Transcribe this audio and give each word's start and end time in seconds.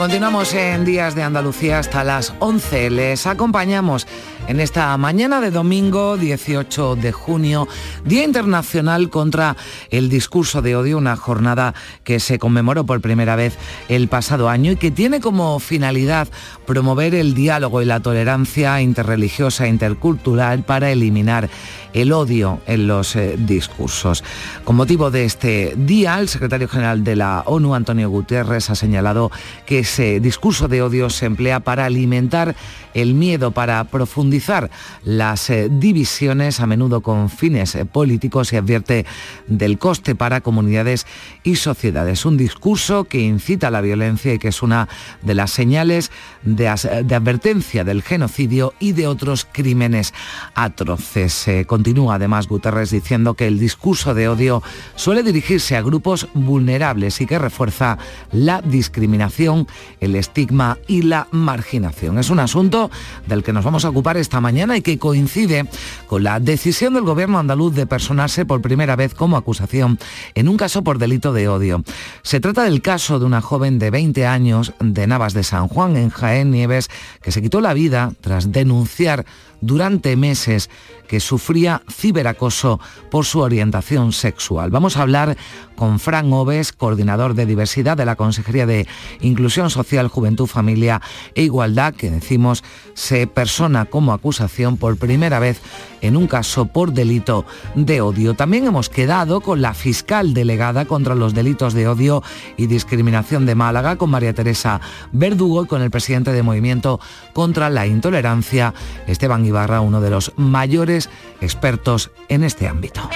Continuamos 0.00 0.54
en 0.54 0.86
Días 0.86 1.14
de 1.14 1.22
Andalucía 1.22 1.78
hasta 1.78 2.04
las 2.04 2.32
11. 2.38 2.88
Les 2.88 3.26
acompañamos 3.26 4.06
en 4.48 4.58
esta 4.58 4.96
mañana 4.96 5.42
de 5.42 5.50
domingo 5.50 6.16
18 6.16 6.96
de 6.96 7.12
junio, 7.12 7.68
Día 8.06 8.24
Internacional 8.24 9.10
contra 9.10 9.58
el 9.90 10.08
Discurso 10.08 10.62
de 10.62 10.74
Odio, 10.74 10.96
una 10.96 11.16
jornada 11.16 11.74
que 12.02 12.18
se 12.18 12.38
conmemoró 12.38 12.86
por 12.86 13.02
primera 13.02 13.36
vez 13.36 13.58
el 13.90 14.08
pasado 14.08 14.48
año 14.48 14.72
y 14.72 14.76
que 14.76 14.90
tiene 14.90 15.20
como 15.20 15.60
finalidad 15.60 16.28
promover 16.64 17.14
el 17.14 17.34
diálogo 17.34 17.82
y 17.82 17.84
la 17.84 18.00
tolerancia 18.00 18.80
interreligiosa 18.80 19.66
e 19.66 19.68
intercultural 19.68 20.62
para 20.62 20.90
eliminar 20.90 21.50
el 21.92 22.12
odio 22.12 22.60
en 22.66 22.86
los 22.86 23.16
eh, 23.16 23.36
discursos. 23.38 24.24
Con 24.64 24.76
motivo 24.76 25.10
de 25.10 25.24
este 25.24 25.74
día, 25.76 26.18
el 26.18 26.28
secretario 26.28 26.68
general 26.68 27.04
de 27.04 27.16
la 27.16 27.42
ONU, 27.46 27.74
Antonio 27.74 28.08
Guterres, 28.10 28.70
ha 28.70 28.74
señalado 28.74 29.30
que 29.66 29.80
ese 29.80 30.20
discurso 30.20 30.68
de 30.68 30.82
odio 30.82 31.10
se 31.10 31.26
emplea 31.26 31.60
para 31.60 31.84
alimentar 31.86 32.54
el 32.94 33.14
miedo, 33.14 33.52
para 33.52 33.84
profundizar 33.84 34.70
las 35.04 35.50
eh, 35.50 35.68
divisiones, 35.70 36.60
a 36.60 36.66
menudo 36.66 37.00
con 37.00 37.30
fines 37.30 37.74
eh, 37.74 37.84
políticos, 37.84 38.52
y 38.52 38.56
advierte 38.56 39.06
del 39.46 39.78
coste 39.78 40.14
para 40.14 40.40
comunidades 40.40 41.06
y 41.42 41.56
sociedades. 41.56 42.24
Un 42.24 42.36
discurso 42.36 43.04
que 43.04 43.20
incita 43.20 43.68
a 43.68 43.70
la 43.70 43.80
violencia 43.80 44.34
y 44.34 44.38
que 44.38 44.48
es 44.48 44.62
una 44.62 44.88
de 45.22 45.34
las 45.34 45.50
señales 45.50 46.10
de, 46.42 46.68
advertencia 46.68 47.84
del 47.84 48.02
genocidio 48.02 48.74
y 48.78 48.92
de 48.92 49.06
otros 49.06 49.46
crímenes 49.50 50.12
atroces. 50.54 51.46
Continúa 51.80 52.16
además 52.16 52.46
Guterres 52.46 52.90
diciendo 52.90 53.32
que 53.32 53.46
el 53.46 53.58
discurso 53.58 54.12
de 54.12 54.28
odio 54.28 54.62
suele 54.96 55.22
dirigirse 55.22 55.78
a 55.78 55.80
grupos 55.80 56.28
vulnerables 56.34 57.22
y 57.22 57.26
que 57.26 57.38
refuerza 57.38 57.96
la 58.32 58.60
discriminación, 58.60 59.66
el 59.98 60.14
estigma 60.14 60.76
y 60.86 61.00
la 61.00 61.26
marginación. 61.30 62.18
Es 62.18 62.28
un 62.28 62.38
asunto 62.38 62.90
del 63.26 63.42
que 63.42 63.54
nos 63.54 63.64
vamos 63.64 63.86
a 63.86 63.88
ocupar 63.88 64.18
esta 64.18 64.42
mañana 64.42 64.76
y 64.76 64.82
que 64.82 64.98
coincide 64.98 65.70
con 66.06 66.22
la 66.22 66.38
decisión 66.38 66.92
del 66.92 67.04
gobierno 67.04 67.38
andaluz 67.38 67.74
de 67.74 67.86
personarse 67.86 68.44
por 68.44 68.60
primera 68.60 68.94
vez 68.94 69.14
como 69.14 69.38
acusación 69.38 69.98
en 70.34 70.50
un 70.50 70.58
caso 70.58 70.84
por 70.84 70.98
delito 70.98 71.32
de 71.32 71.48
odio. 71.48 71.82
Se 72.20 72.40
trata 72.40 72.64
del 72.64 72.82
caso 72.82 73.18
de 73.18 73.24
una 73.24 73.40
joven 73.40 73.78
de 73.78 73.90
20 73.90 74.26
años 74.26 74.74
de 74.80 75.06
Navas 75.06 75.32
de 75.32 75.44
San 75.44 75.66
Juan 75.68 75.96
en 75.96 76.10
Jaén 76.10 76.50
Nieves 76.50 76.90
que 77.22 77.32
se 77.32 77.40
quitó 77.40 77.62
la 77.62 77.72
vida 77.72 78.12
tras 78.20 78.52
denunciar 78.52 79.24
durante 79.62 80.16
meses 80.16 80.70
que 81.10 81.18
sufría 81.18 81.82
ciberacoso 81.90 82.78
por 83.10 83.24
su 83.24 83.40
orientación 83.40 84.12
sexual. 84.12 84.70
Vamos 84.70 84.96
a 84.96 85.02
hablar 85.02 85.36
con 85.74 85.98
Fran 85.98 86.32
Oves, 86.32 86.72
coordinador 86.72 87.34
de 87.34 87.46
diversidad 87.46 87.96
de 87.96 88.04
la 88.04 88.14
Consejería 88.14 88.64
de 88.64 88.86
Inclusión 89.20 89.70
Social, 89.70 90.06
Juventud, 90.06 90.46
Familia 90.46 91.02
e 91.34 91.42
Igualdad, 91.42 91.94
que 91.94 92.12
decimos 92.12 92.62
se 92.94 93.26
persona 93.26 93.86
como 93.86 94.12
acusación 94.12 94.76
por 94.76 94.98
primera 94.98 95.40
vez 95.40 95.60
en 96.00 96.16
un 96.16 96.28
caso 96.28 96.66
por 96.66 96.92
delito 96.92 97.44
de 97.74 98.00
odio. 98.02 98.34
También 98.34 98.66
hemos 98.66 98.88
quedado 98.88 99.40
con 99.40 99.60
la 99.60 99.74
fiscal 99.74 100.32
delegada 100.32 100.84
contra 100.84 101.16
los 101.16 101.34
delitos 101.34 101.74
de 101.74 101.88
odio 101.88 102.22
y 102.56 102.66
discriminación 102.66 103.46
de 103.46 103.56
Málaga, 103.56 103.96
con 103.96 104.10
María 104.10 104.32
Teresa 104.32 104.80
Verdugo 105.10 105.64
y 105.64 105.66
con 105.66 105.82
el 105.82 105.90
presidente 105.90 106.32
de 106.32 106.44
Movimiento 106.44 107.00
contra 107.32 107.68
la 107.68 107.86
Intolerancia, 107.88 108.74
Esteban 109.08 109.44
Ibarra, 109.44 109.80
uno 109.80 110.00
de 110.00 110.10
los 110.10 110.32
mayores 110.36 110.99
expertos 111.40 112.10
en 112.28 112.44
este 112.44 112.66
ámbito. 112.68 113.08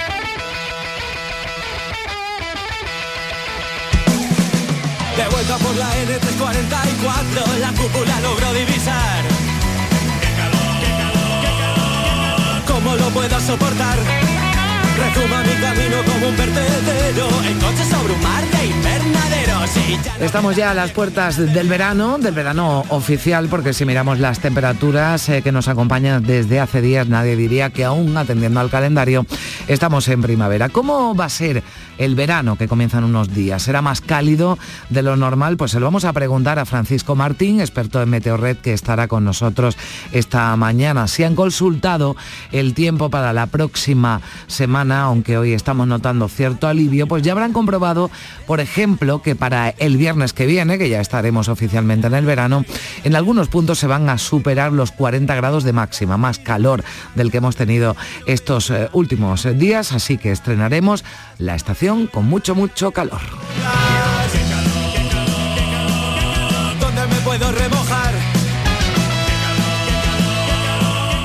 De 5.16 5.28
vuelta 5.28 5.56
por 5.58 5.76
la 5.76 5.86
N344, 5.86 7.58
la 7.60 7.68
cúpula 7.72 8.20
logró 8.20 8.52
divisar. 8.52 9.22
¡Qué 10.20 10.30
calor, 10.36 10.74
qué 10.80 10.90
calor, 11.02 11.40
qué 11.40 11.52
calor! 11.60 12.64
¿Cómo 12.66 12.96
lo 12.96 13.10
puedo 13.10 13.40
soportar? 13.40 13.98
Rezuma 14.96 15.42
mi 15.42 15.54
camino 15.60 16.03
Estamos 20.20 20.56
ya 20.56 20.70
a 20.70 20.74
las 20.74 20.90
puertas 20.92 21.36
del 21.36 21.68
verano, 21.68 22.18
del 22.18 22.34
verano 22.34 22.84
oficial, 22.88 23.48
porque 23.48 23.72
si 23.72 23.84
miramos 23.84 24.18
las 24.20 24.38
temperaturas 24.38 25.28
eh, 25.28 25.42
que 25.42 25.52
nos 25.52 25.68
acompañan 25.68 26.22
desde 26.22 26.60
hace 26.60 26.80
días, 26.80 27.08
nadie 27.08 27.36
diría 27.36 27.70
que 27.70 27.84
aún 27.84 28.16
atendiendo 28.16 28.60
al 28.60 28.70
calendario 28.70 29.26
estamos 29.66 30.06
en 30.08 30.22
primavera. 30.22 30.68
¿Cómo 30.68 31.14
va 31.14 31.26
a 31.26 31.28
ser 31.28 31.62
el 31.98 32.14
verano 32.14 32.56
que 32.56 32.68
comienza 32.68 32.98
en 32.98 33.04
unos 33.04 33.34
días? 33.34 33.62
¿Será 33.62 33.82
más 33.82 34.00
cálido 34.00 34.58
de 34.88 35.02
lo 35.02 35.16
normal? 35.16 35.56
Pues 35.56 35.72
se 35.72 35.80
lo 35.80 35.86
vamos 35.86 36.04
a 36.04 36.12
preguntar 36.12 36.58
a 36.58 36.64
Francisco 36.64 37.14
Martín, 37.14 37.60
experto 37.60 38.00
en 38.00 38.10
Meteorred, 38.10 38.56
que 38.58 38.72
estará 38.72 39.08
con 39.08 39.24
nosotros 39.24 39.76
esta 40.12 40.54
mañana. 40.56 41.08
Si 41.08 41.24
han 41.24 41.34
consultado 41.34 42.16
el 42.52 42.74
tiempo 42.74 43.10
para 43.10 43.32
la 43.32 43.46
próxima 43.46 44.20
semana, 44.46 45.02
aunque 45.02 45.38
hoy 45.38 45.52
estamos 45.52 45.86
notando 45.86 46.03
cierto 46.28 46.68
alivio, 46.68 47.06
pues 47.06 47.22
ya 47.22 47.32
habrán 47.32 47.52
comprobado, 47.52 48.10
por 48.46 48.60
ejemplo, 48.60 49.22
que 49.22 49.34
para 49.34 49.70
el 49.70 49.96
viernes 49.96 50.32
que 50.32 50.46
viene, 50.46 50.78
que 50.78 50.88
ya 50.88 51.00
estaremos 51.00 51.48
oficialmente 51.48 52.06
en 52.06 52.14
el 52.14 52.26
verano, 52.26 52.64
en 53.04 53.16
algunos 53.16 53.48
puntos 53.48 53.78
se 53.78 53.86
van 53.86 54.08
a 54.08 54.18
superar 54.18 54.72
los 54.72 54.92
40 54.92 55.34
grados 55.34 55.64
de 55.64 55.72
máxima, 55.72 56.16
más 56.16 56.38
calor 56.38 56.84
del 57.14 57.30
que 57.30 57.38
hemos 57.38 57.56
tenido 57.56 57.96
estos 58.26 58.70
eh, 58.70 58.88
últimos 58.92 59.46
días, 59.58 59.92
así 59.92 60.18
que 60.18 60.32
estrenaremos 60.32 61.04
la 61.38 61.54
estación 61.54 62.06
con 62.06 62.26
mucho, 62.26 62.54
mucho 62.54 62.90
calor. 62.90 63.20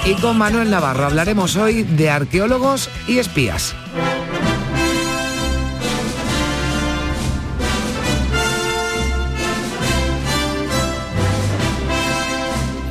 Y 0.05 0.13
con 0.15 0.37
Manuel 0.39 0.71
Navarro 0.71 1.05
hablaremos 1.05 1.55
hoy 1.55 1.83
de 1.83 2.09
arqueólogos 2.09 2.89
y 3.07 3.19
espías. 3.19 3.75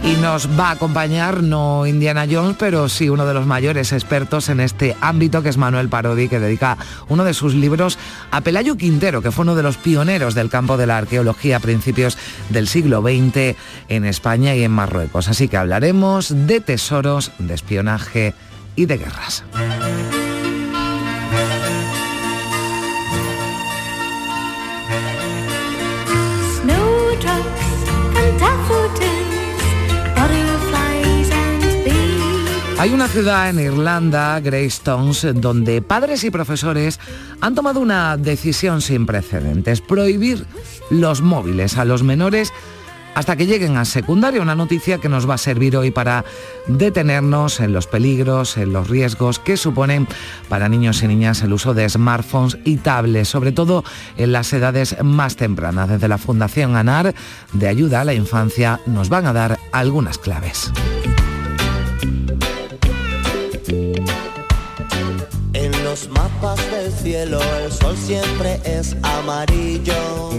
Y 0.09 0.17
nos 0.23 0.49
va 0.59 0.69
a 0.69 0.71
acompañar 0.71 1.43
no 1.43 1.87
Indiana 1.87 2.27
Jones, 2.31 2.57
pero 2.59 2.89
sí 2.89 3.11
uno 3.11 3.27
de 3.27 3.35
los 3.35 3.45
mayores 3.45 3.93
expertos 3.93 4.49
en 4.49 4.59
este 4.59 4.97
ámbito, 5.03 5.43
que 5.43 5.51
es 5.51 5.59
Manuel 5.59 5.91
Parodi, 5.91 6.29
que 6.29 6.41
dedica 6.41 6.79
uno 7.09 7.25
de 7.25 7.35
sus 7.35 7.55
libros 7.55 7.99
a 8.31 8.41
Pelayo 8.41 8.79
Quintero, 8.79 9.21
que 9.21 9.33
fue 9.33 9.43
uno 9.43 9.55
de 9.55 9.63
los 9.63 9.77
pioneros 9.77 10.35
del 10.35 10.49
campo 10.49 10.79
de 10.79 10.87
la 10.87 10.97
arqueología 10.97 11.59
a 11.59 11.61
principios 11.61 12.17
del 12.49 12.69
siglo 12.69 13.03
XX 13.03 13.55
en 13.91 14.07
España 14.07 14.55
y 14.55 14.65
en 14.65 14.71
Marruecos. 14.71 15.29
Así 15.29 15.47
que 15.47 15.59
hablaremos 15.59 16.47
de 16.47 16.63
tesoros, 16.63 17.31
de 17.39 17.53
espionaje 17.53 18.35
y 18.77 18.87
de 18.87 18.97
guerras. 18.97 19.45
Hay 32.79 32.91
una 32.91 33.09
ciudad 33.09 33.51
en 33.51 33.59
Irlanda, 33.59 34.39
Greystones, 34.39 35.27
donde 35.35 35.83
padres 35.83 36.23
y 36.23 36.31
profesores 36.31 37.01
han 37.41 37.57
tomado 37.57 37.81
una 37.81 38.17
decisión 38.17 38.81
sin 38.83 39.05
precedentes, 39.05 39.81
prohibir 39.81 40.47
los 40.89 41.21
móviles 41.21 41.77
a 41.77 41.85
los 41.85 42.05
menores 42.05 42.53
hasta 43.17 43.35
que 43.35 43.47
lleguen 43.47 43.77
a 43.77 43.85
secundaria, 43.85 44.41
una 44.41 44.55
noticia 44.55 44.99
que 44.99 45.09
nos 45.09 45.29
va 45.29 45.35
a 45.35 45.39
servir 45.39 45.77
hoy 45.77 45.91
para 45.91 46.25
detenernos 46.69 47.59
en 47.59 47.73
los 47.73 47.89
peligros, 47.89 48.57
en 48.57 48.73
los 48.73 48.89
riesgos 48.89 49.41
que 49.41 49.57
suponen 49.57 50.07
para 50.49 50.69
niños 50.69 51.03
y 51.03 51.09
niñas 51.09 51.43
el 51.43 51.53
uso 51.53 51.75
de 51.75 51.89
smartphones 51.89 52.59
y 52.63 52.77
tablets, 52.77 53.29
sobre 53.29 53.51
todo 53.51 53.83
en 54.17 54.31
las 54.31 54.53
edades 54.53 54.97
más 55.03 55.35
tempranas. 55.35 55.89
Desde 55.89 56.07
la 56.07 56.19
Fundación 56.19 56.77
ANAR 56.77 57.13
de 57.55 57.67
Ayuda 57.67 58.03
a 58.03 58.05
la 58.05 58.15
Infancia 58.15 58.79
nos 58.87 59.09
van 59.09 59.27
a 59.27 59.33
dar 59.33 59.59
algunas 59.73 60.17
claves. 60.17 60.71
Los 65.99 66.09
mapas 66.11 66.59
del 66.71 66.87
el 66.87 66.93
cielo, 66.93 67.41
el 67.65 67.73
sol 67.73 67.97
siempre 67.97 68.61
es 68.65 68.97
amarillo. 69.03 70.31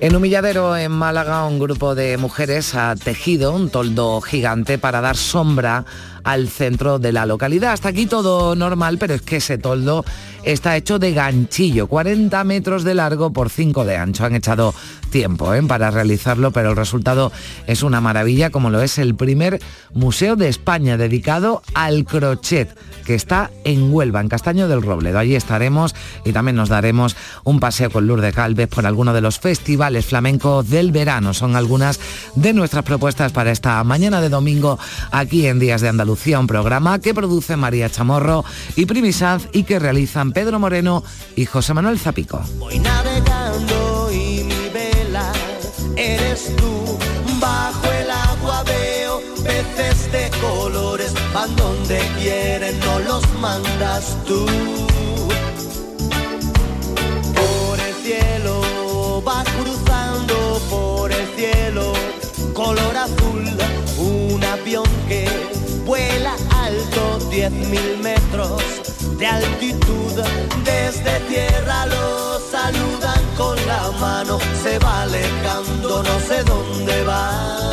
En 0.00 0.14
Humilladero, 0.14 0.76
en 0.76 0.92
Málaga, 0.92 1.44
un 1.46 1.58
grupo 1.58 1.94
de 1.94 2.16
mujeres 2.16 2.74
ha 2.74 2.94
tejido 2.94 3.52
un 3.52 3.70
toldo 3.70 4.20
gigante 4.20 4.78
para 4.78 5.00
dar 5.00 5.16
sombra 5.16 5.84
al 6.22 6.48
centro 6.48 6.98
de 6.98 7.12
la 7.12 7.26
localidad. 7.26 7.72
Hasta 7.72 7.88
aquí 7.88 8.06
todo 8.06 8.54
normal, 8.54 8.98
pero 8.98 9.14
es 9.14 9.22
que 9.22 9.36
ese 9.36 9.58
toldo 9.58 10.04
está 10.44 10.76
hecho 10.76 10.98
de 10.98 11.12
ganchillo, 11.12 11.86
40 11.86 12.44
metros 12.44 12.84
de 12.84 12.94
largo 12.94 13.32
por 13.32 13.50
5 13.50 13.84
de 13.84 13.96
ancho. 13.96 14.24
Han 14.24 14.34
echado 14.34 14.74
tiempo 15.14 15.54
¿eh? 15.54 15.62
para 15.62 15.92
realizarlo, 15.92 16.50
pero 16.50 16.70
el 16.70 16.76
resultado 16.76 17.30
es 17.68 17.84
una 17.84 18.00
maravilla, 18.00 18.50
como 18.50 18.68
lo 18.68 18.82
es 18.82 18.98
el 18.98 19.14
primer 19.14 19.60
museo 19.92 20.34
de 20.34 20.48
España 20.48 20.96
dedicado 20.96 21.62
al 21.72 22.04
crochet 22.04 22.76
que 23.06 23.14
está 23.14 23.52
en 23.62 23.92
Huelva, 23.92 24.20
en 24.20 24.28
Castaño 24.28 24.66
del 24.66 24.82
Robledo. 24.82 25.20
Allí 25.20 25.36
estaremos 25.36 25.94
y 26.24 26.32
también 26.32 26.56
nos 26.56 26.68
daremos 26.68 27.14
un 27.44 27.60
paseo 27.60 27.90
con 27.90 28.08
Lourdes 28.08 28.34
Calves 28.34 28.66
por 28.66 28.86
alguno 28.86 29.12
de 29.12 29.20
los 29.20 29.38
festivales 29.38 30.04
flamencos 30.04 30.68
del 30.68 30.90
verano. 30.90 31.32
Son 31.32 31.54
algunas 31.54 32.00
de 32.34 32.52
nuestras 32.52 32.82
propuestas 32.82 33.30
para 33.30 33.52
esta 33.52 33.84
mañana 33.84 34.20
de 34.20 34.30
domingo 34.30 34.80
aquí 35.12 35.46
en 35.46 35.60
Días 35.60 35.80
de 35.80 35.90
Andalucía, 35.90 36.40
un 36.40 36.48
programa 36.48 36.98
que 36.98 37.14
produce 37.14 37.54
María 37.56 37.88
Chamorro 37.88 38.44
y 38.74 38.86
Primi 38.86 39.12
Sanz 39.12 39.46
y 39.52 39.62
que 39.62 39.78
realizan 39.78 40.32
Pedro 40.32 40.58
Moreno 40.58 41.04
y 41.36 41.44
José 41.44 41.72
Manuel 41.72 42.00
Zapico. 42.00 42.42
Tú. 46.56 46.98
Bajo 47.40 47.86
el 47.92 48.10
agua 48.10 48.62
veo 48.64 49.20
peces 49.44 50.10
de 50.10 50.30
colores, 50.40 51.12
van 51.32 51.54
donde 51.56 51.98
quieren, 52.18 52.78
no 52.80 52.98
los 53.00 53.22
mandas 53.34 54.16
tú. 54.26 54.46
Por 57.40 57.80
el 57.80 57.94
cielo 58.02 59.22
va 59.26 59.44
cruzando 59.44 60.60
por 60.70 61.12
el 61.12 61.26
cielo, 61.36 61.92
color 62.52 62.96
azul, 62.96 63.44
un 63.98 64.44
avión 64.44 64.88
que 65.08 65.28
alto, 67.42 67.56
10.000 67.70 68.02
metros 68.02 68.62
de 69.18 69.26
altitud. 69.26 70.22
Desde 70.64 71.20
tierra 71.28 71.86
lo 71.86 72.38
saludan 72.50 73.22
con 73.36 73.56
la 73.66 73.90
mano, 74.00 74.38
se 74.62 74.78
va 74.78 75.02
alejando, 75.02 76.02
no 76.02 76.20
sé 76.20 76.42
dónde 76.44 77.04
va, 77.04 77.70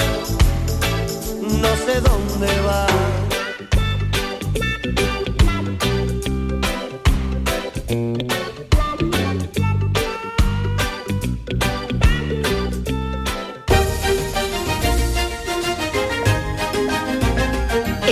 no 1.42 1.76
sé 1.86 2.02
dónde 2.02 2.62
va. 2.62 3.21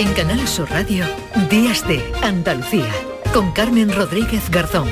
En 0.00 0.14
Canal 0.14 0.48
Sur 0.48 0.70
Radio, 0.70 1.04
Días 1.50 1.86
de 1.86 2.02
Andalucía, 2.22 2.88
con 3.34 3.52
Carmen 3.52 3.94
Rodríguez 3.94 4.50
Garzón. 4.50 4.88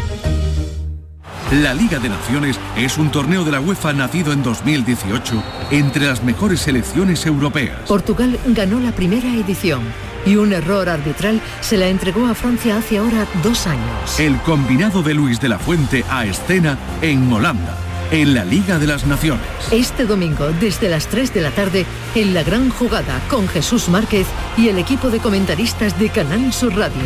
La 1.50 1.72
Liga 1.72 1.98
de 1.98 2.10
Naciones 2.10 2.60
es 2.76 2.98
un 2.98 3.10
torneo 3.10 3.42
de 3.42 3.52
la 3.52 3.58
UEFA 3.58 3.94
nacido 3.94 4.34
en 4.34 4.42
2018 4.42 5.42
entre 5.70 6.04
las 6.04 6.22
mejores 6.22 6.60
selecciones 6.60 7.24
europeas. 7.24 7.88
Portugal 7.88 8.38
ganó 8.48 8.80
la 8.80 8.92
primera 8.92 9.34
edición 9.34 9.80
y 10.26 10.36
un 10.36 10.52
error 10.52 10.90
arbitral 10.90 11.40
se 11.62 11.78
la 11.78 11.88
entregó 11.88 12.26
a 12.26 12.34
Francia 12.34 12.76
hace 12.76 12.98
ahora 12.98 13.26
dos 13.42 13.66
años. 13.66 14.20
El 14.20 14.36
combinado 14.42 15.02
de 15.02 15.14
Luis 15.14 15.40
de 15.40 15.48
la 15.48 15.58
Fuente 15.58 16.04
a 16.10 16.26
escena 16.26 16.76
en 17.00 17.32
Holanda, 17.32 17.78
en 18.10 18.34
la 18.34 18.44
Liga 18.44 18.78
de 18.78 18.86
las 18.86 19.06
Naciones. 19.06 19.46
Este 19.70 20.04
domingo, 20.04 20.48
desde 20.60 20.88
las 20.88 21.08
3 21.08 21.34
de 21.34 21.40
la 21.40 21.50
tarde, 21.50 21.84
en 22.14 22.34
la 22.34 22.42
gran 22.42 22.70
jugada 22.70 23.20
con 23.28 23.48
Jesús 23.48 23.88
Márquez 23.88 24.26
y 24.56 24.68
el 24.68 24.78
equipo 24.78 25.10
de 25.10 25.18
comentaristas 25.18 25.98
de 25.98 26.08
Canal 26.08 26.52
Sur 26.52 26.74
Radio. 26.76 27.02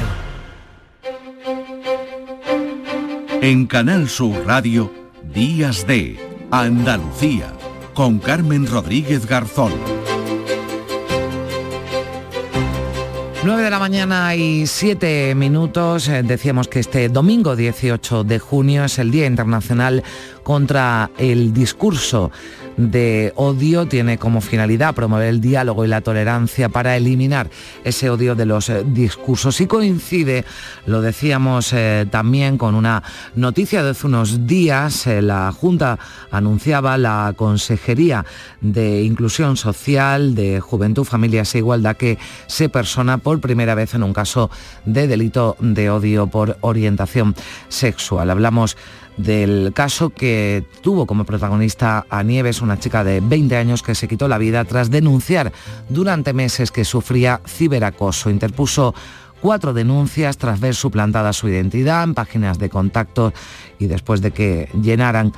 En 3.40 3.66
Canal 3.66 4.08
Sur 4.08 4.46
Radio, 4.46 4.93
Días 5.34 5.87
de 5.87 6.19
Andalucía, 6.50 7.52
con 7.94 8.19
Carmen 8.19 8.66
Rodríguez 8.66 9.26
Garzón. 9.26 10.01
9 13.44 13.60
de 13.60 13.70
la 13.70 13.80
mañana 13.80 14.36
y 14.36 14.68
7 14.68 15.34
minutos. 15.34 16.08
Eh, 16.08 16.22
Decíamos 16.22 16.68
que 16.68 16.78
este 16.78 17.08
domingo 17.08 17.56
18 17.56 18.22
de 18.22 18.38
junio 18.38 18.84
es 18.84 19.00
el 19.00 19.10
Día 19.10 19.26
Internacional 19.26 20.04
contra 20.44 21.10
el 21.18 21.52
Discurso 21.52 22.30
de 22.76 23.32
Odio. 23.36 23.86
Tiene 23.86 24.19
como 24.19 24.40
finalidad 24.40 24.94
promover 24.94 25.28
el 25.28 25.40
diálogo 25.40 25.84
y 25.84 25.88
la 25.88 26.00
tolerancia 26.00 26.69
para 26.69 26.96
eliminar 26.96 27.50
ese 27.84 28.10
odio 28.10 28.34
de 28.34 28.46
los 28.46 28.69
eh, 28.69 28.84
discursos. 28.86 29.60
Y 29.60 29.66
coincide, 29.66 30.44
lo 30.86 31.00
decíamos 31.00 31.72
eh, 31.72 32.06
también, 32.10 32.58
con 32.58 32.74
una 32.74 33.02
noticia 33.34 33.82
de 33.82 33.90
hace 33.90 34.06
unos 34.06 34.46
días. 34.46 35.06
Eh, 35.06 35.22
la 35.22 35.52
Junta 35.52 35.98
anunciaba 36.30 36.98
la 36.98 37.34
Consejería 37.36 38.24
de 38.60 39.02
Inclusión 39.02 39.56
Social, 39.56 40.34
de 40.34 40.60
Juventud, 40.60 41.04
Familias 41.04 41.54
e 41.54 41.58
Igualdad 41.58 41.96
que 41.96 42.19
se 42.46 42.69
persona 42.69 43.19
por 43.19 43.40
primera 43.40 43.74
vez 43.74 43.94
en 43.94 44.02
un 44.02 44.12
caso 44.12 44.50
de 44.84 45.06
delito 45.06 45.56
de 45.60 45.90
odio 45.90 46.26
por 46.26 46.56
orientación 46.60 47.34
sexual. 47.69 48.30
Hablamos 48.30 48.76
del 49.16 49.72
caso 49.74 50.10
que 50.10 50.64
tuvo 50.80 51.06
como 51.06 51.24
protagonista 51.24 52.06
a 52.08 52.22
Nieves, 52.22 52.62
una 52.62 52.78
chica 52.78 53.04
de 53.04 53.20
20 53.20 53.56
años 53.56 53.82
que 53.82 53.94
se 53.94 54.08
quitó 54.08 54.28
la 54.28 54.38
vida 54.38 54.64
tras 54.64 54.90
denunciar 54.90 55.52
durante 55.88 56.32
meses 56.32 56.70
que 56.70 56.84
sufría 56.84 57.40
ciberacoso. 57.46 58.30
Interpuso 58.30 58.94
cuatro 59.40 59.74
denuncias 59.74 60.38
tras 60.38 60.60
ver 60.60 60.74
suplantada 60.74 61.32
su 61.32 61.48
identidad 61.48 62.04
en 62.04 62.14
páginas 62.14 62.58
de 62.58 62.70
contacto 62.70 63.32
y 63.78 63.86
después 63.86 64.22
de 64.22 64.30
que 64.30 64.68
llenaran 64.80 65.32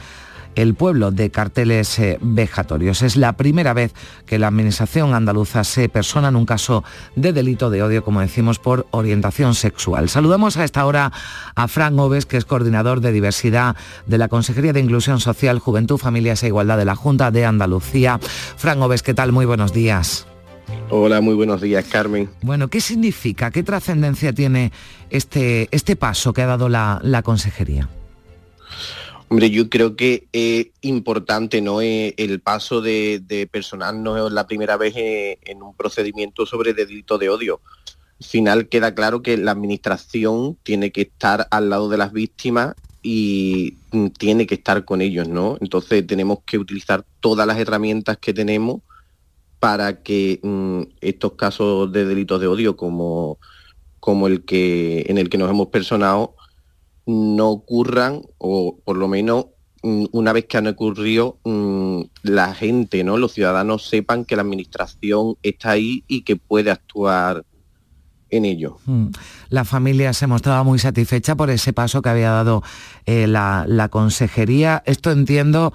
el 0.55 0.75
pueblo 0.75 1.11
de 1.11 1.31
carteles 1.31 1.99
eh, 1.99 2.19
vejatorios. 2.21 3.03
Es 3.03 3.17
la 3.17 3.35
primera 3.35 3.73
vez 3.73 3.93
que 4.27 4.39
la 4.39 4.49
Administración 4.49 5.15
andaluza 5.15 5.65
se 5.65 5.89
persona 5.89 6.29
en 6.29 6.37
un 6.37 6.47
caso 6.47 6.85
de 7.17 7.33
delito 7.33 7.71
de 7.71 7.83
odio, 7.83 8.05
como 8.05 8.21
decimos, 8.21 8.59
por 8.59 8.87
orientación 8.91 9.55
sexual. 9.55 10.09
Saludamos 10.09 10.57
a 10.57 10.65
esta 10.65 10.87
hora 10.87 11.13
a 11.55 11.69
Fran 11.69 11.99
Oves, 11.99 12.27
que 12.27 12.37
es 12.37 12.45
coordinador 12.45 13.01
de 13.01 13.13
diversidad 13.13 13.77
de 14.07 14.19
la 14.19 14.29
Consejería 14.29 14.73
de 14.73 14.81
Inclusión 14.81 15.21
Social, 15.21 15.59
Juventud, 15.59 15.99
Familias 15.99 16.43
e 16.43 16.49
Igualdad 16.49 16.79
de 16.79 16.85
la 16.85 16.95
Junta 16.95 17.31
de 17.31 17.45
Andalucía. 17.45 18.19
Fran 18.57 18.81
Oves, 18.83 19.03
¿qué 19.03 19.15
tal? 19.15 19.33
Muy 19.33 19.47
buenos 19.47 19.73
días. 19.73 20.27
Hola, 20.91 21.21
muy 21.21 21.35
buenos 21.35 21.61
días, 21.61 21.85
Carmen. 21.91 22.31
Bueno, 22.43 22.69
¿qué 22.69 22.81
significa, 22.81 23.51
qué 23.51 23.63
trascendencia 23.63 24.33
tiene 24.33 24.73
este, 25.11 25.69
este 25.71 25.97
paso 25.97 26.33
que 26.33 26.43
ha 26.43 26.47
dado 26.47 26.69
la, 26.69 27.01
la 27.03 27.23
Consejería? 27.23 27.89
Hombre, 29.35 29.51
yo 29.51 29.69
creo 29.69 29.97
que 29.97 30.29
es 30.33 30.69
importante 30.83 31.61
¿no? 31.61 31.83
Eh, 31.83 32.15
el 32.19 32.39
paso 32.39 32.81
de, 32.81 33.21
de 33.27 33.49
personarnos 33.49 34.33
la 34.33 34.47
primera 34.47 34.77
vez 34.77 34.95
eh, 34.97 35.41
en 35.43 35.61
un 35.61 35.75
procedimiento 35.75 36.47
sobre 36.47 36.73
delito 36.73 37.19
de 37.19 37.31
odio. 37.31 37.61
Al 38.21 38.27
final 38.27 38.69
queda 38.69 38.95
claro 38.95 39.23
que 39.23 39.37
la 39.37 39.51
administración 39.51 40.57
tiene 40.63 40.93
que 40.93 41.01
estar 41.01 41.49
al 41.51 41.69
lado 41.69 41.89
de 41.89 41.97
las 41.97 42.13
víctimas 42.13 42.77
y 43.03 43.77
mm, 43.91 44.11
tiene 44.11 44.47
que 44.47 44.55
estar 44.55 44.85
con 44.85 45.01
ellos, 45.01 45.27
¿no? 45.27 45.59
Entonces 45.61 46.07
tenemos 46.07 46.39
que 46.47 46.59
utilizar 46.59 47.05
todas 47.19 47.45
las 47.45 47.59
herramientas 47.59 48.19
que 48.19 48.33
tenemos 48.33 48.83
para 49.59 50.05
que 50.05 50.39
mm, 50.45 50.83
estos 51.01 51.33
casos 51.33 51.91
de 51.91 52.05
delitos 52.05 52.41
de 52.41 52.47
odio 52.47 52.77
como, 52.77 53.39
como 53.99 54.29
el 54.29 54.45
que 54.45 55.07
en 55.09 55.19
el 55.19 55.29
que 55.29 55.39
nos 55.39 55.51
hemos 55.51 55.71
personado 55.71 56.37
no 57.07 57.51
ocurran 57.51 58.23
o 58.39 58.79
por 58.85 58.97
lo 58.97 59.09
menos 59.09 59.47
mm, 59.83 60.07
una 60.13 60.33
vez 60.33 60.47
que 60.47 60.57
han 60.57 60.67
ocurrido 60.67 61.39
mm, 61.45 62.03
la 62.23 62.55
gente, 62.55 63.05
¿no? 63.05 63.19
Los 63.19 63.33
ciudadanos 63.33 63.87
sepan 63.87 64.25
que 64.25 64.37
la 64.37 64.43
administración 64.43 65.37
está 65.43 65.73
ahí 65.73 66.05
y 66.09 66.23
que 66.23 66.37
puede 66.37 66.71
actuar 66.71 67.45
en 68.37 68.45
ello. 68.45 68.79
Mm. 68.87 69.09
La 69.51 69.65
familia 69.65 70.13
se 70.13 70.27
mostraba 70.27 70.63
muy 70.63 70.79
satisfecha 70.79 71.37
por 71.37 71.51
ese 71.51 71.73
paso 71.73 72.03
que 72.03 72.09
había 72.09 72.31
dado 72.31 72.63
eh, 73.07 73.27
la, 73.27 73.89
consejería. 73.91 74.83
Esto 74.87 75.11
entiendo 75.11 75.73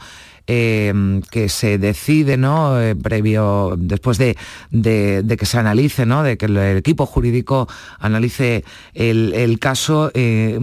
eh, 0.48 1.22
que 1.30 1.48
se 1.48 1.78
decide, 1.78 2.36
¿no? 2.38 2.80
Eh, 2.82 2.96
previo, 2.96 3.75
después 3.78 4.18
de, 4.18 4.36
que 4.72 5.46
se 5.46 5.58
analice, 5.60 6.06
¿no? 6.06 6.24
De 6.24 6.38
que 6.38 6.48
el, 6.48 6.58
equipo 6.78 7.06
jurídico 7.06 7.68
analice 8.00 8.63
el, 8.94 9.58
caso. 9.60 10.12
eh, 10.13 10.60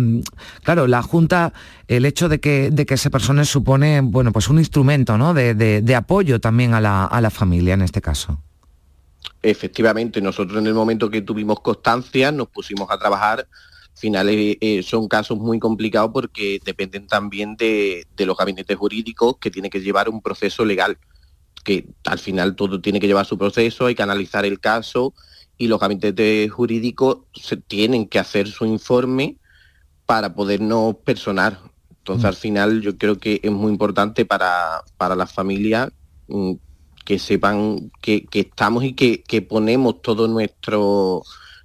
claro, 0.62 0.87
la 0.87 1.03
Junta, 1.03 1.53
el 1.88 2.05
hecho 2.05 2.29
de 2.29 2.41
que, 2.41 2.71
de 2.71 2.85
que 2.85 2.97
se 2.97 3.11
persone 3.11 3.45
supone, 3.45 4.00
bueno, 4.00 4.33
pues 4.33 4.49
un 4.49 4.59
instrumento, 4.59 5.17
¿no? 5.17 5.35
De- 5.35 5.55
de 5.55 5.95
apoyo 5.95 6.41
también 6.41 6.75
a 6.75 6.81
la, 6.81 7.05
a 7.05 7.21
la 7.21 7.31
familia 7.31 7.75
en 7.75 7.83
este 7.83 8.00
caso. 8.00 8.41
Efectivamente, 9.42 10.21
nosotros 10.21 10.59
en 10.59 10.66
el 10.66 10.75
momento 10.75 11.11
que 11.11 11.23
tuvimos 11.23 11.61
constancia 11.61 12.33
nos 12.33 12.49
pusimos 12.49 12.90
a 12.90 12.99
trabajar 12.99 13.47
final 13.97 14.28
eh, 14.30 14.83
son 14.83 15.09
casos 15.09 15.38
muy 15.38 15.59
complicados 15.59 16.11
porque 16.12 16.61
dependen 16.64 17.06
también 17.06 17.56
de, 17.56 18.06
de 18.14 18.26
los 18.26 18.37
gabinetes 18.37 18.76
jurídicos 18.76 19.38
que 19.38 19.50
tiene 19.50 19.71
que 19.71 19.80
llevar 19.80 20.09
un 20.11 20.21
proceso 20.21 20.64
legal, 20.64 20.99
que 21.64 21.88
al 22.04 22.18
final 22.18 22.54
todo 22.54 22.80
tiene 22.80 23.00
que 23.00 23.06
llevar 23.06 23.25
su 23.25 23.38
proceso, 23.38 23.87
hay 23.87 23.95
que 23.95 24.02
analizar 24.02 24.45
el 24.45 24.61
caso 24.61 25.14
y 25.56 25.68
los 25.68 25.80
gabinetes 25.80 26.52
jurídicos 26.52 27.21
se 27.33 27.56
tienen 27.56 28.06
que 28.06 28.18
hacer 28.18 28.49
su 28.49 28.66
informe 28.66 29.38
para 30.04 30.35
podernos 30.35 30.97
personar. 30.97 31.59
Entonces 31.90 32.25
Mm. 32.25 32.28
al 32.28 32.37
final 32.37 32.80
yo 32.83 32.99
creo 32.99 33.18
que 33.18 33.40
es 33.42 33.50
muy 33.50 33.73
importante 33.73 34.26
para, 34.26 34.85
para 34.99 35.16
las 35.16 35.33
familias 35.33 35.90
mm, 36.28 36.52
que 37.07 37.19
sepan 37.19 37.91
que, 38.03 38.27
que 38.27 38.41
estamos 38.41 38.85
y 38.85 38.93
que, 38.93 39.23
que 39.23 39.41
ponemos 39.41 40.03
todo 40.03 40.29
nuestro 40.29 41.23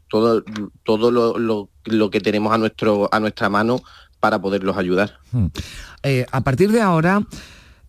todo 0.10 0.44
todo 0.84 1.12
lo, 1.12 1.38
lo- 1.38 1.70
lo 1.86 2.10
que 2.10 2.22
tenemos 2.22 2.54
a 2.54 2.58
nuestro 2.58 3.10
a 3.12 3.20
nuestra 3.20 3.50
mano 3.50 3.82
para 4.20 4.40
poderlos 4.40 4.78
ayudar. 4.78 5.18
Mm. 5.32 5.46
Eh, 6.04 6.26
a 6.32 6.42
partir 6.42 6.72
de 6.72 6.80
ahora, 6.82 7.24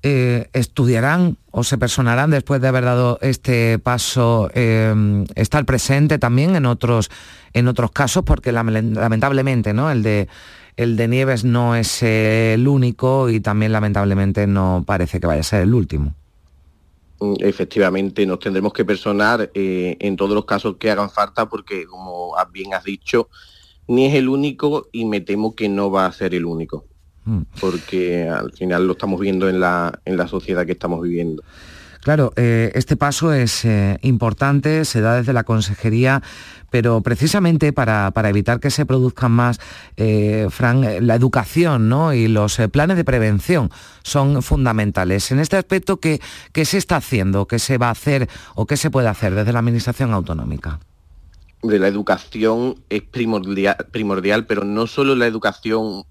eh, 0.02 0.48
¿estudiarán 0.54 1.36
o 1.50 1.62
se 1.62 1.76
personarán 1.78 2.30
después 2.30 2.60
de 2.62 2.68
haber 2.68 2.84
dado 2.84 3.18
este 3.20 3.78
paso, 3.78 4.50
eh, 4.54 5.24
estar 5.34 5.64
presente 5.66 6.18
también 6.18 6.56
en 6.56 6.64
otros, 6.66 7.10
en 7.52 7.68
otros 7.68 7.90
casos? 7.92 8.24
Porque 8.24 8.50
lame- 8.52 8.80
lamentablemente, 8.94 9.74
¿no? 9.74 9.90
El 9.90 10.02
de, 10.02 10.26
el 10.76 10.96
de 10.96 11.08
Nieves 11.08 11.44
no 11.44 11.76
es 11.76 12.02
el 12.02 12.66
único 12.66 13.28
y 13.28 13.40
también 13.40 13.72
lamentablemente 13.72 14.46
no 14.46 14.84
parece 14.86 15.20
que 15.20 15.26
vaya 15.26 15.40
a 15.42 15.44
ser 15.44 15.60
el 15.62 15.74
último. 15.74 16.14
Mm, 17.22 17.34
Efectivamente, 17.38 18.26
nos 18.26 18.40
tendremos 18.40 18.72
que 18.72 18.84
personar 18.84 19.50
eh, 19.54 19.96
en 20.00 20.16
todos 20.16 20.34
los 20.34 20.44
casos 20.44 20.76
que 20.76 20.90
hagan 20.90 21.08
falta 21.08 21.48
porque, 21.48 21.86
como 21.86 22.34
bien 22.52 22.74
has 22.74 22.82
dicho, 22.82 23.28
ni 23.86 24.06
es 24.06 24.14
el 24.14 24.28
único 24.28 24.88
y 24.90 25.04
me 25.04 25.20
temo 25.20 25.54
que 25.54 25.68
no 25.68 25.90
va 25.90 26.06
a 26.06 26.12
ser 26.12 26.34
el 26.34 26.44
único, 26.44 26.86
Mm. 27.24 27.42
porque 27.60 28.28
al 28.28 28.50
final 28.52 28.84
lo 28.84 28.94
estamos 28.94 29.20
viendo 29.20 29.48
en 29.48 29.60
la, 29.60 30.00
en 30.04 30.16
la 30.16 30.26
sociedad 30.26 30.66
que 30.66 30.72
estamos 30.72 31.00
viviendo. 31.00 31.44
Claro, 32.02 32.32
eh, 32.34 32.72
este 32.74 32.96
paso 32.96 33.32
es 33.32 33.64
eh, 33.64 33.96
importante, 34.02 34.84
se 34.84 35.00
da 35.00 35.14
desde 35.14 35.32
la 35.32 35.44
consejería, 35.44 36.20
pero 36.68 37.00
precisamente 37.00 37.72
para, 37.72 38.10
para 38.10 38.28
evitar 38.28 38.58
que 38.58 38.70
se 38.70 38.84
produzcan 38.84 39.30
más, 39.30 39.60
eh, 39.96 40.48
Fran, 40.50 41.06
la 41.06 41.14
educación 41.14 41.88
¿no? 41.88 42.12
y 42.12 42.26
los 42.26 42.58
planes 42.72 42.96
de 42.96 43.04
prevención 43.04 43.70
son 44.02 44.42
fundamentales. 44.42 45.30
En 45.30 45.38
este 45.38 45.56
aspecto, 45.56 45.98
¿qué, 45.98 46.20
¿qué 46.52 46.64
se 46.64 46.78
está 46.78 46.96
haciendo? 46.96 47.46
¿Qué 47.46 47.60
se 47.60 47.78
va 47.78 47.86
a 47.86 47.92
hacer 47.92 48.28
o 48.56 48.66
qué 48.66 48.76
se 48.76 48.90
puede 48.90 49.06
hacer 49.06 49.36
desde 49.36 49.52
la 49.52 49.60
Administración 49.60 50.12
Autonómica? 50.12 50.80
de 51.62 51.78
la 51.78 51.86
educación 51.86 52.74
es 52.90 53.02
primordial, 53.02 53.76
primordial, 53.92 54.46
pero 54.46 54.64
no 54.64 54.88
solo 54.88 55.14
la 55.14 55.28
educación 55.28 56.02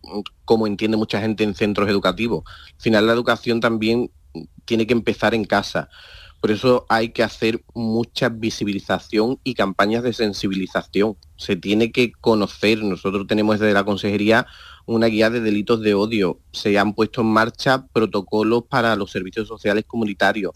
como 0.45 0.65
entiende 0.65 0.95
mucha 0.95 1.19
gente 1.19 1.43
en 1.43 1.55
centros 1.55 1.89
educativos. 1.89 2.43
Al 2.47 2.81
final 2.81 3.07
la 3.07 3.11
educación 3.11 3.59
también 3.59 4.09
tiene 4.65 4.87
que 4.87 4.93
empezar 4.93 5.33
en 5.33 5.45
casa. 5.45 5.89
Por 6.39 6.51
eso 6.51 6.85
hay 6.89 7.09
que 7.09 7.21
hacer 7.21 7.63
mucha 7.75 8.29
visibilización 8.29 9.39
y 9.43 9.53
campañas 9.53 10.01
de 10.03 10.13
sensibilización. 10.13 11.15
Se 11.35 11.55
tiene 11.55 11.91
que 11.91 12.11
conocer. 12.13 12.83
Nosotros 12.83 13.27
tenemos 13.27 13.59
desde 13.59 13.73
la 13.73 13.83
consejería 13.83 14.47
una 14.87 15.05
guía 15.05 15.29
de 15.29 15.39
delitos 15.39 15.81
de 15.81 15.93
odio. 15.93 16.39
Se 16.51 16.79
han 16.79 16.93
puesto 16.93 17.21
en 17.21 17.27
marcha 17.27 17.85
protocolos 17.93 18.63
para 18.63 18.95
los 18.95 19.11
servicios 19.11 19.47
sociales 19.47 19.85
comunitarios 19.85 20.53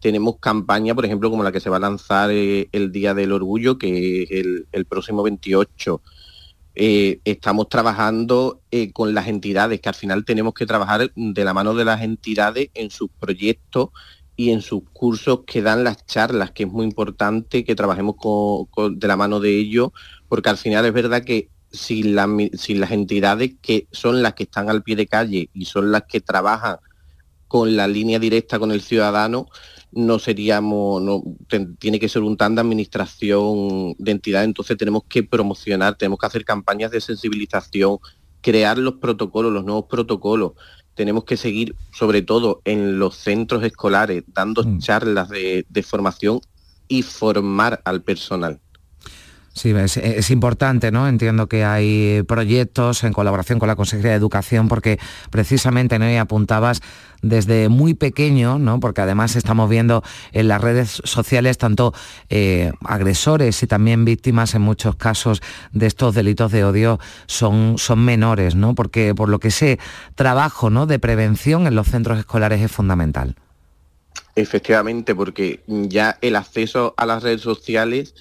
tenemos 0.00 0.38
campaña, 0.38 0.94
por 0.94 1.04
ejemplo, 1.04 1.30
como 1.30 1.42
la 1.42 1.52
que 1.52 1.60
se 1.60 1.70
va 1.70 1.76
a 1.76 1.80
lanzar 1.80 2.30
eh, 2.30 2.68
el 2.72 2.92
Día 2.92 3.14
del 3.14 3.32
Orgullo, 3.32 3.78
que 3.78 4.22
es 4.22 4.30
el, 4.30 4.66
el 4.72 4.84
próximo 4.84 5.22
28. 5.22 6.00
Eh, 6.80 7.20
estamos 7.24 7.68
trabajando 7.68 8.62
eh, 8.70 8.92
con 8.92 9.12
las 9.12 9.26
entidades, 9.26 9.80
que 9.80 9.88
al 9.88 9.96
final 9.96 10.24
tenemos 10.24 10.54
que 10.54 10.64
trabajar 10.64 11.10
de 11.16 11.44
la 11.44 11.52
mano 11.52 11.74
de 11.74 11.84
las 11.84 12.02
entidades 12.02 12.70
en 12.74 12.90
sus 12.90 13.10
proyectos 13.18 13.88
y 14.36 14.50
en 14.52 14.62
sus 14.62 14.82
cursos 14.92 15.40
que 15.44 15.60
dan 15.60 15.82
las 15.82 16.06
charlas, 16.06 16.52
que 16.52 16.62
es 16.64 16.68
muy 16.70 16.84
importante 16.86 17.64
que 17.64 17.74
trabajemos 17.74 18.14
con- 18.16 18.98
de 18.98 19.08
la 19.08 19.16
mano 19.16 19.40
de 19.40 19.58
ellos, 19.58 19.90
porque 20.28 20.50
al 20.50 20.56
final 20.56 20.86
es 20.86 20.92
verdad 20.92 21.24
que 21.24 21.50
si, 21.72 22.04
la 22.04 22.28
mi- 22.28 22.50
si 22.54 22.74
las 22.74 22.92
entidades 22.92 23.54
que 23.60 23.88
son 23.90 24.22
las 24.22 24.34
que 24.34 24.44
están 24.44 24.70
al 24.70 24.84
pie 24.84 24.94
de 24.94 25.08
calle 25.08 25.50
y 25.52 25.64
son 25.64 25.90
las 25.90 26.04
que 26.08 26.20
trabajan 26.20 26.76
con 27.48 27.74
la 27.76 27.88
línea 27.88 28.18
directa 28.18 28.58
con 28.58 28.70
el 28.70 28.80
ciudadano, 28.82 29.46
no 29.92 30.18
seríamos, 30.18 31.02
no, 31.02 31.22
ten- 31.48 31.76
tiene 31.76 31.98
que 31.98 32.08
ser 32.10 32.22
un 32.22 32.36
tan 32.36 32.54
de 32.54 32.60
administración 32.60 33.94
de 33.98 34.10
entidad, 34.12 34.44
entonces 34.44 34.76
tenemos 34.76 35.02
que 35.08 35.22
promocionar, 35.22 35.96
tenemos 35.96 36.18
que 36.18 36.26
hacer 36.26 36.44
campañas 36.44 36.90
de 36.90 37.00
sensibilización, 37.00 37.98
crear 38.42 38.78
los 38.78 38.94
protocolos, 38.94 39.52
los 39.52 39.64
nuevos 39.64 39.86
protocolos. 39.88 40.52
Tenemos 40.94 41.24
que 41.24 41.36
seguir, 41.36 41.74
sobre 41.92 42.22
todo 42.22 42.60
en 42.64 42.98
los 42.98 43.16
centros 43.16 43.64
escolares, 43.64 44.24
dando 44.26 44.62
Mm. 44.62 44.78
charlas 44.78 45.28
de, 45.28 45.64
de 45.68 45.82
formación 45.82 46.40
y 46.86 47.02
formar 47.02 47.80
al 47.84 48.02
personal. 48.02 48.60
Sí, 49.58 49.74
es, 49.76 50.30
importante, 50.30 50.92
¿no? 50.92 51.08
Entiendo 51.08 51.48
que 51.48 51.64
hay 51.64 52.22
proyectos 52.28 53.02
en 53.02 53.12
colaboración 53.12 53.58
con 53.58 53.66
la 53.66 53.74
Consejería 53.74 54.12
de 54.12 54.16
Educación, 54.16 54.68
porque 54.68 55.00
precisamente, 55.30 55.98
¿no? 55.98 56.06
Apuntabas 56.20 56.80
desde 57.22 57.68
muy 57.68 57.94
pequeño, 57.94 58.60
¿no? 58.60 58.78
Porque 58.78 59.00
además 59.00 59.34
estamos 59.34 59.68
viendo 59.68 60.04
en 60.30 60.46
las 60.46 60.60
redes 60.60 61.02
sociales 61.02 61.58
tanto 61.58 61.92
eh, 62.28 62.70
agresores 62.84 63.60
y 63.64 63.66
también 63.66 64.04
víctimas 64.04 64.54
en 64.54 64.62
muchos 64.62 64.94
casos 64.94 65.42
de 65.72 65.88
estos 65.88 66.14
delitos 66.14 66.52
de 66.52 66.62
odio 66.62 67.00
son, 67.26 67.78
son 67.78 68.04
menores, 68.04 68.54
¿no? 68.54 68.76
Porque 68.76 69.12
por 69.12 69.28
lo 69.28 69.40
que 69.40 69.50
sé, 69.50 69.80
trabajo, 70.14 70.70
¿no? 70.70 70.86
De 70.86 71.00
prevención 71.00 71.66
en 71.66 71.74
los 71.74 71.88
centros 71.88 72.16
escolares 72.20 72.60
es 72.60 72.70
fundamental. 72.70 73.34
Efectivamente, 74.36 75.16
porque 75.16 75.64
ya 75.66 76.16
el 76.20 76.36
acceso 76.36 76.94
a 76.96 77.06
las 77.06 77.24
redes 77.24 77.40
sociales 77.40 78.14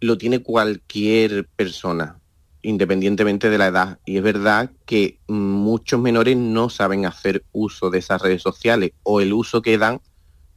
lo 0.00 0.18
tiene 0.18 0.42
cualquier 0.42 1.46
persona, 1.56 2.20
independientemente 2.62 3.50
de 3.50 3.58
la 3.58 3.68
edad. 3.68 3.98
Y 4.04 4.16
es 4.16 4.22
verdad 4.22 4.72
que 4.86 5.20
muchos 5.28 6.00
menores 6.00 6.36
no 6.36 6.70
saben 6.70 7.06
hacer 7.06 7.44
uso 7.52 7.90
de 7.90 7.98
esas 7.98 8.22
redes 8.22 8.42
sociales 8.42 8.92
o 9.02 9.20
el 9.20 9.32
uso 9.32 9.62
que 9.62 9.78
dan 9.78 10.00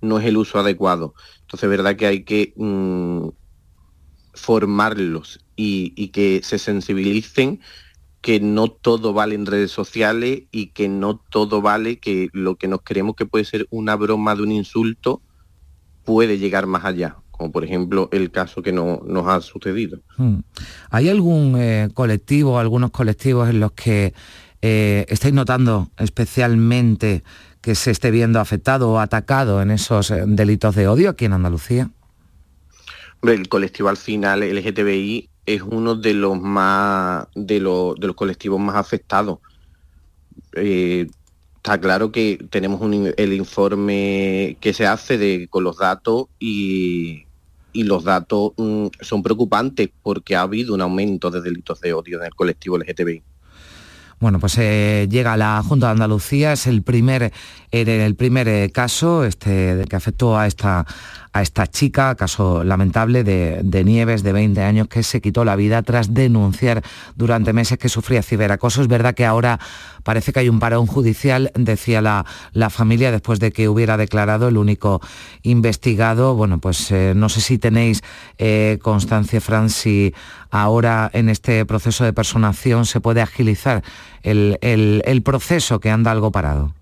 no 0.01 0.19
es 0.19 0.25
el 0.25 0.38
uso 0.38 0.59
adecuado. 0.59 1.13
Entonces 1.41 1.63
es 1.63 1.69
verdad 1.69 1.95
que 1.95 2.07
hay 2.07 2.23
que 2.23 2.53
mm, 2.55 3.29
formarlos 4.33 5.39
y, 5.55 5.93
y 5.95 6.09
que 6.09 6.41
se 6.43 6.59
sensibilicen 6.59 7.62
que 8.23 8.39
no 8.39 8.69
todo 8.71 9.12
vale 9.12 9.35
en 9.35 9.45
redes 9.45 9.71
sociales 9.71 10.43
y 10.50 10.67
que 10.67 10.88
no 10.88 11.17
todo 11.29 11.62
vale 11.62 12.00
que 12.00 12.29
lo 12.31 12.55
que 12.55 12.69
nos 12.69 12.81
creemos 12.81 13.15
que 13.15 13.25
puede 13.25 13.43
ser 13.43 13.67
una 13.69 13.97
broma 13.97 14.33
de 14.33 14.43
un 14.43 14.51
insulto 14.53 15.21
puede 16.05 16.38
llegar 16.38 16.65
más 16.65 16.85
allá, 16.85 17.17
como 17.33 17.51
por 17.51 17.65
ejemplo 17.65 18.09
el 18.11 18.31
caso 18.31 18.61
que 18.61 18.71
no, 18.71 19.01
nos 19.05 19.27
ha 19.27 19.41
sucedido. 19.41 19.99
Hmm. 20.17 20.39
¿Hay 20.91 21.09
algún 21.09 21.55
eh, 21.57 21.89
colectivo, 21.93 22.59
algunos 22.59 22.91
colectivos 22.91 23.49
en 23.49 23.59
los 23.59 23.71
que 23.71 24.13
eh, 24.61 25.05
estáis 25.09 25.33
notando 25.33 25.89
especialmente 25.97 27.23
que 27.59 27.75
se 27.75 27.91
esté 27.91 28.11
viendo 28.11 28.39
afectado 28.39 28.91
o 28.91 28.99
atacado 28.99 29.61
en 29.61 29.71
esos 29.71 30.11
eh, 30.11 30.23
delitos 30.27 30.75
de 30.75 30.87
odio 30.87 31.09
aquí 31.09 31.25
en 31.25 31.33
Andalucía? 31.33 31.89
El 33.23 33.49
colectivo 33.49 33.89
al 33.89 33.97
final 33.97 34.41
LGTBI 34.41 35.29
es 35.45 35.61
uno 35.63 35.95
de 35.95 36.13
los 36.13 36.39
más 36.39 37.27
de 37.35 37.59
los, 37.59 37.95
de 37.95 38.07
los 38.07 38.15
colectivos 38.15 38.59
más 38.59 38.75
afectados. 38.75 39.39
Eh, 40.53 41.07
está 41.63 41.79
claro 41.79 42.12
que 42.12 42.46
tenemos 42.50 42.82
el 43.15 43.34
informe 43.34 44.58
que 44.60 44.74
se 44.74 44.86
hace 44.86 45.17
de, 45.17 45.48
con 45.50 45.63
los 45.63 45.77
datos 45.77 46.25
y, 46.38 47.24
y 47.72 47.84
los 47.84 48.03
datos 48.03 48.51
mm, 48.58 48.88
son 49.00 49.24
preocupantes 49.24 49.89
porque 50.01 50.36
ha 50.36 50.41
habido 50.41 50.74
un 50.74 50.82
aumento 50.82 51.32
de 51.32 51.39
delitos 51.39 51.79
de 51.79 51.93
odio 51.93 52.20
en 52.20 52.25
el 52.25 52.36
colectivo 52.36 52.77
LGTBI. 52.77 53.24
Bueno, 54.20 54.39
pues 54.39 54.58
eh, 54.58 55.08
llega 55.10 55.38
la 55.38 55.63
Junta 55.63 55.88
de 55.88 55.91
Andalucía, 55.93 56.51
es 56.51 56.67
el 56.67 56.82
primer, 56.82 57.32
eh, 57.72 58.05
el 58.05 58.15
primer 58.15 58.50
eh, 58.50 58.70
caso 58.70 59.24
este, 59.24 59.86
que 59.89 59.96
afectó 59.96 60.38
a 60.38 60.48
esta, 60.48 60.86
a 61.33 61.41
esta 61.41 61.65
chica, 61.67 62.13
caso 62.15 62.63
lamentable 62.63 63.23
de, 63.23 63.83
Nieves, 63.83 64.21
de 64.21 64.31
20 64.33 64.61
años, 64.61 64.87
que 64.87 65.01
se 65.01 65.19
quitó 65.19 65.43
la 65.43 65.55
vida 65.55 65.81
tras 65.81 66.13
denunciar 66.13 66.83
durante 67.15 67.53
meses 67.53 67.79
que 67.79 67.89
sufría 67.89 68.21
ciberacoso. 68.21 68.81
Es 68.83 68.87
verdad 68.87 69.15
que 69.15 69.25
ahora 69.25 69.59
parece 70.03 70.31
que 70.31 70.41
hay 70.41 70.49
un 70.49 70.59
parón 70.59 70.85
judicial, 70.85 71.51
decía 71.55 72.01
la, 72.01 72.25
la 72.51 72.69
familia, 72.69 73.11
después 73.11 73.39
de 73.39 73.51
que 73.51 73.67
hubiera 73.67 73.97
declarado 73.97 74.47
el 74.47 74.57
único 74.57 75.01
investigado. 75.41 76.35
Bueno, 76.35 76.59
pues 76.59 76.91
eh, 76.91 77.13
no 77.15 77.29
sé 77.29 77.41
si 77.41 77.57
tenéis 77.57 78.03
eh, 78.37 78.77
constancia, 78.81 79.41
Fran, 79.41 79.69
si 79.71 80.13
ahora 80.51 81.09
en 81.13 81.29
este 81.29 81.65
proceso 81.65 82.03
de 82.03 82.13
personación 82.13 82.85
se 82.85 83.01
puede 83.01 83.21
agilizar 83.21 83.83
el- 84.21 84.57
el 84.61 85.21
proceso 85.23 85.79
que 85.79 85.89
anda 85.89 86.11
algo 86.11 86.31
parado. 86.31 86.73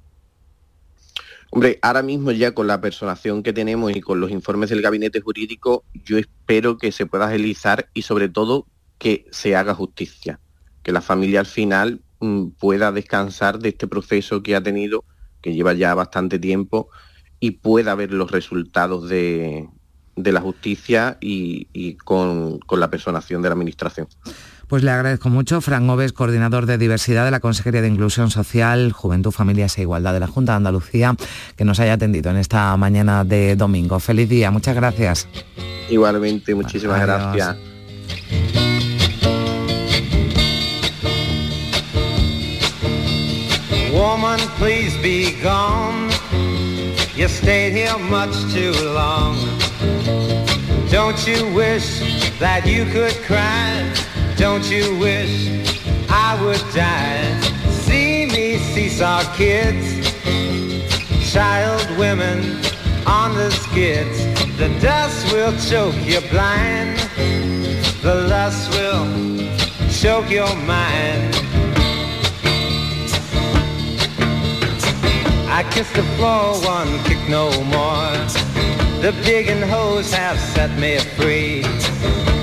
Hombre, 1.53 1.79
ahora 1.81 2.01
mismo 2.01 2.31
ya 2.31 2.53
con 2.53 2.67
la 2.67 2.79
personación 2.79 3.43
que 3.43 3.51
tenemos 3.51 3.93
y 3.93 3.99
con 3.99 4.21
los 4.21 4.31
informes 4.31 4.69
del 4.69 4.81
gabinete 4.81 5.19
jurídico, 5.19 5.83
yo 5.93 6.17
espero 6.17 6.77
que 6.77 6.93
se 6.93 7.05
pueda 7.05 7.27
agilizar 7.27 7.89
y 7.93 8.03
sobre 8.03 8.29
todo 8.29 8.67
que 8.97 9.25
se 9.31 9.55
haga 9.55 9.75
justicia. 9.75 10.39
que 10.81 10.93
la 10.93 11.01
familia 11.01 11.41
al 11.41 11.45
final 11.45 12.01
mm, 12.21 12.51
pueda 12.57 12.91
descansar 12.91 13.59
de 13.59 13.69
este 13.69 13.85
proceso 13.87 14.41
que 14.41 14.55
ha 14.55 14.63
tenido, 14.63 15.03
que 15.41 15.53
lleva 15.53 15.73
ya 15.73 15.93
bastante 15.93 16.39
tiempo, 16.39 16.89
y 17.41 17.51
pueda 17.51 17.95
ver 17.95 18.13
los 18.13 18.31
resultados 18.31 19.09
de, 19.09 19.67
de 20.15 20.31
la 20.31 20.41
justicia 20.41 21.17
y, 21.19 21.95
con, 21.95 22.59
con 22.59 22.79
la 22.79 22.89
personación 22.89 23.41
de 23.41 23.49
la 23.49 23.53
Administración. 23.53 24.07
Pues 24.71 24.83
le 24.83 24.91
agradezco 24.91 25.27
mucho. 25.27 25.59
Fran 25.59 25.89
Oves, 25.89 26.13
coordinador 26.13 26.65
de 26.65 26.77
diversidad 26.77 27.25
de 27.25 27.31
la 27.31 27.41
Consejería 27.41 27.81
de 27.81 27.89
Inclusión 27.89 28.31
Social, 28.31 28.93
Juventud, 28.93 29.31
Familias 29.31 29.77
e 29.77 29.81
Igualdad 29.81 30.13
de 30.13 30.21
la 30.21 30.27
Junta 30.27 30.53
de 30.53 30.57
Andalucía, 30.59 31.13
que 31.57 31.65
nos 31.65 31.81
haya 31.81 31.91
atendido 31.91 32.31
en 32.31 32.37
esta 32.37 32.77
mañana 32.77 33.25
de 33.25 33.57
domingo. 33.57 33.99
Feliz 33.99 34.29
día, 34.29 34.49
muchas 34.49 34.73
gracias. 34.73 35.27
Igualmente, 35.89 36.55
muchísimas 36.55 37.01
gracias. 37.01 37.57
Woman, 43.91 44.39
please 44.57 44.97
be 45.03 45.35
gone. 45.43 46.07
You 47.17 47.27
stayed 47.27 47.73
here 47.73 47.97
much 48.09 48.31
too 48.53 48.71
long. 48.93 49.35
Don't 50.89 51.27
you 51.27 51.53
wish 51.53 51.99
that 52.39 52.65
you 52.65 52.85
could 52.85 53.21
cry? 53.27 54.10
Don't 54.41 54.67
you 54.71 54.97
wish 54.97 55.49
I 56.09 56.35
would 56.43 56.65
die? 56.73 57.39
See 57.85 58.25
me 58.25 58.57
seesaw 58.57 59.21
kids, 59.35 60.09
child 61.31 61.87
women 61.95 62.39
on 63.05 63.35
the 63.35 63.51
skids. 63.51 64.17
The 64.57 64.69
dust 64.81 65.31
will 65.31 65.55
choke 65.69 65.95
you 66.03 66.21
blind. 66.31 66.97
The 68.01 68.15
lust 68.33 68.71
will 68.71 69.05
choke 69.91 70.31
your 70.31 70.55
mind. 70.65 71.35
I 75.55 75.63
kiss 75.69 75.91
the 75.91 76.01
floor, 76.17 76.59
one 76.65 76.91
kick 77.03 77.21
no 77.29 77.51
more. 77.65 78.17
The 79.03 79.11
digging 79.23 79.61
hose 79.61 80.11
have 80.11 80.39
set 80.39 80.71
me 80.79 80.97
free. 80.97 81.63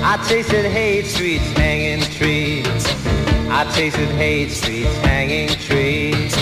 I 0.01 0.17
tasted 0.27 0.65
hate 0.65 1.05
streets, 1.05 1.43
hanging 1.57 1.99
trees. 2.17 2.65
I 3.51 3.65
tasted 3.75 4.09
hate 4.17 4.49
streets, 4.49 4.97
hanging 5.03 5.49
trees. 5.67 6.33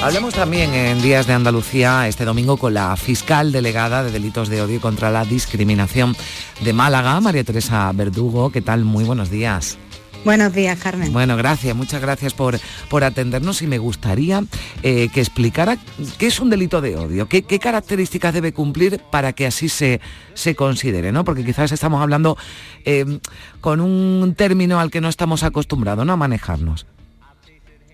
Hablemos 0.00 0.32
también 0.32 0.72
en 0.74 1.02
Días 1.02 1.26
de 1.26 1.32
Andalucía 1.32 2.06
este 2.06 2.24
domingo 2.24 2.56
con 2.56 2.72
la 2.72 2.96
fiscal 2.96 3.50
delegada 3.50 4.04
de 4.04 4.12
delitos 4.12 4.48
de 4.48 4.62
odio 4.62 4.80
contra 4.80 5.10
la 5.10 5.24
discriminación 5.24 6.16
de 6.60 6.72
Málaga, 6.72 7.20
María 7.20 7.42
Teresa 7.42 7.90
Verdugo. 7.92 8.50
¿Qué 8.50 8.62
tal? 8.62 8.84
Muy 8.84 9.02
buenos 9.02 9.28
días. 9.28 9.76
Buenos 10.24 10.52
días, 10.52 10.78
Carmen. 10.78 11.12
Bueno, 11.12 11.36
gracias, 11.36 11.74
muchas 11.74 12.00
gracias 12.00 12.34
por, 12.34 12.58
por 12.88 13.04
atendernos 13.04 13.62
y 13.62 13.66
me 13.66 13.78
gustaría 13.78 14.42
eh, 14.82 15.08
que 15.12 15.20
explicara 15.20 15.78
qué 16.18 16.26
es 16.26 16.40
un 16.40 16.50
delito 16.50 16.80
de 16.80 16.96
odio, 16.96 17.28
qué, 17.28 17.42
qué, 17.42 17.58
características 17.58 18.34
debe 18.34 18.52
cumplir 18.52 19.00
para 19.10 19.32
que 19.32 19.46
así 19.46 19.68
se, 19.68 20.00
se 20.34 20.54
considere, 20.54 21.12
¿no? 21.12 21.24
Porque 21.24 21.44
quizás 21.44 21.72
estamos 21.72 22.02
hablando 22.02 22.36
eh, 22.84 23.04
con 23.60 23.80
un 23.80 24.34
término 24.36 24.80
al 24.80 24.90
que 24.90 25.00
no 25.00 25.08
estamos 25.08 25.42
acostumbrados 25.44 26.04
¿no? 26.04 26.12
a 26.12 26.16
manejarnos. 26.16 26.86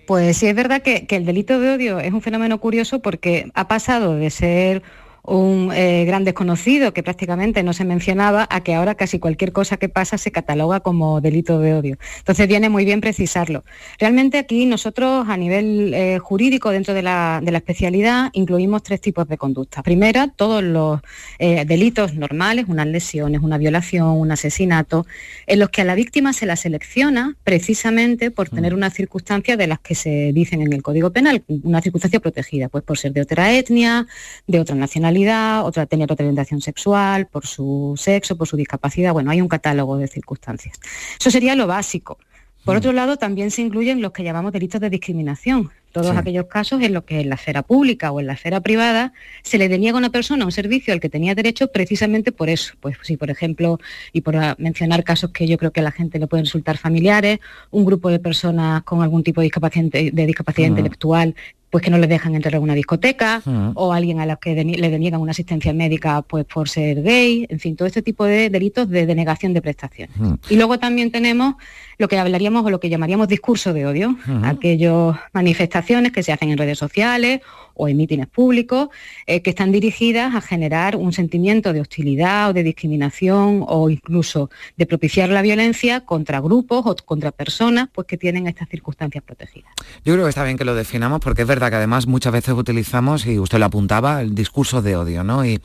Pues 0.07 0.37
sí, 0.37 0.47
es 0.47 0.55
verdad 0.55 0.81
que, 0.81 1.07
que 1.07 1.15
el 1.15 1.25
delito 1.25 1.59
de 1.59 1.71
odio 1.71 1.99
es 1.99 2.13
un 2.13 2.21
fenómeno 2.21 2.59
curioso 2.59 2.99
porque 2.99 3.49
ha 3.55 3.67
pasado 3.67 4.15
de 4.15 4.29
ser 4.29 4.83
un 5.27 5.71
eh, 5.73 6.05
gran 6.05 6.23
desconocido 6.23 6.93
que 6.93 7.03
prácticamente 7.03 7.63
no 7.63 7.73
se 7.73 7.85
mencionaba, 7.85 8.47
a 8.49 8.61
que 8.61 8.75
ahora 8.75 8.95
casi 8.95 9.19
cualquier 9.19 9.51
cosa 9.51 9.77
que 9.77 9.89
pasa 9.89 10.17
se 10.17 10.31
cataloga 10.31 10.79
como 10.81 11.21
delito 11.21 11.59
de 11.59 11.73
odio. 11.73 11.97
Entonces 12.19 12.47
viene 12.47 12.69
muy 12.69 12.85
bien 12.85 13.01
precisarlo. 13.01 13.63
Realmente 13.99 14.37
aquí 14.37 14.65
nosotros 14.65 15.27
a 15.27 15.37
nivel 15.37 15.93
eh, 15.93 16.19
jurídico 16.19 16.69
dentro 16.69 16.93
de 16.93 17.01
la, 17.01 17.41
especialidad 17.55 18.29
incluimos 18.33 18.83
tres 18.83 19.01
tipos 19.01 19.27
de 19.27 19.37
conducta. 19.37 19.81
Primera, 19.81 20.27
todos 20.27 20.61
los 20.61 20.99
eh, 21.39 21.63
delitos 21.65 22.13
normales, 22.13 22.65
unas 22.67 22.87
lesiones, 22.87 23.41
una 23.41 23.57
violación, 23.57 24.09
un 24.09 24.31
asesinato, 24.31 25.05
en 25.47 25.59
los 25.59 25.69
que 25.69 25.81
a 25.81 25.85
la 25.85 25.95
víctima 25.95 26.33
se 26.33 26.45
la 26.45 26.57
selecciona 26.57 27.35
precisamente 27.43 28.29
por 28.29 28.49
tener 28.49 28.73
mm. 28.73 28.77
una 28.77 28.89
circunstancia 28.89 29.57
de 29.57 29.67
las 29.67 29.79
que 29.79 29.95
se 29.95 30.31
dicen 30.33 30.61
en 30.61 30.73
el 30.73 30.83
Código 30.83 31.11
Penal, 31.11 31.43
una 31.63 31.81
circunstancia 31.81 32.19
protegida, 32.19 32.67
pues 32.69 32.83
por 32.83 32.97
ser 32.97 33.13
de 33.13 33.21
otra 33.21 33.53
etnia, 33.53 34.05
de 34.47 34.59
otra 34.59 34.75
nacionalidad 34.75 35.14
otra 35.63 35.85
tener 35.85 36.11
otra 36.11 36.23
orientación 36.23 36.61
sexual, 36.61 37.27
por 37.27 37.45
su 37.45 37.93
sexo, 37.97 38.37
por 38.37 38.47
su 38.47 38.57
discapacidad. 38.57 39.13
Bueno, 39.13 39.31
hay 39.31 39.41
un 39.41 39.47
catálogo 39.47 39.97
de 39.97 40.07
circunstancias. 40.07 40.79
Eso 41.19 41.31
sería 41.31 41.55
lo 41.55 41.67
básico. 41.67 42.17
Por 42.63 42.75
mm. 42.75 42.77
otro 42.77 42.91
lado, 42.91 43.17
también 43.17 43.51
se 43.51 43.61
incluyen 43.61 44.01
los 44.01 44.11
que 44.11 44.23
llamamos 44.23 44.51
delitos 44.51 44.81
de 44.81 44.89
discriminación, 44.89 45.71
todos 45.95 46.17
aquellos 46.17 46.47
casos 46.47 46.81
en 46.81 46.93
los 46.93 47.05
que 47.05 47.21
en 47.21 47.29
la 47.29 47.35
esfera 47.35 47.61
pública 47.63 48.11
o 48.11 48.19
en 48.19 48.27
la 48.27 48.33
esfera 48.33 48.59
privada 48.59 49.13
se 49.43 49.57
le 49.57 49.69
deniega 49.69 49.95
a 49.95 49.99
una 49.99 50.09
persona 50.09 50.43
un 50.43 50.51
servicio 50.51 50.93
al 50.93 50.99
que 50.99 51.07
tenía 51.07 51.35
derecho 51.35 51.71
precisamente 51.71 52.33
por 52.33 52.49
eso. 52.49 52.73
Pues 52.81 52.97
si, 53.01 53.15
por 53.15 53.29
ejemplo, 53.29 53.79
y 54.11 54.19
por 54.19 54.35
mencionar 54.59 55.05
casos 55.05 55.31
que 55.31 55.47
yo 55.47 55.57
creo 55.57 55.71
que 55.71 55.79
a 55.79 55.83
la 55.83 55.93
gente 55.93 56.19
le 56.19 56.27
pueden 56.27 56.43
resultar 56.43 56.77
familiares, 56.77 57.39
un 57.71 57.85
grupo 57.85 58.09
de 58.09 58.19
personas 58.19 58.83
con 58.83 59.01
algún 59.03 59.23
tipo 59.23 59.39
de 59.39 59.45
discapacidad, 59.45 59.89
de 59.89 60.25
discapacidad 60.25 60.67
intelectual 60.67 61.33
pues 61.75 61.83
que 61.83 61.91
no 61.91 61.97
les 61.97 62.07
dejan 62.07 62.33
entrar 62.35 62.55
a 62.55 62.59
una 62.61 62.73
discoteca 62.73 63.41
o 63.73 63.91
alguien 63.91 64.21
a 64.21 64.25
la 64.25 64.37
que 64.37 64.55
le 64.55 64.89
deniegan 64.89 65.19
una 65.19 65.31
asistencia 65.31 65.73
médica 65.73 66.21
pues 66.21 66.45
por 66.45 66.69
ser 66.69 67.03
gay, 67.03 67.45
en 67.49 67.59
fin, 67.59 67.75
todo 67.75 67.85
este 67.85 68.01
tipo 68.01 68.23
de 68.23 68.49
delitos 68.49 68.89
de 68.89 69.05
denegación 69.05 69.53
de 69.53 69.61
prestaciones. 69.61 70.15
Y 70.49 70.55
luego 70.55 70.79
también 70.79 71.11
tenemos 71.11 71.55
lo 71.97 72.07
que 72.07 72.17
hablaríamos 72.17 72.65
o 72.65 72.69
lo 72.69 72.79
que 72.79 72.87
llamaríamos 72.87 73.27
discurso 73.27 73.73
de 73.73 73.85
odio, 73.85 74.15
aquellas 74.43 75.17
manifestaciones 75.33 76.13
que 76.13 76.23
se 76.23 76.31
hacen 76.31 76.49
en 76.49 76.57
redes 76.57 76.79
sociales 76.79 77.41
o 77.75 77.87
en 77.87 77.97
mítines 77.97 78.27
públicos 78.27 78.89
eh, 79.27 79.41
que 79.41 79.51
están 79.51 79.71
dirigidas 79.71 80.35
a 80.35 80.41
generar 80.41 80.95
un 80.95 81.13
sentimiento 81.13 81.73
de 81.73 81.81
hostilidad 81.81 82.49
o 82.49 82.53
de 82.53 82.63
discriminación 82.63 83.63
o 83.67 83.89
incluso 83.89 84.49
de 84.77 84.85
propiciar 84.85 85.29
la 85.29 85.41
violencia 85.41 86.01
contra 86.01 86.39
grupos 86.39 86.83
o 86.85 86.95
contra 87.05 87.31
personas 87.31 87.89
pues, 87.93 88.07
que 88.07 88.17
tienen 88.17 88.47
estas 88.47 88.69
circunstancias 88.69 89.23
protegidas. 89.23 89.71
Yo 90.03 90.13
creo 90.13 90.25
que 90.25 90.29
está 90.29 90.43
bien 90.43 90.57
que 90.57 90.65
lo 90.65 90.75
definamos 90.75 91.19
porque 91.19 91.43
es 91.43 91.47
verdad 91.47 91.69
que 91.69 91.75
además 91.75 92.07
muchas 92.07 92.33
veces 92.33 92.53
utilizamos, 92.53 93.25
y 93.25 93.39
usted 93.39 93.59
lo 93.59 93.65
apuntaba, 93.65 94.21
el 94.21 94.35
discurso 94.35 94.81
de 94.81 94.95
odio, 94.95 95.23
¿no? 95.23 95.45
Y 95.45 95.61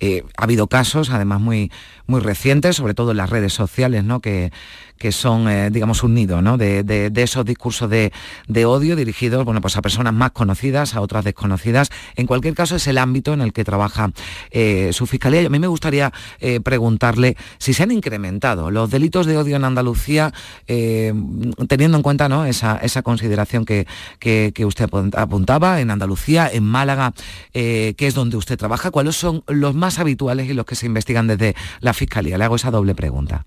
eh, 0.00 0.24
ha 0.36 0.44
habido 0.44 0.66
casos 0.68 1.10
además 1.10 1.40
muy, 1.40 1.70
muy 2.06 2.20
recientes, 2.20 2.76
sobre 2.76 2.94
todo 2.94 3.10
en 3.10 3.16
las 3.16 3.30
redes 3.30 3.52
sociales, 3.52 4.04
¿no? 4.04 4.20
Que, 4.20 4.50
que 4.98 5.12
son, 5.12 5.48
eh, 5.48 5.70
digamos, 5.70 6.02
un 6.02 6.14
nido 6.14 6.42
¿no? 6.42 6.58
de, 6.58 7.10
esos 7.16 7.44
discursos 7.44 7.88
de, 7.88 8.12
odio 8.66 8.96
dirigidos 8.96 9.44
bueno, 9.44 9.60
pues 9.60 9.76
a 9.76 9.82
personas 9.82 10.12
más 10.12 10.32
conocidas, 10.32 10.94
a 10.94 11.00
otras 11.00 11.24
desconocidas. 11.24 11.90
En 12.16 12.26
cualquier 12.26 12.54
caso, 12.54 12.76
es 12.76 12.86
el 12.86 12.98
ámbito 12.98 13.32
en 13.32 13.40
el 13.40 13.52
que 13.52 13.64
trabaja 13.64 14.10
eh, 14.50 14.90
su 14.92 15.06
fiscalía. 15.06 15.46
A 15.46 15.48
mí 15.48 15.58
me 15.58 15.68
gustaría 15.68 16.12
eh, 16.40 16.60
preguntarle 16.60 17.36
si 17.58 17.72
se 17.72 17.84
han 17.84 17.92
incrementado 17.92 18.70
los 18.70 18.90
delitos 18.90 19.26
de 19.26 19.38
odio 19.38 19.56
en 19.56 19.64
Andalucía, 19.64 20.32
teniendo 20.66 21.96
en 21.96 22.02
cuenta 22.02 22.28
¿no? 22.28 22.44
esa, 22.44 22.78
esa 22.78 23.02
consideración 23.02 23.64
que, 23.64 23.86
que, 24.18 24.64
usted 24.64 24.88
apuntaba, 25.16 25.80
en 25.80 25.90
Andalucía, 25.90 26.50
en 26.52 26.64
Málaga, 26.64 27.14
que 27.52 27.94
es 27.98 28.14
donde 28.14 28.36
usted 28.36 28.58
trabaja. 28.58 28.90
¿Cuáles 28.90 29.16
son 29.16 29.44
los 29.46 29.74
más 29.74 29.98
habituales 29.98 30.48
y 30.48 30.54
los 30.54 30.66
que 30.66 30.74
se 30.74 30.86
investigan 30.86 31.26
desde 31.26 31.54
la 31.80 31.94
fiscalía? 31.94 32.36
Le 32.38 32.44
hago 32.44 32.56
esa 32.56 32.70
doble 32.70 32.94
pregunta. 32.94 33.44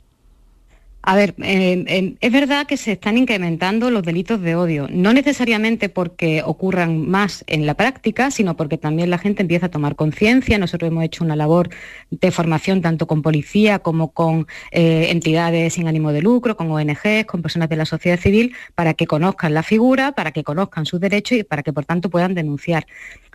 A 1.03 1.15
ver, 1.15 1.33
es 1.39 2.31
verdad 2.31 2.67
que 2.67 2.77
se 2.77 2.91
están 2.91 3.17
incrementando 3.17 3.89
los 3.89 4.03
delitos 4.03 4.39
de 4.39 4.55
odio, 4.55 4.87
no 4.91 5.13
necesariamente 5.13 5.89
porque 5.89 6.43
ocurran 6.45 7.09
más 7.09 7.43
en 7.47 7.65
la 7.65 7.73
práctica, 7.73 8.29
sino 8.29 8.55
porque 8.55 8.77
también 8.77 9.09
la 9.09 9.17
gente 9.17 9.41
empieza 9.41 9.65
a 9.65 9.71
tomar 9.71 9.95
conciencia. 9.95 10.59
Nosotros 10.59 10.91
hemos 10.91 11.03
hecho 11.03 11.23
una 11.23 11.35
labor 11.35 11.69
de 12.11 12.29
formación 12.29 12.81
tanto 12.81 13.07
con 13.07 13.23
policía 13.23 13.79
como 13.79 14.11
con 14.11 14.45
eh, 14.71 15.07
entidades 15.09 15.73
sin 15.73 15.87
ánimo 15.87 16.11
de 16.11 16.21
lucro, 16.21 16.55
con 16.55 16.69
ONGs, 16.69 17.25
con 17.25 17.41
personas 17.41 17.69
de 17.69 17.77
la 17.77 17.85
sociedad 17.85 18.19
civil, 18.19 18.55
para 18.75 18.93
que 18.93 19.07
conozcan 19.07 19.55
la 19.55 19.63
figura, 19.63 20.11
para 20.11 20.31
que 20.31 20.43
conozcan 20.43 20.85
sus 20.85 20.99
derechos 20.99 21.39
y 21.39 21.43
para 21.43 21.63
que 21.63 21.73
por 21.73 21.85
tanto 21.85 22.11
puedan 22.11 22.35
denunciar. 22.35 22.85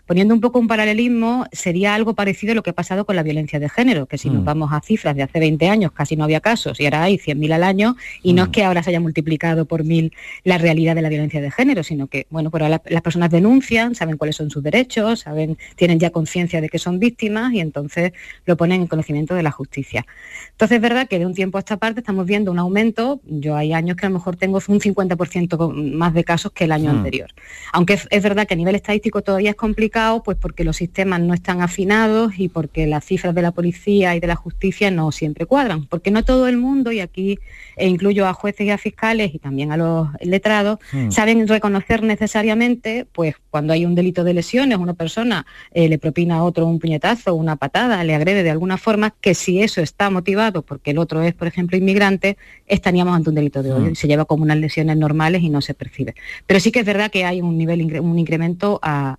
Poniendo 0.07 0.35
un 0.35 0.41
poco 0.41 0.61
un 0.61 0.69
paralelismo, 0.69 1.47
sería 1.51 1.95
algo 1.95 2.15
parecido 2.15 2.53
a 2.53 2.55
lo 2.55 2.63
que 2.63 2.71
ha 2.71 2.75
pasado 2.75 3.05
con 3.05 3.17
la 3.17 3.25
violencia 3.25 3.59
de 3.59 3.69
género, 3.69 4.07
que 4.07 4.19
si 4.19 4.31
nos 4.31 4.43
mm. 4.43 4.45
vamos 4.45 4.73
a 4.73 4.81
cifras 4.81 5.17
de 5.17 5.25
hace 5.25 5.41
20 5.41 5.69
años 5.69 5.91
casi 5.91 6.15
no 6.15 6.23
había 6.23 6.41
casos 6.41 6.79
y 6.79 6.85
ahora 6.85 7.03
hay 7.03 7.19
100.000 7.19 7.53
al 7.53 7.65
año 7.65 7.97
y 8.23 8.33
no 8.33 8.45
es 8.45 8.49
mm. 8.49 8.53
que 8.53 8.65
ahora 8.65 8.83
se 8.85 8.91
haya 8.91 9.01
multiplicado 9.01 9.65
por 9.65 9.83
mil 9.83 10.13
la 10.45 10.59
realidad 10.59 10.95
de 10.95 11.03
la 11.03 11.09
violencia 11.09 11.41
de 11.41 11.51
género, 11.51 11.83
sino 11.83 12.07
que, 12.07 12.27
bueno, 12.31 12.51
pues 12.51 12.63
las 12.69 13.03
personas 13.03 13.31
denuncian, 13.31 13.95
saben 13.97 14.17
cuáles 14.17 14.37
son 14.37 14.51
sus 14.51 14.63
derechos, 14.63 15.21
saben, 15.21 15.59
tienen 15.75 15.99
ya 15.99 16.11
conciencia 16.11 16.61
de 16.61 16.69
que 16.69 16.79
son 16.79 17.01
víctimas 17.01 17.53
y 17.53 17.61
entonces 17.61 18.13
lo 18.45 18.57
ponen 18.57 18.83
en 18.83 18.87
conocimiento 18.87 19.35
de 19.35 19.43
la 19.43 19.51
justicia. 19.51 20.07
Entonces 20.53 20.77
es 20.77 20.83
verdad 20.83 21.09
que 21.09 21.19
de 21.19 21.27
un 21.27 21.35
tiempo 21.35 21.59
a 21.59 21.61
esta 21.61 21.79
parte 21.79 22.01
estamos 22.01 22.27
viendo 22.27 22.53
un 22.53 22.61
aumento, 22.61 23.21
yo 23.25 23.57
hay 23.57 23.73
años 23.73 23.97
que 23.97 24.07
a 24.07 24.09
lo 24.09 24.15
mejor 24.15 24.37
tengo 24.37 24.61
un 24.69 24.81
50% 24.81 25.73
más 25.73 26.15
de 26.15 26.23
casos 26.23 26.53
que 26.53 26.65
el 26.65 26.73
año 26.73 26.93
mm. 26.93 26.97
anterior. 26.97 27.31
Aunque 27.73 27.95
es, 27.95 28.07
es 28.11 28.23
verdad 28.23 28.47
que 28.47 28.55
a 28.55 28.57
nivel 28.57 28.77
estadístico 28.77 29.23
todavía 29.23 29.51
es 29.51 29.57
complicado, 29.57 29.96
pues 30.25 30.37
porque 30.37 30.63
los 30.65 30.77
sistemas 30.77 31.21
no 31.21 31.33
están 31.33 31.63
afinados 31.63 32.39
y 32.39 32.49
porque 32.49 32.87
las 32.87 33.05
cifras 33.05 33.35
de 33.35 33.43
la 33.43 33.51
policía 33.53 34.15
y 34.15 34.21
de 34.21 34.27
la 34.27 34.37
justicia 34.37 34.91
no 34.91 35.11
siempre 35.11 35.47
cuadran, 35.47 35.87
porque 35.87 36.11
no 36.11 36.23
todo 36.25 36.49
el 36.49 36.59
mundo, 36.59 36.93
y 36.93 37.01
aquí 37.01 37.39
incluyo 37.79 38.27
a 38.27 38.33
jueces 38.35 38.67
y 38.67 38.71
a 38.71 38.79
fiscales 38.79 39.35
y 39.35 39.39
también 39.39 39.73
a 39.73 39.77
los 39.77 40.09
letrados, 40.21 40.79
Hmm. 40.93 41.11
saben 41.11 41.49
reconocer 41.49 42.03
necesariamente, 42.03 43.07
pues 43.11 43.35
cuando 43.51 43.73
hay 43.73 43.85
un 43.87 43.95
delito 43.95 44.23
de 44.25 44.35
lesiones, 44.35 44.79
una 44.79 44.95
persona 44.95 45.47
eh, 45.73 45.89
le 45.89 45.99
propina 45.99 46.37
a 46.37 46.43
otro 46.43 46.67
un 46.67 46.79
puñetazo, 46.79 47.35
una 47.35 47.57
patada, 47.57 48.05
le 48.05 48.15
agrede 48.15 48.43
de 48.43 48.51
alguna 48.51 48.77
forma, 48.77 49.15
que 49.21 49.35
si 49.35 49.63
eso 49.63 49.81
está 49.81 50.11
motivado 50.11 50.63
porque 50.63 50.91
el 50.91 50.99
otro 50.99 51.23
es, 51.23 51.35
por 51.35 51.49
ejemplo, 51.49 51.77
inmigrante, 51.77 52.37
estaríamos 52.67 53.17
ante 53.17 53.31
un 53.31 53.35
delito 53.37 53.63
de 53.63 53.73
odio 53.73 53.87
Hmm. 53.89 53.93
y 53.93 53.97
se 53.97 54.09
lleva 54.09 54.25
como 54.27 54.43
unas 54.43 54.59
lesiones 54.59 54.97
normales 54.97 55.43
y 55.43 55.49
no 55.49 55.61
se 55.61 55.75
percibe. 55.75 56.15
Pero 56.47 56.61
sí 56.61 56.71
que 56.73 56.81
es 56.81 56.87
verdad 56.87 57.11
que 57.11 57.25
hay 57.25 57.41
un 57.41 57.57
nivel 57.57 57.77
un 58.01 58.19
incremento 58.19 58.79
a, 58.83 59.19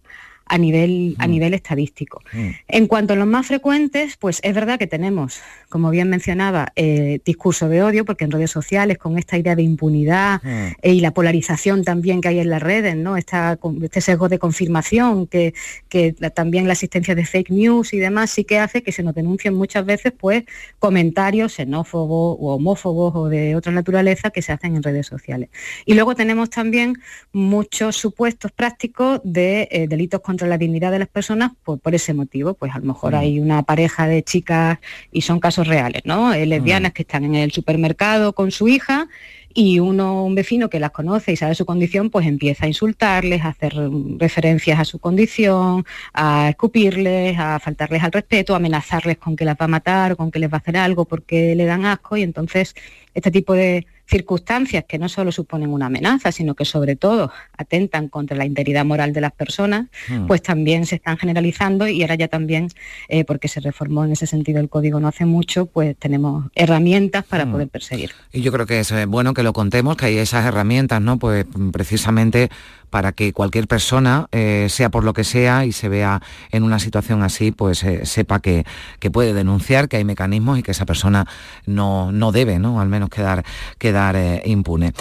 a 0.49 0.57
nivel, 0.57 1.15
a 1.19 1.27
nivel 1.27 1.53
estadístico. 1.53 2.21
En 2.67 2.87
cuanto 2.87 3.13
a 3.13 3.15
los 3.15 3.27
más 3.27 3.47
frecuentes, 3.47 4.17
pues 4.17 4.39
es 4.43 4.53
verdad 4.53 4.77
que 4.79 4.87
tenemos, 4.87 5.39
como 5.69 5.89
bien 5.89 6.09
mencionaba, 6.09 6.71
eh, 6.75 7.19
discurso 7.25 7.67
de 7.69 7.83
odio, 7.83 8.05
porque 8.05 8.25
en 8.25 8.31
redes 8.31 8.51
sociales, 8.51 8.97
con 8.97 9.17
esta 9.17 9.37
idea 9.37 9.55
de 9.55 9.63
impunidad 9.63 10.41
eh, 10.45 10.93
y 10.93 10.99
la 11.01 11.11
polarización 11.11 11.83
también 11.83 12.21
que 12.21 12.27
hay 12.29 12.39
en 12.39 12.49
las 12.49 12.61
redes, 12.61 12.95
¿no? 12.95 13.17
Esta, 13.17 13.57
este 13.81 14.01
sesgo 14.01 14.29
de 14.29 14.37
confirmación, 14.39 15.27
que, 15.27 15.53
que 15.89 16.15
la- 16.19 16.29
también 16.29 16.67
la 16.67 16.73
existencia 16.73 17.15
de 17.15 17.25
fake 17.25 17.49
news 17.49 17.93
y 17.93 17.97
demás 17.97 18.29
sí 18.29 18.43
que 18.43 18.59
hace 18.59 18.83
que 18.83 18.91
se 18.91 19.01
nos 19.03 19.15
denuncien 19.15 19.53
muchas 19.55 19.85
veces 19.85 20.13
pues 20.17 20.43
comentarios 20.79 21.53
xenófobos 21.53 22.37
o 22.39 22.53
homófobos 22.55 23.15
o 23.15 23.27
de 23.29 23.55
otra 23.55 23.71
naturaleza 23.71 24.29
que 24.29 24.41
se 24.41 24.51
hacen 24.51 24.75
en 24.75 24.83
redes 24.83 25.07
sociales. 25.07 25.49
Y 25.85 25.95
luego 25.95 26.13
tenemos 26.13 26.49
también 26.49 26.93
muchos 27.33 27.95
supuestos 27.95 28.51
prácticos 28.51 29.19
de 29.23 29.67
eh, 29.71 29.87
delitos 29.87 30.21
contra 30.21 30.36
la 30.45 30.57
dignidad 30.57 30.91
de 30.91 30.99
las 30.99 31.07
personas 31.07 31.53
por, 31.63 31.79
por 31.79 31.95
ese 31.95 32.13
motivo. 32.13 32.53
Pues 32.53 32.75
a 32.75 32.79
lo 32.79 32.85
mejor 32.85 33.15
hay 33.15 33.39
una 33.39 33.63
pareja 33.63 34.07
de 34.07 34.23
chicas 34.23 34.79
y 35.11 35.21
son 35.21 35.39
casos 35.39 35.67
reales, 35.67 36.03
¿no? 36.05 36.33
Eh, 36.33 36.45
lesbianas 36.45 36.93
que 36.93 37.03
están 37.03 37.23
en 37.23 37.35
el 37.35 37.51
supermercado 37.51 38.33
con 38.33 38.51
su 38.51 38.67
hija 38.67 39.07
y 39.53 39.79
uno, 39.79 40.23
un 40.23 40.35
vecino 40.35 40.69
que 40.69 40.79
las 40.79 40.91
conoce 40.91 41.31
y 41.31 41.35
sabe 41.35 41.55
su 41.55 41.65
condición, 41.65 42.11
pues 42.11 42.27
empieza 42.27 42.65
a 42.65 42.67
insultarles, 42.67 43.41
a 43.43 43.47
hacer 43.47 43.75
mm, 43.75 44.19
referencias 44.19 44.79
a 44.79 44.85
su 44.85 44.99
condición, 44.99 45.83
a 46.13 46.49
escupirles, 46.49 47.39
a 47.39 47.59
faltarles 47.59 48.03
al 48.03 48.11
respeto, 48.11 48.53
a 48.53 48.57
amenazarles 48.57 49.17
con 49.17 49.35
que 49.35 49.45
las 49.45 49.55
va 49.55 49.65
a 49.65 49.67
matar, 49.67 50.15
con 50.15 50.29
que 50.29 50.37
les 50.37 50.51
va 50.51 50.57
a 50.57 50.59
hacer 50.59 50.77
algo 50.77 51.05
porque 51.05 51.55
le 51.55 51.65
dan 51.65 51.85
asco 51.85 52.17
y 52.17 52.21
entonces 52.21 52.75
este 53.17 53.31
tipo 53.31 53.53
de 53.55 53.87
circunstancias 54.05 54.85
que 54.87 54.97
no 54.99 55.09
solo 55.09 55.31
suponen 55.31 55.69
una 55.73 55.87
amenaza, 55.87 56.31
sino 56.31 56.53
que 56.55 56.65
sobre 56.65 56.95
todo 56.95 57.31
atentan 57.57 58.07
contra 58.09 58.37
la 58.37 58.45
integridad 58.45 58.85
moral 58.85 59.11
de 59.11 59.21
las 59.21 59.33
personas, 59.33 59.87
Hmm. 60.07 60.27
pues 60.27 60.41
también 60.43 60.85
se 60.85 60.95
están 60.95 61.17
generalizando 61.17 61.87
y 61.87 62.03
ahora 62.03 62.15
ya 62.15 62.27
también, 62.27 62.69
eh, 63.09 63.25
porque 63.25 63.47
se 63.47 63.59
reformó 63.59 64.05
en 64.05 64.11
ese 64.11 64.27
sentido 64.27 64.59
el 64.61 64.69
código 64.69 64.99
no 64.99 65.07
hace 65.07 65.25
mucho, 65.25 65.65
pues 65.65 65.97
tenemos 65.97 66.45
herramientas 66.55 67.25
para 67.25 67.45
Hmm. 67.45 67.51
poder 67.53 67.67
perseguir. 67.69 68.11
Y 68.31 68.41
yo 68.41 68.51
creo 68.51 68.65
que 68.67 68.79
es 68.79 68.91
eh, 68.91 69.05
bueno 69.05 69.33
que 69.33 69.43
lo 69.43 69.51
contemos, 69.51 69.97
que 69.97 70.05
hay 70.05 70.17
esas 70.19 70.45
herramientas, 70.45 71.01
¿no? 71.01 71.17
Pues 71.17 71.45
precisamente 71.73 72.49
para 72.89 73.11
que 73.11 73.33
cualquier 73.33 73.67
persona, 73.67 74.27
eh, 74.31 74.67
sea 74.69 74.89
por 74.89 75.03
lo 75.03 75.13
que 75.13 75.23
sea, 75.23 75.65
y 75.65 75.71
se 75.71 75.89
vea 75.89 76.21
en 76.51 76.63
una 76.63 76.79
situación 76.79 77.23
así, 77.23 77.51
pues 77.51 77.83
eh, 77.83 78.05
sepa 78.05 78.39
que, 78.39 78.65
que 78.99 79.11
puede 79.11 79.33
denunciar, 79.33 79.89
que 79.89 79.97
hay 79.97 80.03
mecanismos 80.03 80.59
y 80.59 80.63
que 80.63 80.71
esa 80.71 80.85
persona 80.85 81.27
no, 81.65 82.11
no 82.11 82.31
debe, 82.31 82.59
¿no? 82.59 82.79
Al 82.79 82.89
menos 82.89 83.09
quedar, 83.09 83.43
quedar 83.77 84.15
eh, 84.15 84.41
impune. 84.45 84.93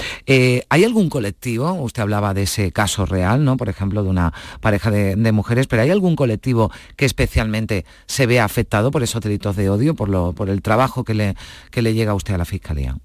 ¿Hay 0.68 0.84
algún 0.84 1.08
colectivo? 1.08 1.72
Usted 1.72 2.02
hablaba 2.02 2.34
de 2.34 2.42
ese 2.42 2.72
caso 2.72 3.06
real, 3.06 3.44
¿no? 3.44 3.56
Por 3.56 3.68
ejemplo, 3.68 4.02
de 4.02 4.10
una 4.10 4.32
pareja 4.60 4.90
de, 4.90 5.16
de 5.16 5.32
mujeres, 5.32 5.66
pero 5.66 5.82
¿hay 5.82 5.90
algún 5.90 6.16
colectivo 6.16 6.70
que 6.96 7.04
especialmente 7.04 7.84
se 8.06 8.26
vea 8.26 8.44
afectado 8.44 8.90
por 8.90 9.02
esos 9.02 9.20
delitos 9.20 9.56
de 9.56 9.70
odio, 9.70 9.94
por, 9.94 10.08
lo, 10.08 10.32
por 10.32 10.50
el 10.50 10.62
trabajo 10.62 11.04
que 11.04 11.14
le, 11.14 11.36
que 11.70 11.82
le 11.82 11.94
llega 11.94 12.12
a 12.12 12.14
usted 12.14 12.34
a 12.34 12.38
la 12.38 12.44
Fiscalía? 12.44 12.96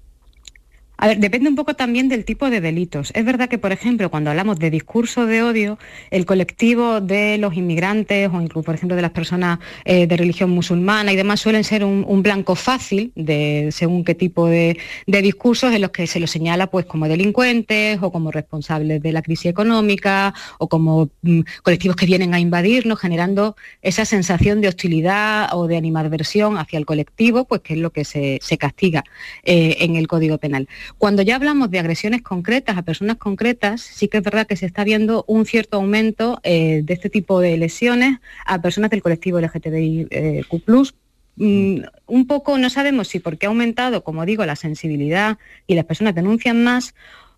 A 1.02 1.08
ver, 1.08 1.18
depende 1.18 1.48
un 1.48 1.56
poco 1.56 1.74
también 1.74 2.08
del 2.08 2.24
tipo 2.24 2.48
de 2.48 2.60
delitos. 2.60 3.10
Es 3.16 3.24
verdad 3.24 3.48
que, 3.48 3.58
por 3.58 3.72
ejemplo, 3.72 4.08
cuando 4.08 4.30
hablamos 4.30 4.60
de 4.60 4.70
discurso 4.70 5.26
de 5.26 5.42
odio, 5.42 5.76
el 6.12 6.26
colectivo 6.26 7.00
de 7.00 7.38
los 7.38 7.56
inmigrantes 7.56 8.30
o 8.32 8.40
incluso, 8.40 8.64
por 8.64 8.76
ejemplo, 8.76 8.94
de 8.94 9.02
las 9.02 9.10
personas 9.10 9.58
eh, 9.84 10.06
de 10.06 10.16
religión 10.16 10.50
musulmana 10.50 11.12
y 11.12 11.16
demás 11.16 11.40
suelen 11.40 11.64
ser 11.64 11.84
un, 11.84 12.22
blanco 12.22 12.54
fácil 12.54 13.10
de 13.16 13.70
según 13.72 14.04
qué 14.04 14.14
tipo 14.14 14.46
de, 14.46 14.78
discursos 15.08 15.74
en 15.74 15.80
los 15.80 15.90
que 15.90 16.06
se 16.06 16.20
los 16.20 16.30
señala 16.30 16.68
pues 16.68 16.86
como 16.86 17.08
delincuentes 17.08 17.98
o 18.00 18.12
como 18.12 18.30
responsables 18.30 19.02
de 19.02 19.10
la 19.10 19.22
crisis 19.22 19.46
económica 19.46 20.32
o 20.60 20.68
como 20.68 21.10
mm, 21.22 21.40
colectivos 21.64 21.96
que 21.96 22.06
vienen 22.06 22.32
a 22.32 22.38
invadirnos, 22.38 23.00
generando 23.00 23.56
esa 23.80 24.04
sensación 24.04 24.60
de 24.60 24.68
hostilidad 24.68 25.48
o 25.52 25.66
de 25.66 25.76
animadversión 25.76 26.58
hacia 26.58 26.78
el 26.78 26.86
colectivo, 26.86 27.44
pues 27.44 27.62
que 27.62 27.74
es 27.74 27.80
lo 27.80 27.90
que 27.90 28.04
se, 28.04 28.38
se 28.40 28.56
castiga 28.56 29.02
eh, 29.42 29.78
en 29.80 29.96
el 29.96 30.06
Código 30.06 30.38
Penal. 30.38 30.68
Cuando 30.98 31.22
ya 31.22 31.36
hablamos 31.36 31.70
de 31.70 31.78
agresiones 31.78 32.22
concretas 32.22 32.76
a 32.76 32.82
personas 32.82 33.16
concretas, 33.16 33.80
sí 33.80 34.08
que 34.08 34.18
es 34.18 34.22
verdad 34.22 34.46
que 34.46 34.56
se 34.56 34.66
está 34.66 34.84
viendo 34.84 35.24
un 35.26 35.46
cierto 35.46 35.78
aumento 35.78 36.40
eh, 36.42 36.82
de 36.84 36.94
este 36.94 37.10
tipo 37.10 37.40
de 37.40 37.56
lesiones 37.56 38.18
a 38.46 38.60
personas 38.60 38.90
del 38.90 39.02
colectivo 39.02 39.40
LGTBIQ+. 39.40 40.94
Mm, 41.36 41.84
un 42.06 42.26
poco 42.26 42.58
no 42.58 42.68
sabemos 42.68 43.08
si 43.08 43.18
porque 43.18 43.46
ha 43.46 43.48
aumentado, 43.48 44.04
como 44.04 44.26
digo, 44.26 44.44
la 44.44 44.56
sensibilidad 44.56 45.38
y 45.66 45.74
las 45.74 45.86
personas 45.86 46.14
denuncian 46.14 46.62
más 46.62 46.94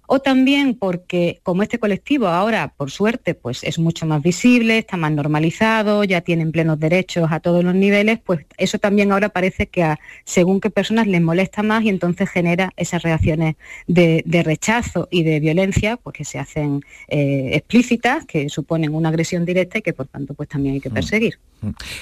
o 0.06 0.20
también 0.20 0.74
porque 0.74 1.40
como 1.42 1.62
este 1.62 1.78
colectivo 1.78 2.28
ahora, 2.28 2.74
por 2.76 2.90
suerte, 2.90 3.34
pues 3.34 3.64
es 3.64 3.78
mucho 3.78 4.06
más 4.06 4.22
visible, 4.22 4.78
está 4.78 4.96
más 4.96 5.12
normalizado, 5.12 6.04
ya 6.04 6.20
tienen 6.20 6.52
plenos 6.52 6.78
derechos 6.78 7.28
a 7.30 7.40
todos 7.40 7.64
los 7.64 7.74
niveles, 7.74 8.18
pues 8.24 8.46
eso 8.56 8.78
también 8.78 9.12
ahora 9.12 9.28
parece 9.28 9.66
que 9.66 9.82
a 9.82 9.98
según 10.24 10.60
qué 10.60 10.70
personas 10.70 11.06
les 11.06 11.22
molesta 11.22 11.62
más 11.62 11.84
y 11.84 11.88
entonces 11.88 12.28
genera 12.28 12.72
esas 12.76 13.02
reacciones 13.02 13.56
de, 13.86 14.22
de 14.26 14.42
rechazo 14.42 15.08
y 15.10 15.22
de 15.22 15.40
violencia, 15.40 15.96
pues 15.96 16.14
que 16.14 16.24
se 16.24 16.38
hacen 16.38 16.82
eh, 17.08 17.50
explícitas, 17.54 18.24
que 18.26 18.48
suponen 18.48 18.94
una 18.94 19.08
agresión 19.08 19.44
directa 19.44 19.78
y 19.78 19.82
que 19.82 19.92
por 19.92 20.06
tanto 20.06 20.34
pues 20.34 20.48
también 20.48 20.74
hay 20.74 20.80
que 20.80 20.90
perseguir. 20.90 21.38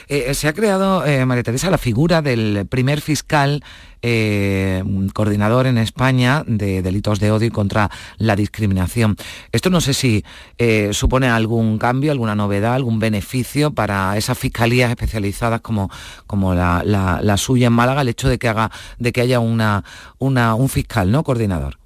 Eh, 0.09 0.35
se 0.35 0.49
ha 0.49 0.53
creado, 0.53 1.05
eh, 1.07 1.25
María 1.27 1.43
Teresa, 1.43 1.71
la 1.71 1.79
figura 1.79 2.23
del 2.23 2.67
primer 2.69 3.01
fiscal 3.01 3.63
eh, 4.05 4.83
coordinador 5.15 5.67
en 5.67 5.79
España 5.79 6.43
de 6.47 6.83
delitos 6.83 7.21
de 7.21 7.31
odio 7.31 7.47
y 7.47 7.51
contra 7.51 7.91
la 8.19 8.35
discriminación. 8.37 9.17
Esto 9.53 9.71
no 9.71 9.81
sé 9.81 9.95
si 9.95 10.25
eh, 10.59 10.91
supone 10.93 11.29
algún 11.29 11.79
cambio, 11.79 12.11
alguna 12.13 12.35
novedad, 12.35 12.75
algún 12.75 12.99
beneficio 12.99 13.71
para 13.73 14.17
esas 14.17 14.37
fiscalías 14.39 14.91
especializadas 14.91 15.61
como, 15.61 15.91
como 16.27 16.55
la, 16.55 16.83
la- 16.85 17.21
suya 17.37 17.69
en 17.69 17.73
Málaga, 17.73 18.03
el 18.03 18.09
hecho 18.09 18.29
de 18.29 18.39
que 18.39 18.49
haga, 18.49 18.71
de 18.99 19.13
que 19.13 19.21
haya 19.21 19.39
un 19.41 20.69
fiscal, 20.69 21.11
¿no? 21.11 21.23
Coordinador. 21.23 21.82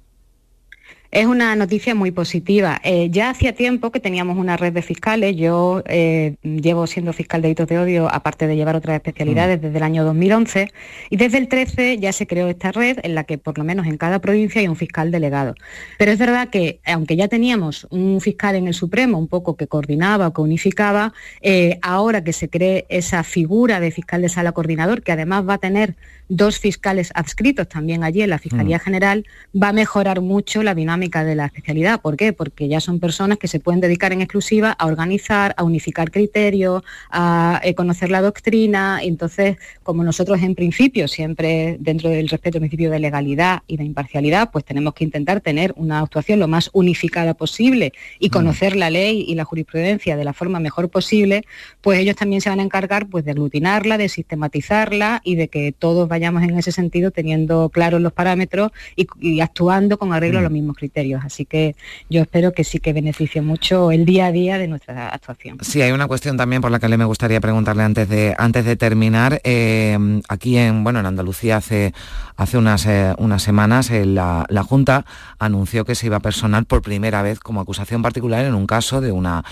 Es 1.09 1.25
una 1.25 1.55
noticia 1.55 1.95
muy 1.95 2.11
positiva. 2.11 2.81
Eh, 2.83 3.09
ya 3.09 3.29
hacía 3.29 3.53
tiempo 3.53 3.91
que 3.91 3.99
teníamos 3.99 4.37
una 4.37 4.57
red 4.57 4.73
de 4.73 4.81
fiscales. 4.81 5.35
Yo 5.37 5.81
eh, 5.87 6.35
llevo 6.43 6.85
siendo 6.85 7.13
fiscal 7.13 7.41
de 7.41 7.47
delitos 7.47 7.67
de 7.67 7.79
odio, 7.79 8.13
aparte 8.13 8.45
de 8.45 8.57
llevar 8.57 8.75
otras 8.75 8.95
especialidades, 8.95 9.61
desde 9.61 9.77
el 9.77 9.83
año 9.83 10.03
2011. 10.03 10.69
Y 11.09 11.15
desde 11.15 11.37
el 11.37 11.47
13 11.47 11.97
ya 11.99 12.11
se 12.11 12.27
creó 12.27 12.47
esta 12.49 12.73
red 12.73 12.99
en 13.03 13.15
la 13.15 13.23
que 13.23 13.37
por 13.37 13.57
lo 13.57 13.63
menos 13.63 13.87
en 13.87 13.97
cada 13.97 14.19
provincia 14.19 14.59
hay 14.59 14.67
un 14.67 14.75
fiscal 14.75 15.09
delegado. 15.11 15.55
Pero 15.97 16.11
es 16.11 16.19
verdad 16.19 16.49
que, 16.49 16.81
aunque 16.85 17.15
ya 17.15 17.29
teníamos 17.29 17.87
un 17.89 18.19
fiscal 18.19 18.55
en 18.55 18.67
el 18.67 18.73
Supremo, 18.73 19.17
un 19.17 19.27
poco 19.27 19.55
que 19.55 19.67
coordinaba 19.67 20.27
o 20.27 20.33
que 20.33 20.41
unificaba, 20.41 21.13
eh, 21.41 21.79
ahora 21.81 22.23
que 22.23 22.33
se 22.33 22.49
cree 22.49 22.85
esa 22.89 23.23
figura 23.23 23.79
de 23.79 23.91
fiscal 23.91 24.21
de 24.21 24.29
sala 24.29 24.51
coordinador, 24.51 25.03
que 25.03 25.13
además 25.13 25.47
va 25.47 25.53
a 25.53 25.57
tener 25.59 25.95
dos 26.29 26.59
fiscales 26.59 27.11
adscritos 27.15 27.67
también 27.67 28.03
allí 28.03 28.21
en 28.21 28.29
la 28.29 28.39
Fiscalía 28.39 28.77
Mm. 28.77 28.81
General, 28.81 29.25
va 29.55 29.69
a 29.69 29.73
mejorar 29.73 30.21
mucho 30.21 30.63
la 30.63 30.75
dinámica 30.75 31.23
de 31.23 31.35
la 31.35 31.45
especialidad. 31.45 32.01
¿Por 32.01 32.17
qué? 32.17 32.33
Porque 32.33 32.67
ya 32.67 32.79
son 32.79 32.99
personas 32.99 33.37
que 33.37 33.47
se 33.47 33.59
pueden 33.59 33.81
dedicar 33.81 34.11
en 34.13 34.21
exclusiva 34.21 34.71
a 34.71 34.85
organizar, 34.85 35.53
a 35.57 35.63
unificar 35.63 36.11
criterios, 36.11 36.83
a 37.09 37.61
eh, 37.63 37.73
conocer 37.75 38.09
la 38.11 38.21
doctrina. 38.21 38.99
Entonces, 39.01 39.57
como 39.83 40.03
nosotros 40.03 40.41
en 40.41 40.55
principio, 40.55 41.07
siempre 41.07 41.77
dentro 41.79 42.09
del 42.09 42.27
respeto 42.29 42.57
al 42.57 42.61
principio 42.61 42.91
de 42.91 42.99
legalidad 42.99 43.63
y 43.67 43.77
de 43.77 43.83
imparcialidad, 43.83 44.51
pues 44.51 44.65
tenemos 44.65 44.93
que 44.93 45.03
intentar 45.03 45.41
tener 45.41 45.73
una 45.75 45.99
actuación 45.99 46.39
lo 46.39 46.47
más 46.47 46.69
unificada 46.73 47.33
posible 47.33 47.93
y 48.19 48.29
conocer 48.29 48.75
la 48.75 48.89
ley 48.89 49.25
y 49.27 49.35
la 49.35 49.45
jurisprudencia 49.45 50.17
de 50.17 50.23
la 50.23 50.33
forma 50.33 50.59
mejor 50.59 50.89
posible, 50.89 51.43
pues 51.81 51.99
ellos 51.99 52.15
también 52.15 52.41
se 52.41 52.49
van 52.49 52.59
a 52.59 52.63
encargar 52.63 53.07
pues 53.07 53.25
de 53.25 53.31
aglutinarla, 53.31 53.97
de 53.97 54.09
sistematizarla 54.09 55.21
y 55.23 55.35
de 55.35 55.47
que 55.47 55.71
todos 55.71 56.07
vayamos 56.17 56.43
en 56.43 56.57
ese 56.57 56.71
sentido 56.71 57.11
teniendo 57.11 57.69
claros 57.69 58.01
los 58.01 58.13
parámetros 58.13 58.71
y, 58.95 59.07
y 59.21 59.41
actuando 59.41 59.97
con 59.97 60.13
arreglo 60.13 60.39
a 60.39 60.41
los 60.41 60.51
mismos 60.51 60.75
criterios. 60.75 60.87
criterios. 60.87 61.21
Así 61.25 61.45
que 61.45 61.75
yo 62.09 62.21
espero 62.21 62.53
que 62.53 62.63
sí 62.63 62.79
que 62.79 62.93
beneficie 62.93 63.41
mucho 63.41 63.91
el 63.91 64.05
día 64.05 64.27
a 64.27 64.31
día 64.31 64.57
de 64.57 64.67
nuestra 64.67 65.09
actuación. 65.09 65.57
Sí, 65.61 65.81
hay 65.81 65.91
una 65.91 66.07
cuestión 66.07 66.37
también 66.37 66.61
por 66.61 66.71
la 66.71 66.79
que 66.79 66.87
le 66.87 66.97
me 66.97 67.05
gustaría 67.05 67.39
preguntarle 67.41 67.83
antes 67.83 68.09
de, 68.09 68.35
antes 68.37 68.65
de 68.65 68.75
terminar. 68.75 69.41
Eh, 69.43 69.97
aquí 70.29 70.57
en, 70.57 70.83
bueno, 70.83 70.99
en 70.99 71.05
Andalucía 71.05 71.57
hace, 71.57 71.93
hace 72.35 72.57
unas, 72.57 72.85
eh, 72.85 73.13
unas 73.17 73.43
semanas 73.43 73.91
eh, 73.91 74.05
la, 74.05 74.45
Junta 74.67 75.05
anunció 75.39 75.85
que 75.85 75.95
se 75.95 76.07
iba 76.07 76.17
a 76.17 76.19
personar 76.19 76.65
por 76.65 76.81
primera 76.81 77.21
vez 77.21 77.39
como 77.39 77.61
acusación 77.61 78.01
particular 78.01 78.43
en 78.43 78.53
un 78.53 78.67
caso 78.67 78.99
de 78.99 79.13
una 79.13 79.45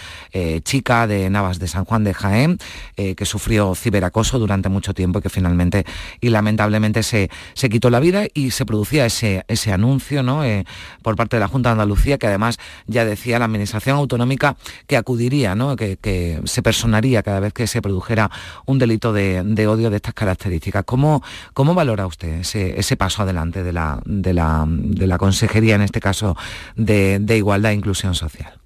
chica 0.64 1.08
de 1.08 1.30
Navas 1.30 1.58
de 1.60 1.68
San 1.70 1.86
Juan 1.86 2.04
de 2.04 2.14
Jaén 2.14 2.58
que 2.96 3.26
sufrió 3.26 3.76
ciberacoso 3.76 4.40
durante 4.40 4.68
mucho 4.68 4.94
tiempo 4.94 5.20
y 5.20 5.22
que 5.22 5.30
finalmente 5.30 5.86
y 6.20 6.30
lamentablemente 6.30 6.55
se, 7.04 7.30
se 7.54 7.70
quitó 7.70 7.90
la 7.90 8.00
vida 8.00 8.26
y 8.34 8.52
se 8.52 8.66
producía 8.66 9.06
ese, 9.06 9.44
ese 9.48 9.72
anuncio 9.72 10.24
¿no? 10.24 10.42
por 11.02 11.16
parte 11.16 11.36
de 11.38 11.40
la 11.40 11.48
Junta 11.48 11.70
de 11.70 11.74
Andalucía 11.74 12.18
que 12.18 12.28
además 12.28 12.58
ya 12.88 13.06
decía 13.06 13.40
la 13.40 13.46
Administración 13.46 13.98
Autonómica 13.98 14.58
que 14.88 14.98
acudiría, 14.98 15.56
¿no? 15.56 15.76
que, 15.76 15.98
que 15.98 16.42
se 16.46 16.62
personaría 16.62 17.24
cada 17.24 17.40
vez 17.40 17.54
que 17.54 17.68
se 17.68 17.82
produjera 17.82 18.30
un 18.66 18.80
delito 18.80 19.14
de, 19.14 19.68
odio 19.68 19.90
de 19.90 19.98
estas 19.98 20.14
características. 20.14 20.84
¿Cómo, 20.86 21.24
cómo 21.54 21.74
valora 21.74 22.08
usted 22.08 22.42
ese, 22.42 22.98
paso 22.98 23.24
adelante 23.24 23.64
de 23.64 23.74
la, 23.74 24.02
de, 24.06 24.34
la, 24.34 25.18
Consejería, 25.18 25.76
en 25.76 25.82
este 25.82 26.00
caso, 26.00 26.36
de, 26.76 27.20
de 27.20 27.38
Igualdad 27.38 27.72
e 27.72 27.76
Inclusión 27.76 28.16
Social? 28.16 28.65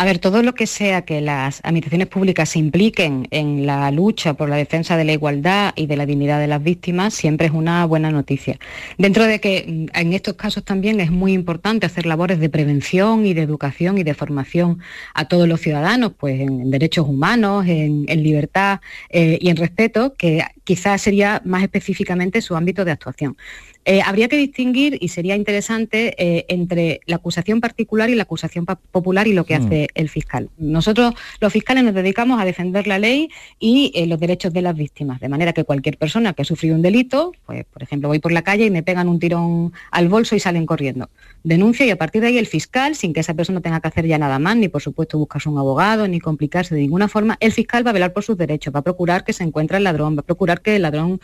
A 0.00 0.04
ver, 0.06 0.18
todo 0.18 0.42
lo 0.42 0.54
que 0.54 0.66
sea 0.66 1.02
que 1.02 1.20
las 1.20 1.60
administraciones 1.62 2.08
públicas 2.08 2.48
se 2.48 2.58
impliquen 2.58 3.28
en 3.30 3.66
la 3.66 3.90
lucha 3.90 4.32
por 4.32 4.48
la 4.48 4.56
defensa 4.56 4.96
de 4.96 5.04
la 5.04 5.12
igualdad 5.12 5.74
y 5.76 5.88
de 5.88 5.98
la 5.98 6.06
dignidad 6.06 6.40
de 6.40 6.46
las 6.46 6.62
víctimas 6.62 7.12
siempre 7.12 7.48
es 7.48 7.52
una 7.52 7.84
buena 7.84 8.10
noticia. 8.10 8.58
Dentro 8.96 9.26
de 9.26 9.40
que 9.40 9.66
mm, 9.68 9.98
en 9.98 10.14
estos 10.14 10.36
casos 10.36 10.64
también 10.64 11.00
es 11.00 11.10
muy 11.10 11.34
importante 11.34 11.84
hacer 11.84 12.06
labores 12.06 12.40
de 12.40 12.48
prevención 12.48 13.26
y 13.26 13.34
de 13.34 13.42
educación 13.42 13.98
y 13.98 14.02
de 14.02 14.14
formación 14.14 14.78
a 15.12 15.28
todos 15.28 15.46
los 15.46 15.60
ciudadanos, 15.60 16.12
pues 16.18 16.40
en, 16.40 16.70
derechos 16.70 17.06
humanos, 17.06 17.66
en, 17.68 18.06
libertad 18.22 18.80
eh, 19.10 19.36
y 19.38 19.50
en 19.50 19.56
respeto, 19.58 20.14
que 20.14 20.42
quizás 20.70 21.02
sería 21.02 21.42
más 21.44 21.64
específicamente 21.64 22.40
su 22.40 22.54
ámbito 22.54 22.84
de 22.84 22.92
actuación. 22.92 23.36
Eh, 23.84 24.02
habría 24.02 24.28
que 24.28 24.36
distinguir, 24.36 24.98
y 25.00 25.08
sería 25.08 25.34
interesante, 25.34 26.14
eh, 26.16 26.44
entre 26.48 27.00
la 27.06 27.16
acusación 27.16 27.60
particular 27.60 28.08
y 28.08 28.14
la 28.14 28.22
acusación 28.22 28.66
popular 28.66 29.26
y 29.26 29.32
lo 29.32 29.44
que 29.44 29.58
mm. 29.58 29.66
hace 29.66 29.88
el 29.94 30.08
fiscal. 30.08 30.48
Nosotros, 30.58 31.14
los 31.40 31.52
fiscales, 31.52 31.82
nos 31.82 31.92
dedicamos 31.92 32.40
a 32.40 32.44
defender 32.44 32.86
la 32.86 33.00
ley 33.00 33.30
y 33.58 33.90
eh, 33.96 34.06
los 34.06 34.20
derechos 34.20 34.52
de 34.52 34.62
las 34.62 34.76
víctimas, 34.76 35.18
de 35.18 35.28
manera 35.28 35.52
que 35.52 35.64
cualquier 35.64 35.96
persona 35.96 36.34
que 36.34 36.42
ha 36.42 36.44
sufrido 36.44 36.76
un 36.76 36.82
delito, 36.82 37.32
pues, 37.46 37.64
por 37.64 37.82
ejemplo, 37.82 38.08
voy 38.08 38.20
por 38.20 38.30
la 38.30 38.42
calle 38.42 38.66
y 38.66 38.70
me 38.70 38.84
pegan 38.84 39.08
un 39.08 39.18
tirón 39.18 39.72
al 39.90 40.08
bolso 40.08 40.36
y 40.36 40.40
salen 40.40 40.66
corriendo. 40.66 41.10
Denuncia 41.42 41.86
y 41.86 41.90
a 41.90 41.96
partir 41.96 42.20
de 42.20 42.28
ahí 42.28 42.38
el 42.38 42.46
fiscal, 42.46 42.94
sin 42.94 43.12
que 43.12 43.20
esa 43.20 43.34
persona 43.34 43.60
tenga 43.60 43.80
que 43.80 43.88
hacer 43.88 44.06
ya 44.06 44.18
nada 44.18 44.38
más, 44.38 44.56
ni 44.56 44.68
por 44.68 44.82
supuesto 44.82 45.18
buscarse 45.18 45.48
un 45.48 45.58
abogado, 45.58 46.06
ni 46.06 46.20
complicarse 46.20 46.74
de 46.74 46.82
ninguna 46.82 47.08
forma, 47.08 47.36
el 47.40 47.52
fiscal 47.52 47.86
va 47.86 47.90
a 47.90 47.94
velar 47.94 48.12
por 48.12 48.22
sus 48.22 48.36
derechos, 48.36 48.74
va 48.74 48.80
a 48.80 48.82
procurar 48.82 49.24
que 49.24 49.32
se 49.32 49.44
encuentre 49.44 49.78
el 49.78 49.84
ladrón, 49.84 50.16
va 50.16 50.20
a 50.20 50.24
procurar 50.24 50.60
que 50.60 50.76
el 50.76 50.82
ladrón 50.82 51.20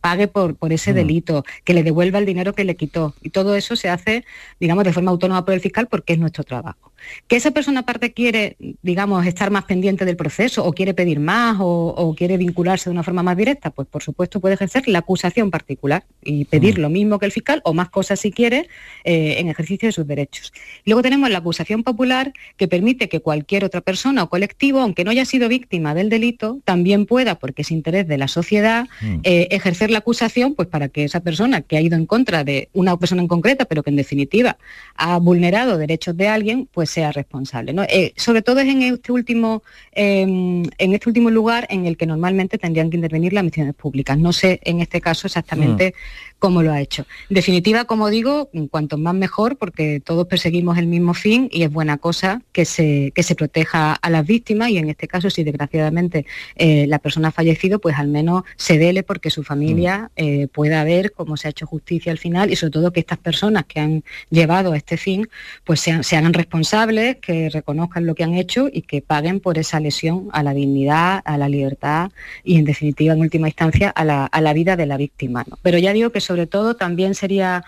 pague 0.00 0.28
por, 0.28 0.56
por 0.56 0.72
ese 0.72 0.92
mm. 0.92 0.94
delito 0.94 1.44
que 1.64 1.74
le 1.74 1.82
devuelva 1.82 2.18
el 2.18 2.26
dinero 2.26 2.54
que 2.54 2.64
le 2.64 2.76
quitó. 2.76 3.14
Y 3.22 3.30
todo 3.30 3.56
eso 3.56 3.76
se 3.76 3.88
hace, 3.88 4.24
digamos, 4.60 4.84
de 4.84 4.92
forma 4.92 5.10
autónoma 5.10 5.44
por 5.44 5.54
el 5.54 5.60
fiscal 5.60 5.88
porque 5.88 6.12
es 6.12 6.18
nuestro 6.18 6.44
trabajo. 6.44 6.93
Que 7.28 7.36
esa 7.36 7.50
persona 7.50 7.80
aparte 7.80 8.12
quiere, 8.12 8.56
digamos, 8.82 9.26
estar 9.26 9.50
más 9.50 9.64
pendiente 9.64 10.04
del 10.04 10.16
proceso 10.16 10.64
o 10.64 10.72
quiere 10.72 10.94
pedir 10.94 11.20
más 11.20 11.56
o, 11.60 12.14
quiere 12.16 12.36
vincularse 12.36 12.90
de 12.90 12.92
una 12.92 13.02
forma 13.02 13.22
más 13.22 13.36
directa, 13.36 13.70
pues 13.70 13.88
por 13.88 14.02
supuesto 14.02 14.40
puede 14.40 14.54
ejercer 14.54 14.88
la 14.88 15.00
acusación 15.00 15.50
particular 15.50 16.04
y 16.22 16.44
pedir 16.44 16.78
mm. 16.78 16.82
lo 16.82 16.90
mismo 16.90 17.18
que 17.18 17.26
el 17.26 17.32
fiscal 17.32 17.60
o 17.64 17.74
más 17.74 17.90
cosas 17.90 18.20
si 18.20 18.30
quiere 18.30 18.68
eh, 19.04 19.36
en 19.38 19.48
ejercicio 19.48 19.88
de 19.88 19.92
sus 19.92 20.06
derechos. 20.06 20.52
Luego 20.84 21.02
tenemos 21.02 21.30
la 21.30 21.38
acusación 21.38 21.82
popular 21.82 22.32
que 22.56 22.68
permite 22.68 23.08
que 23.08 23.20
cualquier 23.20 23.64
otra 23.64 23.80
persona 23.80 24.22
o 24.22 24.28
colectivo, 24.28 24.80
aunque 24.80 25.04
no 25.04 25.10
haya 25.10 25.24
sido 25.24 25.48
víctima 25.48 25.94
del 25.94 26.08
delito, 26.08 26.60
también 26.64 27.06
pueda, 27.06 27.36
porque 27.36 27.62
es 27.62 27.70
interés 27.70 28.06
de 28.06 28.18
la 28.18 28.28
sociedad, 28.28 28.86
mm. 29.00 29.20
eh, 29.24 29.48
ejercer 29.50 29.90
la 29.90 29.98
acusación 29.98 30.54
pues 30.54 30.68
para 30.68 30.88
que 30.88 31.04
esa 31.04 31.20
persona 31.20 31.62
que 31.62 31.76
ha 31.76 31.80
ido 31.80 31.96
en 31.96 32.06
contra 32.06 32.44
de 32.44 32.68
una 32.72 32.96
persona 32.96 33.22
en 33.22 33.28
concreta, 33.28 33.64
pero 33.64 33.82
que 33.82 33.90
en 33.90 33.96
definitiva 33.96 34.56
ha 34.94 35.18
vulnerado 35.18 35.78
derechos 35.78 36.16
de 36.16 36.28
alguien, 36.28 36.68
pues 36.72 36.93
sea 36.94 37.12
responsable. 37.12 37.74
Eh, 37.88 38.12
sobre 38.16 38.42
todo 38.42 38.60
es 38.60 38.68
en 38.68 38.82
este 38.82 39.10
último 39.12 39.62
em, 39.92 40.62
en 40.78 40.94
este 40.94 41.08
último 41.08 41.30
lugar 41.30 41.66
en 41.70 41.86
el 41.86 41.96
que 41.96 42.06
normalmente 42.06 42.58
tendrían 42.58 42.90
que 42.90 42.96
intervenir 42.96 43.32
las 43.32 43.44
misiones 43.44 43.74
públicas. 43.74 44.16
No 44.18 44.32
sé 44.32 44.60
en 44.64 44.80
este 44.80 45.00
caso 45.00 45.26
exactamente 45.26 45.84
mm 45.88 46.34
cómo 46.44 46.62
lo 46.62 46.72
ha 46.72 46.80
hecho. 46.82 47.06
En 47.30 47.36
definitiva, 47.36 47.86
como 47.86 48.10
digo, 48.10 48.50
cuanto 48.70 48.98
más 48.98 49.14
mejor, 49.14 49.56
porque 49.56 50.02
todos 50.04 50.26
perseguimos 50.26 50.76
el 50.76 50.86
mismo 50.86 51.14
fin 51.14 51.48
y 51.50 51.62
es 51.62 51.72
buena 51.72 51.96
cosa 51.96 52.42
que 52.52 52.66
se, 52.66 53.12
que 53.14 53.22
se 53.22 53.34
proteja 53.34 53.94
a 53.94 54.10
las 54.10 54.26
víctimas 54.26 54.68
y 54.68 54.76
en 54.76 54.90
este 54.90 55.08
caso, 55.08 55.30
si 55.30 55.42
desgraciadamente 55.42 56.26
eh, 56.56 56.86
la 56.86 56.98
persona 56.98 57.28
ha 57.28 57.32
fallecido, 57.32 57.78
pues 57.78 57.96
al 57.96 58.08
menos 58.08 58.42
se 58.56 58.76
dele 58.76 59.02
porque 59.02 59.30
su 59.30 59.42
familia 59.42 60.10
mm. 60.18 60.22
eh, 60.22 60.48
pueda 60.52 60.84
ver 60.84 61.12
cómo 61.12 61.38
se 61.38 61.48
ha 61.48 61.50
hecho 61.50 61.66
justicia 61.66 62.12
al 62.12 62.18
final 62.18 62.50
y 62.50 62.56
sobre 62.56 62.72
todo 62.72 62.92
que 62.92 63.00
estas 63.00 63.16
personas 63.18 63.64
que 63.64 63.80
han 63.80 64.04
llevado 64.28 64.72
a 64.72 64.76
este 64.76 64.98
fin, 64.98 65.26
pues 65.64 65.80
sean, 65.80 66.04
se 66.04 66.18
hagan 66.18 66.34
responsables, 66.34 66.73
que 67.20 67.50
reconozcan 67.50 68.04
lo 68.04 68.14
que 68.14 68.24
han 68.24 68.34
hecho 68.34 68.68
y 68.72 68.82
que 68.82 69.00
paguen 69.00 69.40
por 69.40 69.58
esa 69.58 69.78
lesión 69.78 70.28
a 70.32 70.42
la 70.42 70.54
dignidad, 70.54 71.22
a 71.24 71.38
la 71.38 71.48
libertad 71.48 72.10
y 72.42 72.58
en 72.58 72.64
definitiva, 72.64 73.14
en 73.14 73.20
última 73.20 73.48
instancia, 73.48 73.90
a 73.90 74.04
la, 74.04 74.26
a 74.26 74.40
la 74.40 74.52
vida 74.52 74.76
de 74.76 74.86
la 74.86 74.96
víctima. 74.96 75.44
Pero 75.62 75.78
ya 75.78 75.92
digo 75.92 76.10
que 76.10 76.20
sobre 76.20 76.46
todo 76.46 76.74
también 76.74 77.14
sería 77.14 77.64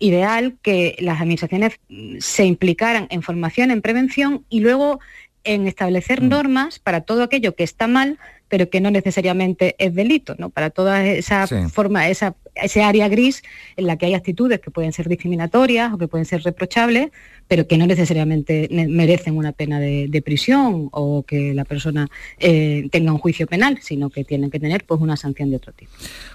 ideal 0.00 0.56
que 0.62 0.96
las 1.00 1.20
administraciones 1.20 1.78
se 2.18 2.44
implicaran 2.44 3.06
en 3.10 3.22
formación, 3.22 3.70
en 3.70 3.80
prevención 3.80 4.44
y 4.48 4.60
luego 4.60 5.00
en 5.44 5.66
establecer 5.66 6.22
mm. 6.22 6.28
normas 6.28 6.78
para 6.78 7.02
todo 7.02 7.22
aquello 7.22 7.54
que 7.54 7.64
está 7.64 7.86
mal, 7.86 8.18
pero 8.48 8.70
que 8.70 8.80
no 8.80 8.90
necesariamente 8.90 9.76
es 9.78 9.94
delito, 9.94 10.34
¿no? 10.38 10.50
Para 10.50 10.70
toda 10.70 11.04
esa 11.04 11.46
forma, 11.68 12.08
esa, 12.08 12.34
ese 12.54 12.82
área 12.82 13.08
gris 13.08 13.42
en 13.76 13.86
la 13.86 13.96
que 13.96 14.06
hay 14.06 14.14
actitudes 14.14 14.60
que 14.60 14.70
pueden 14.70 14.92
ser 14.92 15.08
discriminatorias 15.08 15.92
o 15.92 15.98
que 15.98 16.08
pueden 16.08 16.24
ser 16.24 16.42
reprochables, 16.42 17.10
pero 17.48 17.66
que 17.66 17.78
no 17.78 17.86
necesariamente 17.86 18.68
merecen 18.70 19.36
una 19.36 19.52
pena 19.52 19.80
de, 19.80 20.22
prisión 20.24 20.88
o 20.92 21.22
que 21.22 21.54
la 21.54 21.64
persona 21.64 22.08
eh, 22.38 22.88
tenga 22.90 23.12
un 23.12 23.18
juicio 23.18 23.46
penal, 23.46 23.78
sino 23.80 24.10
que 24.10 24.24
tienen 24.24 24.50
que 24.50 24.58
tener 24.58 24.84
pues 24.84 25.00
una 25.00 25.16
sanción 25.16 25.48
de 25.50 25.56
otro 25.56 25.72
tipo. 25.72 25.90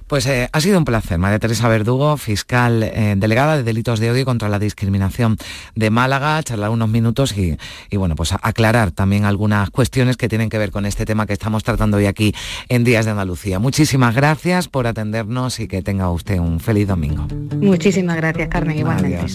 Pues 0.08 0.26
eh, 0.26 0.50
ha 0.52 0.62
sido 0.62 0.78
un 0.78 0.86
placer, 0.86 1.20
María 1.20 1.38
Teresa 1.38 1.68
Verdugo, 1.68 2.18
fiscal 2.18 2.82
eh, 2.82 3.16
delegada 3.18 3.58
de 3.58 3.64
delitos 3.64 4.00
de 4.00 4.10
odio 4.10 4.26
contra 4.26 4.50
la 4.50 4.58
discriminación 4.58 5.38
de 5.76 5.90
Málaga, 5.90 6.42
charlar 6.44 6.70
unos 6.70 6.90
minutos 6.90 7.36
y, 7.38 7.58
bueno, 7.96 8.16
pues 8.16 8.34
aclarar 8.42 8.92
también 8.92 9.26
algunas 9.26 9.70
cuestiones 9.70 10.18
que 10.18 10.30
tienen 10.30 10.50
que 10.50 10.58
ver 10.58 10.72
con 10.72 10.86
este 10.86 11.06
tema 11.06 11.28
que 11.28 11.34
estamos 11.34 11.64
tratando 11.64 11.98
hoy 11.98 12.06
aquí 12.06 12.34
en 12.70 12.84
Días 12.84 13.06
de 13.06 13.12
Andalucía. 13.12 13.60
Muchísimas 13.60 14.16
gracias 14.16 14.68
por 14.70 14.88
atendernos 14.88 15.60
y 15.60 15.68
que 15.68 15.82
tenga 15.82 16.10
usted 16.10 16.40
un 16.40 16.60
feliz 16.60 16.88
domingo. 16.88 17.28
Muchísimas 17.58 18.16
gracias, 18.16 18.48
Carmen, 18.48 18.80
igualmente. 18.80 19.26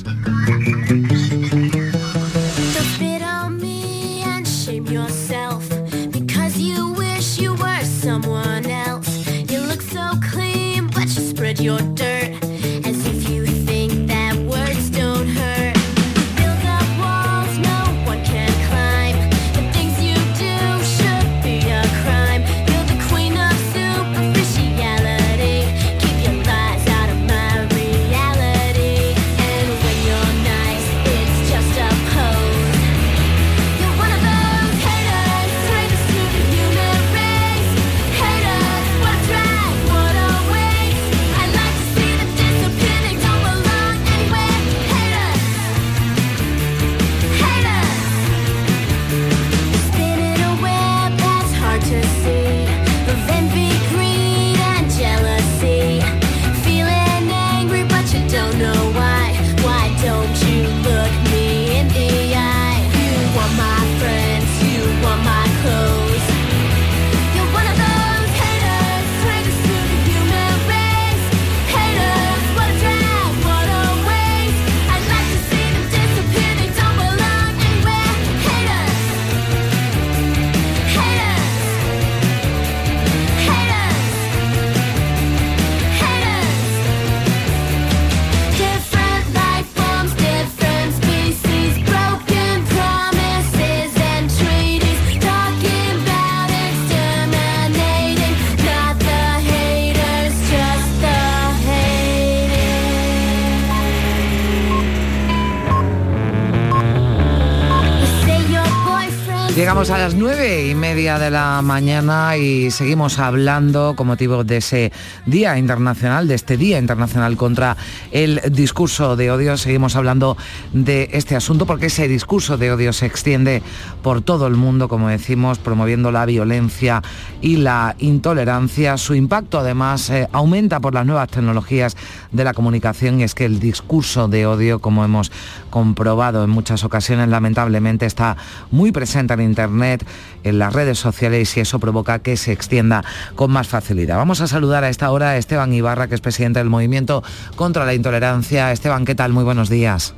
Llegamos 109.68 109.90
a 109.90 109.98
las 109.98 110.14
nueve 110.14 110.66
y 110.66 110.74
media 110.74 111.18
de 111.18 111.30
la 111.30 111.60
mañana 111.60 112.38
y 112.38 112.70
seguimos 112.70 113.18
hablando 113.18 113.94
con 113.96 114.06
motivo 114.06 114.42
de 114.42 114.56
ese 114.56 114.92
Día 115.26 115.58
Internacional, 115.58 116.26
de 116.26 116.36
este 116.36 116.56
Día 116.56 116.78
Internacional 116.78 117.36
contra 117.36 117.76
el 118.10 118.40
discurso 118.50 119.14
de 119.14 119.30
odio. 119.30 119.58
Seguimos 119.58 119.94
hablando 119.94 120.38
de 120.72 121.10
este 121.12 121.36
asunto 121.36 121.66
porque 121.66 121.86
ese 121.86 122.08
discurso 122.08 122.56
de 122.56 122.72
odio 122.72 122.94
se 122.94 123.04
extiende 123.04 123.62
por 124.02 124.22
todo 124.22 124.46
el 124.46 124.54
mundo, 124.54 124.88
como 124.88 125.10
decimos, 125.10 125.58
promoviendo 125.58 126.10
la 126.12 126.24
violencia 126.24 127.02
y 127.42 127.58
la 127.58 127.94
intolerancia. 127.98 128.96
Su 128.96 129.14
impacto 129.14 129.58
además 129.58 130.08
eh, 130.08 130.30
aumenta 130.32 130.80
por 130.80 130.94
las 130.94 131.04
nuevas 131.04 131.28
tecnologías 131.28 131.94
de 132.32 132.42
la 132.42 132.54
comunicación 132.54 133.20
y 133.20 133.24
es 133.24 133.34
que 133.34 133.44
el 133.44 133.60
discurso 133.60 134.28
de 134.28 134.46
odio, 134.46 134.78
como 134.78 135.04
hemos 135.04 135.30
comprobado 135.68 136.42
en 136.42 136.48
muchas 136.48 136.84
ocasiones, 136.84 137.28
lamentablemente 137.28 138.06
está 138.06 138.38
muy 138.70 138.92
presente 138.92 139.34
en 139.34 139.57
Internet, 139.58 140.06
en 140.44 140.58
las 140.58 140.72
redes 140.72 140.98
sociales 140.98 141.56
y 141.56 141.60
eso 141.60 141.80
provoca 141.80 142.20
que 142.20 142.36
se 142.36 142.52
extienda 142.52 143.04
con 143.34 143.50
más 143.50 143.66
facilidad. 143.66 144.16
Vamos 144.16 144.40
a 144.40 144.46
saludar 144.46 144.84
a 144.84 144.88
esta 144.88 145.10
hora 145.10 145.30
a 145.30 145.36
Esteban 145.36 145.72
Ibarra, 145.72 146.06
que 146.06 146.14
es 146.14 146.20
presidente 146.20 146.60
del 146.60 146.68
Movimiento 146.68 147.24
contra 147.56 147.84
la 147.84 147.94
Intolerancia. 147.94 148.70
Esteban, 148.70 149.04
¿qué 149.04 149.16
tal? 149.16 149.32
Muy 149.32 149.42
buenos 149.42 149.68
días. 149.68 150.14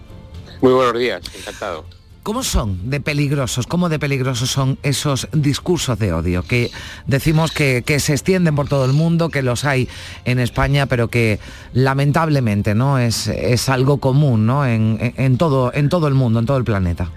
Muy 0.61 0.73
buenos 0.73 0.99
días, 0.99 1.23
encantado. 1.35 1.87
¿Cómo 2.23 2.43
son 2.43 2.91
de 2.91 3.01
peligrosos? 3.01 3.67
¿Cómo 3.67 3.89
de 3.89 3.99
peligrosos 3.99 4.51
son 4.51 4.79
esos 4.83 5.27
discursos 5.33 5.99
de 5.99 6.13
odio 6.13 6.43
que 6.43 6.71
decimos 7.07 7.51
que, 7.51 7.83
se 7.99 8.13
extienden 8.13 8.55
por 8.55 8.69
todo 8.69 8.85
el 8.85 8.93
mundo, 8.93 9.31
que 9.31 9.41
los 9.41 9.65
hay 9.65 9.89
en 10.27 10.39
España, 10.39 10.85
pero 10.85 11.09
que 11.09 11.41
lamentablemente 11.73 12.75
no 12.75 12.99
es, 12.99 13.27
es 13.27 13.71
algo 13.71 14.01
común 14.01 14.45
¿no? 14.45 14.67
en, 14.67 15.39
todo, 15.39 15.73
en 15.73 15.89
todo 15.89 16.09
el 16.09 16.15
mundo, 16.15 16.41
en 16.41 16.47
todo 16.47 16.59
el 16.59 16.65
planeta? 16.65 17.11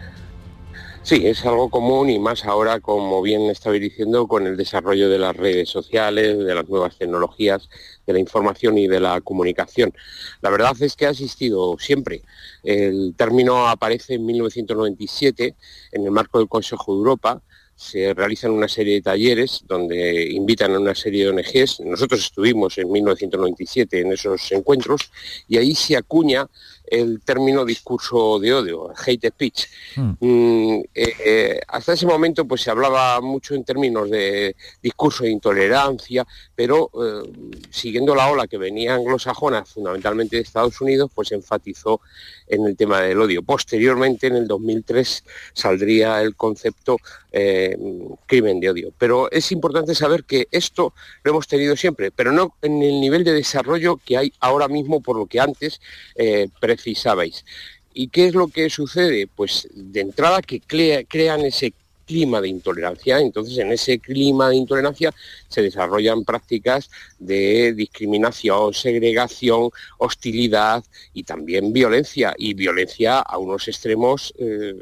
Sí, 1.06 1.28
es 1.28 1.46
algo 1.46 1.70
común 1.70 2.10
y 2.10 2.18
más 2.18 2.46
ahora, 2.46 2.80
como 2.80 3.22
bien 3.22 3.42
estabais 3.50 3.82
diciendo, 3.82 4.26
con 4.26 4.48
el 4.48 4.56
desarrollo 4.56 5.10
de 5.10 5.20
las 5.20 5.36
redes 5.36 5.68
sociales, 5.68 6.38
de 6.38 6.56
las 6.56 6.70
nuevas 6.70 6.98
tecnologías, 6.98 7.68
de 8.08 8.14
la 8.14 8.20
información 8.20 8.78
y 8.78 8.88
de 8.88 9.02
la 9.02 9.20
comunicación. 9.20 9.94
La 10.42 10.50
verdad 10.50 10.82
es 10.82 10.96
que 10.96 11.06
ha 11.06 11.10
existido 11.10 11.76
siempre. 11.78 12.22
El 12.64 13.16
término 13.18 13.68
aparece 13.68 14.14
en 14.14 14.26
1997 14.26 15.56
en 15.92 16.06
el 16.06 16.12
marco 16.12 16.40
del 16.40 16.48
Consejo 16.48 16.94
de 16.94 16.98
Europa 17.00 17.42
se 17.76 18.14
realizan 18.14 18.52
una 18.52 18.68
serie 18.68 18.96
de 18.96 19.02
talleres 19.02 19.64
donde 19.68 20.30
invitan 20.32 20.74
a 20.76 20.80
una 20.80 20.96
serie 20.96 21.26
de 21.26 21.32
ONGs. 21.32 21.82
Nosotros 21.82 22.22
estuvimos 22.22 22.78
en 22.78 22.92
1997 22.92 24.00
en 24.00 24.14
esos 24.14 24.52
encuentros 24.52 25.12
y 25.48 25.58
ahí 25.58 25.74
se 25.76 25.98
acuña 25.98 26.48
el 26.94 27.22
término 27.22 27.66
discurso 27.66 28.40
de 28.40 28.54
odio, 28.54 28.94
hate 28.96 29.30
speech. 29.30 29.66
Hmm. 29.96 30.12
Mm, 30.20 30.80
eh, 30.94 31.14
eh, 31.26 31.60
hasta 31.68 31.94
ese 31.94 32.06
momento 32.06 32.46
pues 32.46 32.62
se 32.62 32.70
hablaba 32.70 33.20
mucho 33.20 33.56
en 33.56 33.64
términos 33.64 34.10
de 34.10 34.56
discurso 34.82 35.24
de 35.24 35.32
intolerancia, 35.32 36.26
pero 36.56 36.92
eh, 36.94 37.32
siguiendo 37.72 38.14
la 38.14 38.30
ola 38.30 38.48
que 38.48 38.58
venía 38.58 38.94
anglosajona, 38.94 39.66
fundamentalmente 39.66 40.36
de 40.36 40.44
Estados 40.44 40.80
Unidos, 40.82 41.10
pues 41.14 41.32
enfatizó 41.32 42.00
en 42.48 42.66
el 42.66 42.76
tema 42.76 43.02
del 43.02 43.20
odio. 43.20 43.44
Posteriormente, 43.44 44.28
en 44.28 44.36
el 44.36 44.48
2003, 44.48 45.24
saldría 45.54 46.22
el 46.22 46.36
concepto 46.36 46.98
crimen 48.28 48.60
de 48.60 48.70
odio. 48.70 48.94
Pero 48.98 49.32
es 49.32 49.52
importante 49.52 49.96
saber 49.96 50.24
que 50.24 50.48
esto 50.52 50.94
lo 51.24 51.32
hemos 51.32 51.48
tenido 51.48 51.76
siempre, 51.76 52.12
pero 52.12 52.32
no 52.32 52.56
en 52.62 52.82
el 52.82 53.02
nivel 53.02 53.24
de 53.24 53.34
desarrollo 53.34 53.98
que 53.98 54.18
hay 54.18 54.34
ahora 54.40 54.68
mismo 54.68 55.02
por 55.02 55.18
lo 55.18 55.26
que 55.26 55.40
antes 55.40 55.82
precisabais. 56.60 57.46
¿Y 57.96 58.08
qué 58.08 58.28
es 58.28 58.34
lo 58.34 58.48
que 58.48 58.70
sucede? 58.70 59.28
Pues 59.28 59.68
de 59.74 60.02
entrada 60.02 60.42
que 60.42 60.60
crean 60.60 61.42
ese 61.42 61.74
clima 62.14 62.40
de 62.40 62.48
intolerancia. 62.48 63.20
Entonces, 63.20 63.58
en 63.58 63.72
ese 63.72 63.98
clima 63.98 64.50
de 64.50 64.56
intolerancia 64.58 65.12
se 65.48 65.64
desarrollan 65.64 66.24
prácticas 66.24 66.92
de 67.18 67.74
discriminación, 67.74 68.72
segregación, 68.72 69.72
hostilidad 69.98 70.84
y 71.16 71.24
también 71.24 71.74
violencia. 71.74 72.36
Y 72.38 72.54
violencia 72.54 73.20
a 73.20 73.40
unos 73.40 73.68
extremos 73.68 74.32
eh, 74.38 74.76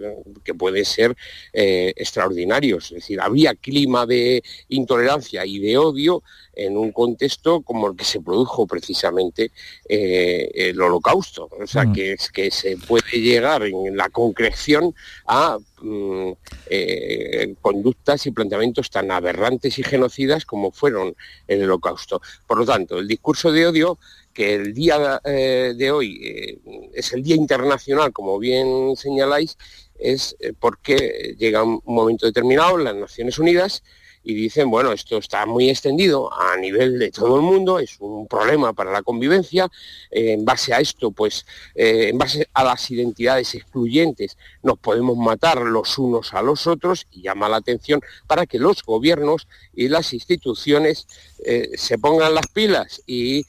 que 0.44 0.54
pueden 0.54 0.84
ser 0.84 1.16
eh, 1.54 1.94
extraordinarios. 1.96 2.92
Es 2.92 2.96
decir, 2.96 3.22
había 3.22 3.56
clima 3.56 4.06
de 4.06 4.44
intolerancia 4.68 5.46
y 5.46 5.60
de 5.60 5.78
odio 5.78 6.24
en 6.54 6.78
un 6.78 6.92
contexto 6.92 7.62
como 7.62 7.88
el 7.88 7.96
que 7.96 8.04
se 8.04 8.22
produjo 8.22 8.68
precisamente 8.68 9.52
eh, 9.88 10.50
el 10.54 10.82
holocausto. 10.82 11.50
O 11.52 11.68
sea, 11.68 11.86
mm. 11.86 11.94
que, 11.94 12.12
es, 12.14 12.32
que 12.32 12.52
se 12.52 12.78
puede 12.78 13.20
llegar 13.20 13.64
en 13.64 13.96
la 13.96 14.10
concreción 14.10 14.94
a 15.26 15.58
mm, 15.82 16.32
eh, 16.68 17.56
conductas 17.62 18.26
y 18.26 18.32
planteamientos 18.32 18.90
tan 18.90 19.12
aberrantes 19.12 19.80
y 19.80 19.84
genocidas 19.84 20.46
como 20.46 20.72
fueron 20.72 21.16
el 21.48 21.64
holocausto. 21.64 22.22
Por 22.48 22.60
lo 22.60 22.66
tanto, 22.66 23.00
el 23.00 23.08
discurso 23.08 23.52
de 23.52 23.68
odio 23.68 23.98
que 24.34 24.54
el 24.54 24.74
día 24.74 25.22
eh, 25.26 25.74
de 25.76 25.92
hoy 25.92 26.62
es 26.94 27.12
el 27.12 27.22
Día 27.22 27.36
Internacional, 27.36 28.14
como 28.14 28.40
bien 28.40 28.96
señaláis, 28.96 29.58
es 30.00 30.38
porque 30.58 31.36
llega 31.38 31.64
un 31.64 31.82
momento 31.86 32.26
determinado, 32.26 32.78
las 32.78 32.96
Naciones 32.96 33.38
Unidas 33.38 33.84
y 34.24 34.34
dicen, 34.34 34.70
bueno, 34.70 34.92
esto 34.92 35.18
está 35.18 35.46
muy 35.46 35.70
extendido 35.70 36.32
a 36.34 36.56
nivel 36.58 37.00
de 37.00 37.12
todo 37.12 37.38
el 37.38 37.42
mundo, 37.42 37.80
es 37.80 37.98
un 38.00 38.28
problema 38.28 38.74
para 38.74 38.92
la 38.92 39.02
convivencia, 39.02 39.70
eh, 40.12 40.34
en 40.34 40.46
base 40.46 40.74
a 40.74 40.80
esto, 40.80 41.12
pues, 41.12 41.46
eh, 41.76 42.10
en 42.10 42.18
base 42.18 42.48
a 42.54 42.64
las 42.64 42.90
identidades 42.92 43.56
excluyentes, 43.56 44.38
nos 44.62 44.78
podemos 44.78 45.18
matar 45.18 45.62
los 45.62 45.98
unos 45.98 46.34
a 46.34 46.42
los 46.42 46.68
otros 46.68 47.08
y 47.12 47.24
llama 47.24 47.50
la 47.50 47.58
atención 47.58 48.02
para 48.28 48.46
que 48.46 48.60
los 48.60 48.84
gobiernos 48.84 49.48
y 49.74 49.88
las 49.88 50.14
instituciones 50.14 51.08
eh, 51.44 51.70
se 51.76 51.98
pongan 51.98 52.36
las 52.36 52.48
pilas 52.48 53.02
y 53.08 53.46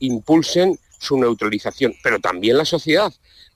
impulsen 0.00 0.78
su 0.98 1.16
neutralización, 1.16 1.94
pero 2.02 2.18
también 2.18 2.58
la 2.58 2.64
sociedad 2.64 3.12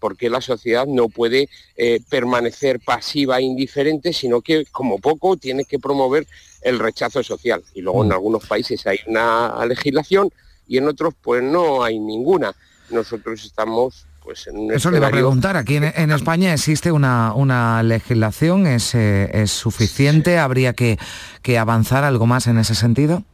porque 0.06 0.30
la 0.30 0.40
sociedad 0.40 0.86
no 0.86 1.08
puede 1.08 1.48
eh, 1.76 2.00
permanecer 2.08 2.78
pasiva 2.78 3.40
e 3.40 3.42
indiferente, 3.42 4.12
sino 4.12 4.40
que 4.40 4.64
como 4.66 5.00
poco 5.00 5.36
tiene 5.36 5.64
que 5.64 5.80
promover 5.80 6.28
el 6.62 6.78
rechazo 6.78 7.24
social. 7.24 7.64
Y 7.74 7.80
luego 7.80 8.04
en 8.04 8.10
mm. 8.10 8.12
algunos 8.12 8.46
países 8.46 8.86
hay 8.86 9.00
una 9.08 9.66
legislación 9.66 10.30
y 10.68 10.78
en 10.78 10.86
otros 10.86 11.12
pues 11.20 11.42
no 11.42 11.82
hay 11.82 11.98
ninguna. 11.98 12.54
Nosotros 12.88 13.44
estamos 13.44 14.06
pues 14.22 14.46
en 14.46 14.58
un 14.58 14.72
Eso 14.72 14.92
le 14.92 14.98
iba 14.98 15.08
a 15.08 15.10
preguntar, 15.10 15.56
aquí 15.56 15.74
en, 15.74 16.12
España 16.12 16.54
existe 16.54 16.92
una, 16.92 17.82
legislación, 17.82 18.68
¿Es, 18.68 18.94
eh, 18.94 19.28
¿es, 19.32 19.50
suficiente? 19.50 20.38
¿Habría 20.38 20.72
que, 20.72 21.00
que 21.42 21.58
avanzar 21.58 22.04
algo 22.04 22.26
más 22.26 22.46
en 22.46 22.58
ese 22.58 22.76
sentido? 22.76 23.24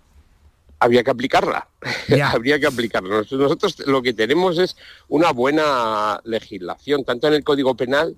Había 0.83 1.05
que 1.05 1.11
aplicarla, 1.11 1.69
habría 2.27 2.59
que 2.59 2.67
aplicarla. 2.67 3.25
Nosotros 3.31 3.87
lo 3.87 4.03
que 4.03 4.13
tenemos 4.13 4.59
es 4.59 4.77
una 5.09 5.33
buena 5.33 6.21
legislación, 6.25 7.05
tanto 7.05 7.29
en 7.29 7.35
el 7.35 7.45
Código 7.45 7.77
Penal, 7.77 8.17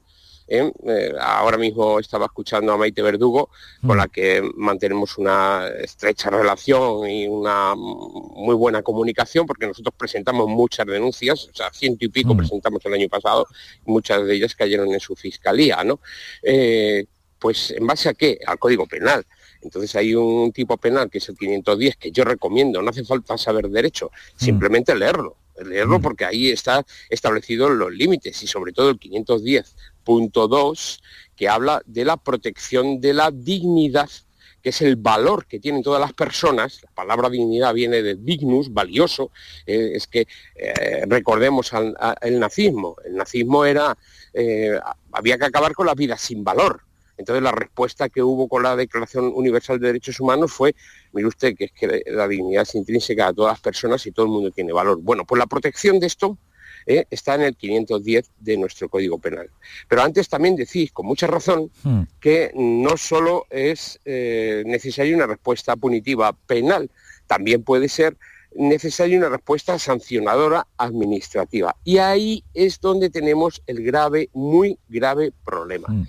¿eh? 0.48 0.72
Eh, 0.86 1.12
ahora 1.20 1.58
mismo 1.58 1.98
estaba 1.98 2.26
escuchando 2.26 2.72
a 2.72 2.78
Maite 2.78 3.02
Verdugo, 3.02 3.50
con 3.80 3.96
mm. 3.96 3.98
la 3.98 4.08
que 4.08 4.42
mantenemos 4.56 5.18
una 5.18 5.68
estrecha 5.78 6.30
relación 6.30 7.08
y 7.08 7.26
una 7.28 7.74
muy 7.74 8.54
buena 8.54 8.82
comunicación, 8.82 9.46
porque 9.46 9.66
nosotros 9.66 9.94
presentamos 9.96 10.48
muchas 10.48 10.86
denuncias, 10.86 11.48
o 11.52 11.54
sea, 11.54 11.70
ciento 11.70 12.04
y 12.04 12.08
pico 12.08 12.34
mm. 12.34 12.38
presentamos 12.38 12.84
el 12.86 12.94
año 12.94 13.08
pasado, 13.08 13.46
muchas 13.84 14.24
de 14.24 14.34
ellas 14.34 14.54
cayeron 14.54 14.92
en 14.92 15.00
su 15.00 15.14
fiscalía, 15.14 15.84
¿no? 15.84 16.00
Eh, 16.42 17.04
pues 17.38 17.72
en 17.72 17.86
base 17.86 18.08
a 18.08 18.14
qué? 18.14 18.38
Al 18.46 18.58
Código 18.58 18.86
Penal. 18.86 19.26
Entonces 19.64 19.96
hay 19.96 20.14
un 20.14 20.52
tipo 20.52 20.76
penal 20.76 21.10
que 21.10 21.18
es 21.18 21.28
el 21.28 21.36
510 21.36 21.96
que 21.96 22.12
yo 22.12 22.22
recomiendo, 22.24 22.80
no 22.82 22.90
hace 22.90 23.04
falta 23.04 23.36
saber 23.38 23.68
derecho, 23.68 24.06
mm. 24.06 24.44
simplemente 24.44 24.94
leerlo, 24.94 25.36
leerlo 25.64 25.98
mm. 25.98 26.02
porque 26.02 26.24
ahí 26.24 26.50
está 26.50 26.86
establecido 27.08 27.68
los 27.70 27.92
límites 27.92 28.40
y 28.42 28.46
sobre 28.46 28.72
todo 28.72 28.90
el 28.90 29.00
510.2 29.00 31.00
que 31.34 31.48
habla 31.48 31.82
de 31.86 32.04
la 32.04 32.16
protección 32.16 33.00
de 33.00 33.14
la 33.14 33.32
dignidad 33.32 34.08
que 34.64 34.70
es 34.70 34.80
el 34.80 34.96
valor 34.96 35.44
que 35.44 35.60
tienen 35.60 35.82
todas 35.82 36.00
las 36.00 36.14
personas, 36.14 36.82
la 36.82 36.90
palabra 36.92 37.28
dignidad 37.28 37.74
viene 37.74 38.02
de 38.02 38.14
dignus, 38.14 38.72
valioso, 38.72 39.30
eh, 39.66 39.90
es 39.92 40.06
que 40.06 40.26
eh, 40.54 41.04
recordemos 41.06 41.70
el 42.22 42.40
nazismo, 42.40 42.96
el 43.04 43.14
nazismo 43.14 43.66
era, 43.66 43.94
eh, 44.32 44.80
había 45.12 45.36
que 45.36 45.44
acabar 45.44 45.74
con 45.74 45.84
la 45.84 45.94
vida 45.94 46.16
sin 46.16 46.42
valor, 46.42 46.80
entonces 47.16 47.42
la 47.42 47.52
respuesta 47.52 48.08
que 48.08 48.22
hubo 48.22 48.48
con 48.48 48.62
la 48.62 48.76
Declaración 48.76 49.32
Universal 49.34 49.78
de 49.78 49.88
Derechos 49.88 50.20
Humanos 50.20 50.52
fue, 50.52 50.74
mire 51.12 51.28
usted, 51.28 51.54
que 51.56 51.64
es 51.66 51.72
que 51.72 52.02
la 52.06 52.26
dignidad 52.28 52.62
es 52.62 52.74
intrínseca 52.74 53.28
a 53.28 53.32
todas 53.32 53.52
las 53.52 53.60
personas 53.60 54.04
y 54.06 54.12
todo 54.12 54.26
el 54.26 54.32
mundo 54.32 54.50
tiene 54.50 54.72
valor. 54.72 54.98
Bueno, 55.00 55.24
pues 55.24 55.38
la 55.38 55.46
protección 55.46 56.00
de 56.00 56.06
esto 56.06 56.38
eh, 56.86 57.06
está 57.10 57.34
en 57.36 57.42
el 57.42 57.56
510 57.56 58.30
de 58.40 58.56
nuestro 58.56 58.88
Código 58.88 59.18
Penal. 59.18 59.48
Pero 59.88 60.02
antes 60.02 60.28
también 60.28 60.56
decís, 60.56 60.92
con 60.92 61.06
mucha 61.06 61.26
razón, 61.26 61.70
hmm. 61.82 62.02
que 62.20 62.52
no 62.54 62.96
solo 62.96 63.46
es 63.50 64.00
eh, 64.04 64.62
necesaria 64.66 65.16
una 65.16 65.26
respuesta 65.26 65.76
punitiva 65.76 66.32
penal, 66.46 66.90
también 67.26 67.62
puede 67.62 67.88
ser 67.88 68.16
necesaria 68.56 69.18
una 69.18 69.30
respuesta 69.30 69.78
sancionadora 69.78 70.66
administrativa. 70.76 71.74
Y 71.84 71.98
ahí 71.98 72.44
es 72.52 72.80
donde 72.80 73.10
tenemos 73.10 73.62
el 73.66 73.82
grave, 73.82 74.28
muy 74.32 74.78
grave 74.88 75.32
problema. 75.44 75.88
Hmm 75.88 76.04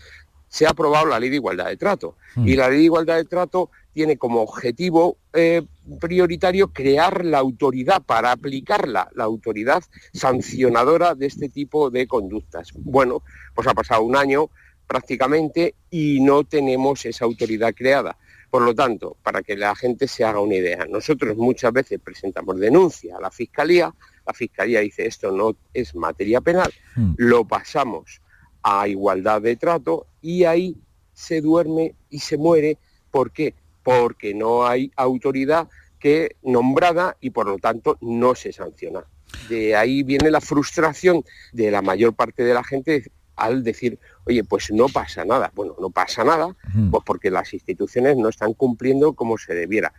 se 0.55 0.65
ha 0.65 0.69
aprobado 0.69 1.07
la 1.07 1.19
ley 1.19 1.29
de 1.29 1.35
igualdad 1.35 1.67
de 1.67 1.75
trato. 1.75 2.15
Mm. 2.35 2.47
Y 2.47 2.55
la 2.55 2.69
ley 2.69 2.77
de 2.77 2.83
igualdad 2.85 3.17
de 3.17 3.25
trato 3.25 3.71
tiene 3.91 4.15
como 4.15 4.41
objetivo 4.41 5.17
eh, 5.33 5.63
prioritario 5.99 6.69
crear 6.69 7.25
la 7.25 7.39
autoridad 7.39 8.01
para 8.01 8.31
aplicarla, 8.31 9.09
la 9.15 9.25
autoridad 9.25 9.83
sancionadora 10.13 11.13
de 11.13 11.25
este 11.25 11.49
tipo 11.49 11.89
de 11.89 12.07
conductas. 12.07 12.71
Bueno, 12.73 13.21
pues 13.53 13.67
ha 13.67 13.73
pasado 13.73 14.03
un 14.03 14.15
año 14.15 14.49
prácticamente 14.87 15.75
y 15.89 16.21
no 16.21 16.45
tenemos 16.45 17.05
esa 17.05 17.25
autoridad 17.25 17.73
creada. 17.75 18.17
Por 18.49 18.61
lo 18.61 18.73
tanto, 18.73 19.17
para 19.23 19.41
que 19.41 19.57
la 19.57 19.75
gente 19.75 20.07
se 20.07 20.23
haga 20.23 20.39
una 20.39 20.55
idea, 20.55 20.85
nosotros 20.89 21.35
muchas 21.35 21.73
veces 21.73 21.99
presentamos 22.01 22.57
denuncia 22.57 23.17
a 23.17 23.19
la 23.19 23.29
Fiscalía, 23.29 23.93
la 24.25 24.33
Fiscalía 24.33 24.79
dice 24.79 25.05
esto 25.05 25.33
no 25.33 25.57
es 25.73 25.93
materia 25.95 26.39
penal, 26.39 26.71
lo 27.17 27.43
pasamos 27.43 28.21
a 28.67 28.87
igualdad 28.87 29.43
de 29.43 29.57
trato 29.57 30.07
y 30.25 30.43
ahí 30.43 30.75
se 31.13 31.39
duerme 31.39 31.93
y 32.09 32.17
se 32.17 32.35
muere. 32.35 32.79
¿Por 33.11 33.29
qué? 33.29 33.53
Porque 33.83 34.33
no 34.33 34.65
hay 34.65 34.91
autoridad 34.95 35.67
que 35.99 36.35
nombrada 36.41 37.15
y 37.21 37.29
por 37.29 37.45
lo 37.45 37.59
tanto 37.59 37.99
no 38.01 38.33
se 38.33 38.51
sanciona. 38.51 39.05
De 39.49 39.75
ahí 39.75 40.01
viene 40.01 40.31
la 40.31 40.41
frustración 40.41 41.23
de 41.53 41.69
la 41.69 41.83
mayor 41.83 42.15
parte 42.15 42.43
de 42.43 42.55
la 42.55 42.63
gente 42.63 43.11
al 43.35 43.63
decir, 43.63 43.99
oye, 44.25 44.43
pues 44.43 44.71
no 44.71 44.87
pasa 44.89 45.23
nada. 45.25 45.51
Bueno, 45.53 45.75
no 45.79 45.91
pasa 45.91 46.23
nada, 46.23 46.55
pues 46.89 47.03
porque 47.05 47.29
las 47.29 47.53
instituciones 47.53 48.17
no 48.17 48.29
están 48.29 48.53
cumpliendo 48.53 49.13
como 49.13 49.37
se 49.37 49.53
debiera. 49.53 49.93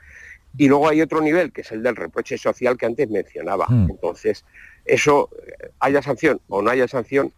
Y 0.58 0.66
luego 0.66 0.88
hay 0.88 1.02
otro 1.02 1.20
nivel, 1.20 1.52
que 1.52 1.60
es 1.60 1.70
el 1.70 1.84
del 1.84 1.94
reproche 1.94 2.36
social 2.36 2.76
que 2.76 2.86
antes 2.86 3.08
mencionaba. 3.10 3.66
Entonces, 3.70 4.44
eso, 4.84 5.30
eh, 5.46 5.70
haya 5.78 6.02
sanción 6.02 6.40
o 6.48 6.62
no 6.62 6.70
haya 6.70 6.88
sanción, 6.88 7.32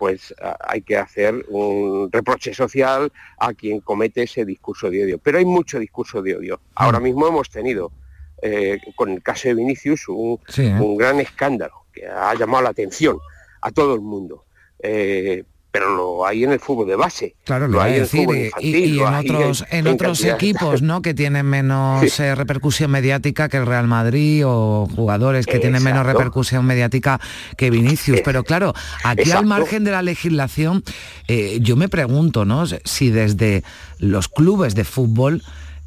pues 0.00 0.34
hay 0.60 0.80
que 0.80 0.96
hacer 0.96 1.44
un 1.50 2.10
reproche 2.10 2.54
social 2.54 3.12
a 3.38 3.52
quien 3.52 3.80
comete 3.80 4.22
ese 4.22 4.46
discurso 4.46 4.88
de 4.88 5.04
odio. 5.04 5.18
Pero 5.18 5.36
hay 5.36 5.44
mucho 5.44 5.78
discurso 5.78 6.22
de 6.22 6.36
odio. 6.36 6.58
Ahora 6.74 6.98
mismo 7.00 7.28
hemos 7.28 7.50
tenido, 7.50 7.92
eh, 8.40 8.78
con 8.96 9.10
el 9.10 9.22
caso 9.22 9.48
de 9.48 9.56
Vinicius, 9.56 10.08
un, 10.08 10.40
Sí, 10.48 10.62
¿eh? 10.62 10.72
un 10.80 10.96
gran 10.96 11.20
escándalo 11.20 11.84
que 11.92 12.06
ha 12.06 12.34
llamado 12.34 12.62
la 12.62 12.70
atención 12.70 13.18
a 13.60 13.70
todo 13.72 13.94
el 13.94 14.00
mundo. 14.00 14.46
Eh, 14.78 15.44
pero 15.72 15.94
lo 15.94 16.26
hay 16.26 16.44
en 16.44 16.52
el 16.52 16.58
fútbol 16.60 16.88
de 16.88 16.96
base. 16.96 17.34
Claro, 17.44 17.66
lo 17.68 17.74
lo 17.74 17.82
hay 17.82 17.90
en 17.90 17.94
el 17.96 18.00
decir, 18.02 18.20
fútbol 18.24 18.36
y, 18.38 18.44
infantil, 18.46 18.74
y- 18.76 18.78
y 18.78 18.92
lo 18.94 19.08
en 19.08 19.14
otros, 19.14 19.64
en 19.70 19.86
en 19.86 19.94
otros 19.94 20.24
equipos, 20.24 20.82
¿no? 20.82 21.00
Que 21.02 21.14
tienen 21.14 21.46
menos 21.46 22.20
eh, 22.20 22.34
repercusión 22.34 22.90
mediática 22.90 23.48
que 23.48 23.56
el 23.58 23.66
Real 23.66 23.86
Madrid 23.86 24.42
o 24.46 24.88
jugadores 24.94 25.46
que 25.46 25.58
tienen 25.60 25.82
menos 25.82 26.04
repercusión 26.06 26.64
mediática 26.66 27.20
que 27.56 27.70
Vinicius. 27.70 28.20
Pero 28.24 28.42
claro, 28.44 28.74
aquí 29.04 29.30
al 29.30 29.46
margen 29.46 29.84
de 29.84 29.92
la 29.92 30.02
legislación, 30.02 30.82
eh, 31.28 31.58
yo 31.60 31.76
me 31.76 31.88
pregunto, 31.88 32.44
¿no? 32.44 32.64
Si 32.66 33.10
desde 33.10 33.62
los 33.98 34.28
clubes 34.28 34.74
de 34.74 34.84
fútbol 34.84 35.42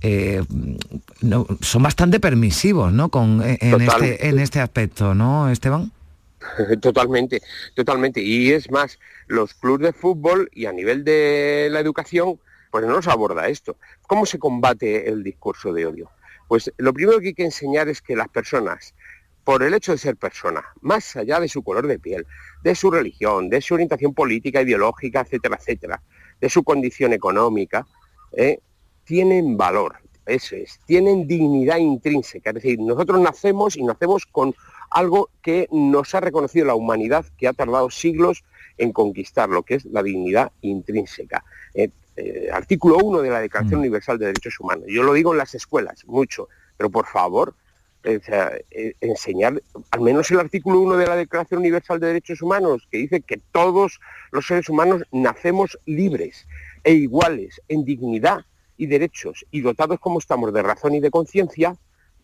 eh, 0.05 0.43
no- 1.21 1.47
son 1.61 1.83
bastante 1.83 2.19
permisivos, 2.19 2.91
¿no? 2.91 3.09
Con, 3.09 3.41
en, 3.45 3.71
Total. 3.71 4.03
este, 4.03 4.27
en 4.27 4.39
este 4.39 4.59
aspecto, 4.59 5.13
¿no, 5.13 5.49
Esteban? 5.49 5.91
Totalmente, 6.81 7.41
totalmente. 7.75 8.21
Y 8.21 8.51
es 8.51 8.69
más, 8.71 8.99
los 9.27 9.53
clubes 9.53 9.87
de 9.87 9.93
fútbol 9.93 10.49
y 10.53 10.65
a 10.65 10.73
nivel 10.73 11.03
de 11.03 11.67
la 11.71 11.79
educación, 11.79 12.39
pues 12.71 12.85
no 12.85 13.01
se 13.01 13.11
aborda 13.11 13.47
esto. 13.47 13.77
¿Cómo 14.07 14.25
se 14.25 14.39
combate 14.39 15.09
el 15.09 15.23
discurso 15.23 15.73
de 15.73 15.85
odio? 15.85 16.09
Pues 16.47 16.71
lo 16.77 16.93
primero 16.93 17.19
que 17.19 17.27
hay 17.27 17.33
que 17.33 17.45
enseñar 17.45 17.87
es 17.87 18.01
que 18.01 18.15
las 18.15 18.29
personas, 18.29 18.93
por 19.43 19.63
el 19.63 19.73
hecho 19.73 19.91
de 19.91 19.97
ser 19.97 20.17
personas, 20.17 20.63
más 20.81 21.15
allá 21.15 21.39
de 21.39 21.47
su 21.47 21.63
color 21.63 21.87
de 21.87 21.99
piel, 21.99 22.25
de 22.63 22.75
su 22.75 22.91
religión, 22.91 23.49
de 23.49 23.61
su 23.61 23.73
orientación 23.73 24.13
política, 24.13 24.61
ideológica, 24.61 25.21
etcétera, 25.21 25.57
etcétera, 25.59 26.01
de 26.39 26.49
su 26.49 26.63
condición 26.63 27.13
económica, 27.13 27.85
eh, 28.33 28.59
tienen 29.05 29.57
valor, 29.57 29.97
eso 30.25 30.55
es, 30.55 30.79
tienen 30.85 31.27
dignidad 31.27 31.77
intrínseca. 31.77 32.51
Es 32.51 32.55
decir, 32.55 32.79
nosotros 32.79 33.19
nacemos 33.19 33.75
y 33.75 33.83
nacemos 33.83 34.25
con 34.25 34.53
algo 34.93 35.29
que 35.41 35.67
nos 35.71 36.13
ha 36.15 36.19
reconocido 36.19 36.65
la 36.65 36.75
humanidad, 36.75 37.25
que 37.37 37.47
ha 37.47 37.53
tardado 37.53 37.89
siglos 37.89 38.43
en 38.77 38.91
conquistar, 38.91 39.49
lo 39.49 39.63
que 39.63 39.75
es 39.75 39.85
la 39.85 40.03
dignidad 40.03 40.51
intrínseca. 40.61 41.43
Eh, 41.73 41.89
eh, 42.15 42.49
artículo 42.51 42.97
1 42.97 43.21
de 43.21 43.29
la 43.29 43.39
Declaración 43.39 43.79
Universal 43.79 44.19
de 44.19 44.27
Derechos 44.27 44.59
Humanos. 44.59 44.85
Yo 44.87 45.01
lo 45.03 45.13
digo 45.13 45.31
en 45.31 45.39
las 45.39 45.55
escuelas, 45.55 46.05
mucho, 46.05 46.47
pero 46.77 46.91
por 46.91 47.07
favor, 47.07 47.55
eh, 48.03 48.17
o 48.17 48.23
sea, 48.23 48.51
eh, 48.69 48.93
enseñar 49.01 49.61
al 49.89 50.01
menos 50.01 50.29
el 50.29 50.39
artículo 50.39 50.79
1 50.81 50.97
de 50.97 51.07
la 51.07 51.15
Declaración 51.15 51.61
Universal 51.61 51.99
de 51.99 52.07
Derechos 52.07 52.41
Humanos, 52.41 52.87
que 52.91 52.99
dice 52.99 53.21
que 53.21 53.39
todos 53.51 53.99
los 54.31 54.45
seres 54.45 54.69
humanos 54.69 55.03
nacemos 55.11 55.79
libres 55.85 56.45
e 56.83 56.93
iguales 56.93 57.61
en 57.67 57.83
dignidad 57.83 58.45
y 58.77 58.87
derechos 58.87 59.45
y 59.49 59.61
dotados 59.61 59.99
como 59.99 60.19
estamos 60.19 60.53
de 60.53 60.61
razón 60.61 60.93
y 60.93 60.99
de 60.99 61.09
conciencia, 61.09 61.77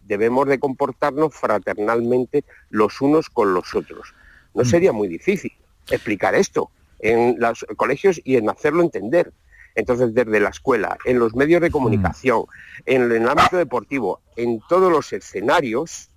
debemos 0.10 0.48
de 0.48 0.60
comportarnos 0.60 1.34
fraternalmente 1.34 2.44
los 2.70 3.00
unos 3.00 3.30
con 3.30 3.54
los 3.54 3.76
otros. 3.76 4.14
No 4.56 4.66
sería 4.66 4.92
muy 4.92 5.08
difícil 5.08 5.54
explicar 5.90 6.34
esto 6.34 6.72
en 7.00 7.40
los 7.40 7.66
colegios 7.78 8.20
y 8.26 8.36
en 8.36 8.50
hacerlo 8.50 8.82
entender. 8.82 9.32
Entonces, 9.76 10.14
desde 10.14 10.40
la 10.40 10.50
escuela, 10.50 10.98
en 11.06 11.20
los 11.20 11.36
medios 11.36 11.62
de 11.62 11.70
comunicación, 11.70 12.46
en 12.88 13.04
el 13.12 13.30
ámbito 13.30 13.56
deportivo, 13.56 14.20
en 14.36 14.60
todos 14.68 14.92
los 14.92 15.14
escenarios, 15.14 16.10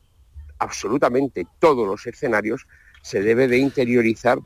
absolutamente 0.58 1.46
todos 1.60 1.86
los 1.86 2.06
escenarios, 2.06 2.66
se 3.02 3.20
debe 3.20 3.46
de 3.46 3.58
interiorizar 3.58 4.38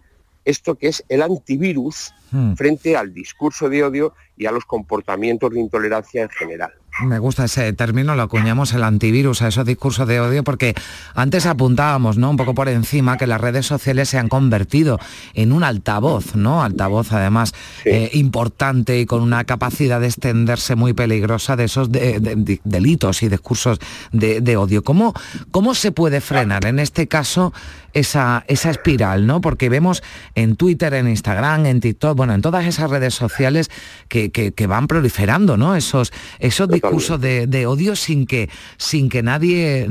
esto 0.45 0.75
que 0.75 0.89
es 0.89 1.05
el 1.09 1.23
antivirus 1.23 2.13
Hmm. 2.31 2.55
frente 2.55 2.97
al 2.97 3.15
discurso 3.15 3.69
de 3.69 3.85
odio 3.85 4.15
y 4.37 4.47
a 4.47 4.51
los 4.51 4.65
comportamientos 4.65 5.53
de 5.53 5.61
intolerancia 5.61 6.23
en 6.23 6.29
general. 6.29 6.73
Me 7.05 7.19
gusta 7.19 7.45
ese 7.45 7.75
término, 7.75 8.15
lo 8.17 8.23
acuñamos 8.23 8.73
el 8.73 8.83
antivirus 8.83 9.43
a 9.43 9.49
esos 9.49 9.67
discursos 9.67 10.09
de 10.09 10.19
odio, 10.19 10.43
porque 10.45 10.75
antes 11.15 11.45
apuntábamos, 11.45 12.17
¿no? 12.17 12.31
Un 12.31 12.39
poco 12.39 12.55
por 12.55 12.71
encima 12.71 13.19
que 13.19 13.27
las 13.27 13.39
redes 13.39 13.67
sociales 13.67 14.09
se 14.09 14.17
han 14.19 14.29
convertido 14.29 14.99
en 15.35 15.53
un 15.53 15.63
altavoz, 15.63 16.37
¿no? 16.37 16.63
Altavoz 16.65 17.13
además 17.13 17.53
eh, 17.85 18.11
importante 18.15 18.99
y 18.99 19.05
con 19.05 19.21
una 19.21 19.45
capacidad 19.45 20.01
de 20.01 20.07
extenderse 20.07 20.75
muy 20.75 20.95
peligrosa 20.95 21.55
de 21.55 21.65
esos 21.65 21.93
de- 21.93 22.19
de- 22.19 22.35
de- 22.37 22.61
delitos 22.65 23.23
y 23.23 23.29
discursos 23.29 23.79
de, 24.13 24.41
de 24.41 24.57
odio. 24.57 24.83
¿Cómo, 24.83 25.13
¿Cómo 25.51 25.75
se 25.75 25.93
puede 25.93 26.23
frenar 26.23 26.65
en 26.65 26.79
este 26.79 27.09
caso 27.09 27.53
esa, 27.93 28.45
esa 28.49 28.71
espiral, 28.71 29.27
¿no? 29.27 29.43
Porque 29.43 29.69
vemos 29.69 30.03
en 30.35 30.57
Twitter, 30.57 30.95
en 30.95 31.09
Instagram, 31.09 31.67
en 31.67 31.81
TikTok, 31.81 32.17
bueno, 32.17 32.33
en 32.33 32.41
todas 32.41 32.65
esas 32.65 32.89
redes 32.91 33.15
sociales 33.15 33.71
que, 34.09 34.31
que- 34.31 34.53
que 34.53 34.67
van 34.67 34.87
proliferando, 34.87 35.59
¿no? 35.59 35.77
Esos, 35.77 36.11
esos 36.39 36.69
discursos 36.69 36.86
de, 37.19 37.47
de 37.47 37.67
odio 37.67 37.97
sin 37.97 38.27
que, 38.27 38.49
sin 38.77 39.09
que 39.09 39.23
nadie, 39.23 39.87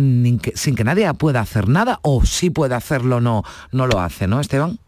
sin 0.55 0.75
que 0.75 0.83
nadie 0.83 1.13
pueda 1.13 1.41
hacer 1.41 1.67
nada, 1.67 1.99
o 2.03 2.23
sí 2.25 2.49
puede 2.49 2.75
hacerlo, 2.75 3.21
no, 3.21 3.43
no 3.71 3.87
lo 3.87 3.99
hace, 3.99 4.27
¿no, 4.27 4.39
Esteban? 4.39 4.79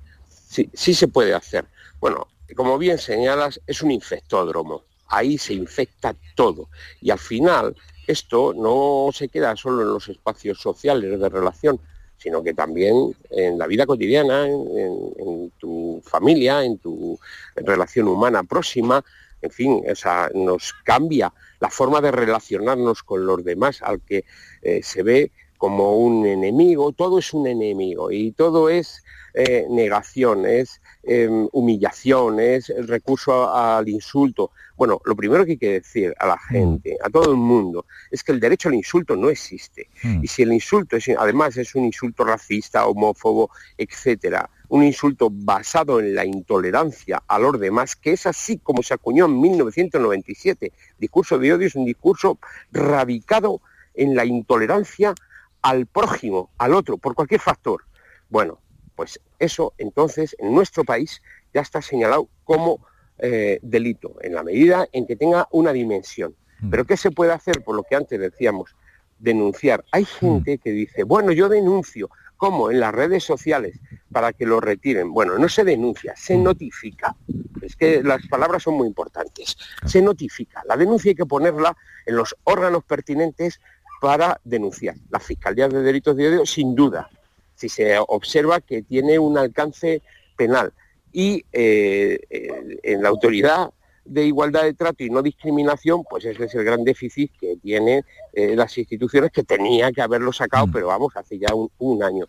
Sí, 0.50 0.70
sí 0.74 0.94
se 0.94 1.08
puede 1.08 1.34
hacer. 1.34 1.66
Bueno, 2.00 2.28
como 2.56 2.78
bien 2.78 2.98
señalas, 2.98 3.60
es 3.68 3.82
un 3.82 3.92
infectódromo. 3.92 4.84
Ahí 5.10 5.38
se 5.38 5.54
infecta 5.54 6.16
todo. 6.36 6.70
Y 7.02 7.12
al 7.12 7.20
final, 7.20 7.76
esto 8.08 8.54
no 8.56 9.10
se 9.14 9.30
queda 9.30 9.56
solo 9.56 9.82
en 9.82 9.90
los 9.90 10.08
espacios 10.10 10.60
sociales 10.60 11.20
de 11.20 11.30
relación, 11.30 11.80
sino 12.18 12.44
que 12.44 12.54
también 12.54 13.16
en 13.30 13.58
la 13.58 13.68
vida 13.68 13.86
cotidiana, 13.86 14.48
en, 14.48 14.54
en- 14.54 15.14
en 15.20 15.52
tu 15.60 16.02
familia, 16.06 16.64
en 16.64 16.78
tu 16.80 17.20
relación 17.56 18.08
humana 18.08 18.44
próxima, 18.44 19.04
en 19.42 19.52
fin, 19.52 19.84
o 19.90 19.96
sea, 19.96 20.30
nos 20.34 20.74
cambia 20.84 21.32
la 21.60 21.70
forma 21.70 22.02
de 22.02 22.12
relacionarnos 22.12 23.04
con 23.04 23.26
los 23.26 23.44
demás, 23.44 23.82
al 23.82 24.02
que 24.02 24.26
eh, 24.62 24.82
se 24.84 25.04
ve 25.04 25.32
como 25.58 25.98
un 25.98 26.26
enemigo, 26.26 26.92
todo 26.92 27.18
es 27.18 27.34
un 27.34 27.48
enemigo 27.48 28.12
y 28.12 28.32
todo 28.32 28.70
es 28.70 29.04
eh, 29.34 29.66
negación, 29.70 30.46
es 30.46 30.82
eh, 31.04 31.28
humillación, 31.52 32.40
es 32.40 32.70
el 32.70 32.88
recurso 32.88 33.44
a- 33.50 33.78
al 33.78 33.90
insulto. 33.90 34.52
Bueno, 34.76 35.00
lo 35.06 35.16
primero 35.16 35.46
que 35.46 35.52
hay 35.54 35.58
que 35.58 35.74
decir 35.74 36.14
a 36.20 36.28
la 36.28 36.38
gente, 36.38 36.96
a 37.04 37.10
todo 37.10 37.32
el 37.32 37.38
mundo, 37.38 37.86
es 38.12 38.24
que 38.24 38.32
el 38.32 38.40
derecho 38.40 38.70
al 38.70 38.76
insulto 38.76 39.16
no 39.16 39.30
existe. 39.30 39.90
Y 40.24 40.28
si 40.28 40.44
el 40.44 40.54
insulto 40.54 40.96
es, 40.96 41.10
además 41.18 41.58
es 41.58 41.74
un 41.76 41.86
insulto 41.86 42.24
racista, 42.24 42.86
homófobo, 42.88 43.50
etcétera, 43.78 44.50
un 44.70 44.84
insulto 44.84 45.30
basado 45.32 46.00
en 46.00 46.16
la 46.16 46.26
intolerancia 46.26 47.24
a 47.28 47.40
los 47.40 47.60
demás, 47.60 47.96
que 47.96 48.12
es 48.12 48.26
así 48.26 48.58
como 48.58 48.84
se 48.84 48.94
acuñó 48.94 49.26
en 49.26 49.40
1997. 49.40 50.72
Discurso 50.98 51.38
de 51.38 51.54
odio 51.54 51.68
es 51.68 51.76
un 51.76 51.86
discurso 51.86 52.40
radicado 52.72 53.62
en 53.94 54.16
la 54.16 54.26
intolerancia 54.26 55.14
al 55.62 55.86
prójimo, 55.86 56.50
al 56.58 56.74
otro, 56.74 56.98
por 56.98 57.16
cualquier 57.16 57.42
factor. 57.42 57.84
Bueno, 58.30 58.60
pues 58.96 59.20
eso 59.40 59.74
entonces 59.78 60.36
en 60.40 60.54
nuestro 60.54 60.84
país 60.84 61.22
ya 61.54 61.62
está 61.62 61.82
señalado 61.82 62.30
como 62.44 62.86
eh, 63.20 63.60
delito, 63.62 64.16
en 64.22 64.36
la 64.36 64.44
medida 64.44 64.88
en 64.92 65.08
que 65.08 65.16
tenga 65.16 65.48
una 65.52 65.72
dimensión. 65.72 66.36
Pero 66.72 66.86
¿qué 66.86 66.98
se 66.98 67.12
puede 67.12 67.32
hacer? 67.32 67.64
Por 67.64 67.76
lo 67.76 67.84
que 67.84 67.96
antes 67.96 68.20
decíamos, 68.20 68.76
denunciar. 69.20 69.86
Hay 69.92 70.06
gente 70.06 70.58
que 70.58 70.72
dice, 70.72 71.04
bueno, 71.04 71.32
yo 71.32 71.50
denuncio. 71.50 72.10
Como 72.38 72.72
en 72.72 72.80
las 72.80 72.94
redes 72.94 73.24
sociales 73.24 73.80
para 74.12 74.34
que 74.34 74.46
lo 74.46 74.62
retiren. 74.62 75.12
Bueno, 75.12 75.38
no 75.38 75.50
se 75.50 75.64
denuncia, 75.64 76.16
se 76.16 76.38
notifica. 76.38 77.16
Es 77.62 77.76
que 77.76 78.02
las 78.04 78.26
palabras 78.28 78.64
son 78.64 78.76
muy 78.76 78.88
importantes. 78.88 79.58
Se 79.86 80.02
notifica. 80.02 80.64
La 80.68 80.78
denuncia 80.78 81.10
hay 81.10 81.16
que 81.16 81.26
ponerla 81.26 81.76
en 82.06 82.16
los 82.16 82.36
órganos 82.44 82.84
pertinentes 82.84 83.60
para 84.00 84.40
denunciar. 84.44 84.96
La 85.10 85.20
Fiscalía 85.20 85.68
de 85.68 85.82
Delitos 85.82 86.16
de 86.16 86.30
Odio, 86.30 86.46
sin 86.46 86.76
duda, 86.76 87.10
si 87.56 87.68
se 87.68 87.98
observa 88.00 88.62
que 88.62 88.84
tiene 88.84 89.20
un 89.20 89.38
alcance 89.38 90.02
penal. 90.36 90.72
Y 91.12 91.44
eh, 91.52 92.20
eh, 92.30 92.80
en 92.84 93.02
la 93.02 93.10
autoridad 93.10 93.72
de 94.08 94.26
igualdad 94.26 94.64
de 94.64 94.74
trato 94.74 95.04
y 95.04 95.10
no 95.10 95.22
discriminación, 95.22 96.04
pues 96.10 96.26
ese 96.26 96.46
es 96.46 96.56
el 96.56 96.64
gran 96.64 96.84
déficit 96.84 97.32
que 97.40 97.58
tienen 97.58 98.04
eh, 98.34 98.56
las 98.56 98.78
instituciones 98.78 99.32
que 99.32 99.44
tenía 99.44 99.92
que 99.92 100.02
haberlo 100.02 100.32
sacado, 100.34 100.68
mm. 100.68 100.72
pero 100.72 100.88
vamos, 100.88 101.16
hace 101.16 101.38
ya 101.38 101.50
un, 101.54 102.04
año. 102.04 102.26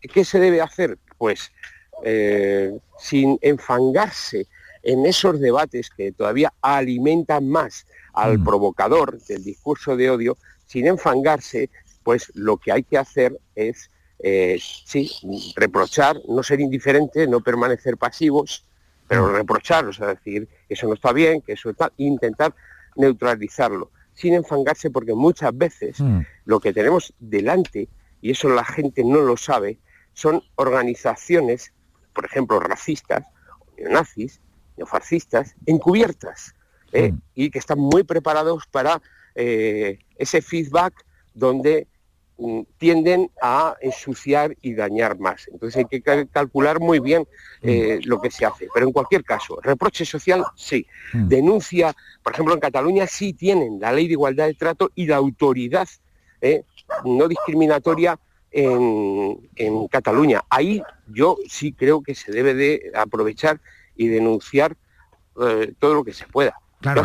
¿Qué 0.00 0.24
se 0.24 0.38
debe 0.38 0.60
hacer? 0.60 0.98
Pues 1.18 1.52
sin 2.98 3.38
enfangarse 3.42 4.46
en 4.82 5.06
esos 5.06 5.40
debates 5.40 5.90
que 5.90 6.12
todavía 6.12 6.52
alimentan 6.62 7.48
más 7.48 7.86
al 8.12 8.38
mm. 8.38 8.44
provocador 8.44 9.20
del 9.22 9.44
discurso 9.44 9.96
de 9.96 10.10
odio, 10.10 10.36
sin 10.66 10.86
enfangarse, 10.86 11.70
pues 12.02 12.30
lo 12.34 12.56
que 12.56 12.72
hay 12.72 12.82
que 12.82 12.98
hacer 12.98 13.38
es, 13.54 13.90
eh, 14.20 14.58
sí, 14.60 15.10
reprochar, 15.56 16.16
no 16.28 16.42
ser 16.42 16.60
indiferente, 16.60 17.26
no 17.26 17.40
permanecer 17.40 17.96
pasivos, 17.96 18.64
pero 19.10 19.26
mm. 19.26 19.34
reprochar, 19.34 19.86
o 19.86 19.92
sea, 19.92 20.06
decir 20.06 20.46
que 20.68 20.74
eso 20.74 20.86
no 20.86 20.94
está 20.94 21.12
bien, 21.12 21.42
que 21.42 21.54
eso 21.54 21.70
está, 21.70 21.92
intentar 21.96 22.54
neutralizarlo, 22.94 23.90
sin 24.14 24.34
enfangarse, 24.34 24.88
porque 24.88 25.14
muchas 25.14 25.50
veces 25.58 25.98
mm. 25.98 26.20
lo 26.44 26.60
que 26.60 26.72
tenemos 26.72 27.12
delante, 27.18 27.88
y 28.20 28.30
eso 28.30 28.48
la 28.48 28.64
gente 28.64 29.02
no 29.02 29.22
lo 29.22 29.36
sabe, 29.36 29.80
son 30.12 30.44
organizaciones, 30.54 31.72
por 32.12 32.24
ejemplo, 32.24 32.60
racistas, 32.60 33.24
neonazis, 33.76 34.40
neofascistas, 34.76 35.56
encubiertas, 35.66 36.54
¿eh? 36.92 37.12
y 37.34 37.50
que 37.50 37.58
están 37.58 37.80
muy 37.80 38.04
preparados 38.04 38.68
para 38.68 39.02
eh, 39.34 39.98
ese 40.18 40.40
feedback 40.40 40.94
donde 41.34 41.88
mm, 41.88 41.89
tienden 42.78 43.30
a 43.42 43.76
ensuciar 43.80 44.56
y 44.62 44.74
dañar 44.74 45.18
más. 45.18 45.48
Entonces 45.48 45.76
hay 45.76 45.84
que 45.84 46.26
calcular 46.28 46.80
muy 46.80 46.98
bien 46.98 47.26
eh, 47.62 47.98
mm. 47.98 48.08
lo 48.08 48.20
que 48.20 48.30
se 48.30 48.46
hace. 48.46 48.68
Pero 48.72 48.86
en 48.86 48.92
cualquier 48.92 49.24
caso, 49.24 49.58
reproche 49.62 50.04
social 50.04 50.44
sí. 50.54 50.86
Mm. 51.12 51.28
Denuncia, 51.28 51.94
por 52.22 52.32
ejemplo, 52.32 52.54
en 52.54 52.60
Cataluña 52.60 53.06
sí 53.06 53.32
tienen 53.32 53.80
la 53.80 53.92
ley 53.92 54.06
de 54.06 54.12
igualdad 54.12 54.46
de 54.46 54.54
trato 54.54 54.90
y 54.94 55.06
la 55.06 55.16
autoridad 55.16 55.88
eh, 56.40 56.64
no 57.04 57.28
discriminatoria 57.28 58.18
en, 58.50 59.38
Cataluña. 59.88 60.42
Ahí 60.48 60.82
yo 61.06 61.36
sí 61.48 61.72
creo 61.72 62.02
que 62.02 62.14
se 62.14 62.32
debe 62.32 62.54
de 62.54 62.90
aprovechar 62.94 63.60
y 63.94 64.08
denunciar 64.08 64.76
todo 65.78 65.94
lo 65.94 66.04
que 66.04 66.12
se 66.12 66.26
pueda. 66.26 66.59
Claro, 66.80 67.02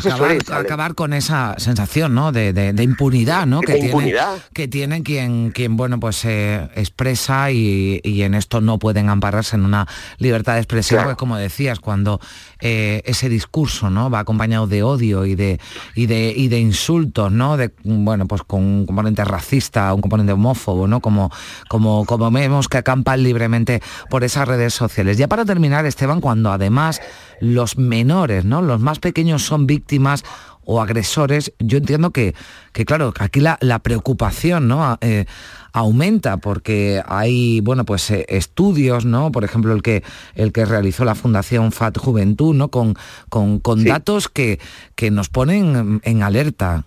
acabar, 0.53 0.95
con 0.95 1.11
esa 1.11 1.55
sensación 1.57 2.15
¿no? 2.15 2.32
de, 2.32 2.73
impunidad 2.82 3.45
¿no? 3.45 3.59
que, 3.59 3.73
tiene, 3.73 4.15
que 4.53 4.69
tiene 4.69 5.03
quien, 5.03 5.51
quien 5.51 5.76
bueno, 5.76 5.99
pues 5.99 6.15
se 6.15 6.69
expresa 6.76 7.51
y, 7.51 7.99
en 8.03 8.36
esto 8.36 8.61
no 8.61 8.80
pueden 8.80 9.09
ampararse 9.09 9.57
en 9.57 9.65
una 9.65 9.86
libertad 10.17 10.53
de 10.53 10.59
expresión, 10.59 11.03
porque 11.03 11.17
como 11.17 11.36
decías, 11.36 11.82
cuando 11.82 12.21
eh, 12.61 13.01
ese 13.03 13.28
discurso 13.28 13.89
¿no? 13.89 14.09
va 14.09 14.19
acompañado 14.19 14.65
de 14.65 14.82
odio 14.82 15.26
y 15.26 15.36
de, 15.36 15.59
y 15.93 16.05
de, 16.05 16.34
y 16.34 16.47
de 16.47 16.59
insultos, 16.59 17.34
¿no? 17.34 17.57
de, 17.57 17.73
bueno, 17.84 18.28
pues 18.28 18.43
con 18.43 18.63
un 18.63 18.86
componente 18.86 19.26
racista, 19.26 19.93
un 19.93 19.99
componente 19.99 20.32
homófobo, 20.32 20.88
¿no? 20.88 21.01
como, 21.01 21.32
como, 21.67 22.05
como 22.05 22.32
vemos 22.32 22.69
que 22.69 22.78
acampan 22.78 23.21
libremente 23.21 23.82
por 24.09 24.23
esas 24.23 24.47
redes 24.47 24.73
sociales. 24.73 25.17
Ya 25.17 25.28
para 25.28 25.43
terminar, 25.43 25.86
Esteban, 25.86 26.21
cuando 26.21 26.49
además 26.53 27.01
los 27.39 27.77
menores, 27.77 28.45
¿no? 28.45 28.61
los 28.61 28.79
más 28.79 28.99
pequeños 28.99 29.43
son 29.43 29.67
víctimas 29.67 30.23
o 30.65 30.81
agresores, 30.81 31.53
yo 31.59 31.77
entiendo 31.77 32.11
que, 32.11 32.33
que 32.73 32.86
claro, 32.86 33.13
aquí 33.19 33.39
la, 33.39 33.79
preocupación 33.79 34.67
¿no? 34.67 34.97
Eh, 35.01 35.25
aumenta 35.73 36.38
porque 36.38 37.03
hay 37.05 37.61
bueno, 37.61 37.86
pues, 37.86 38.09
eh, 38.09 38.25
estudios, 38.29 39.05
¿no? 39.05 39.31
por 39.31 39.43
ejemplo 39.43 39.73
el 39.73 39.83
que, 39.83 40.03
el 40.33 40.51
que 40.51 40.65
realizó 40.65 41.05
la 41.05 41.15
Fundación 41.15 41.71
FAT 41.71 41.97
Juventud, 41.97 42.55
¿no? 42.55 42.69
con, 42.69 42.95
con, 43.29 43.83
datos 43.83 44.27
que, 44.27 44.59
que 44.95 45.11
nos 45.11 45.29
ponen 45.29 46.01
en 46.03 46.23
alerta. 46.23 46.86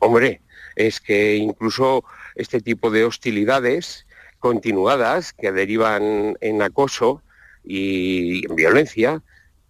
Hombre, 0.00 0.40
es 0.74 1.00
que 1.00 1.36
incluso 1.36 2.04
este 2.34 2.60
tipo 2.60 2.90
de 2.90 3.04
hostilidades 3.04 4.06
continuadas 4.38 5.32
que 5.32 5.52
derivan 5.52 6.36
en 6.40 6.62
acoso 6.62 7.22
y 7.64 8.46
en 8.46 8.56
violencia, 8.56 9.22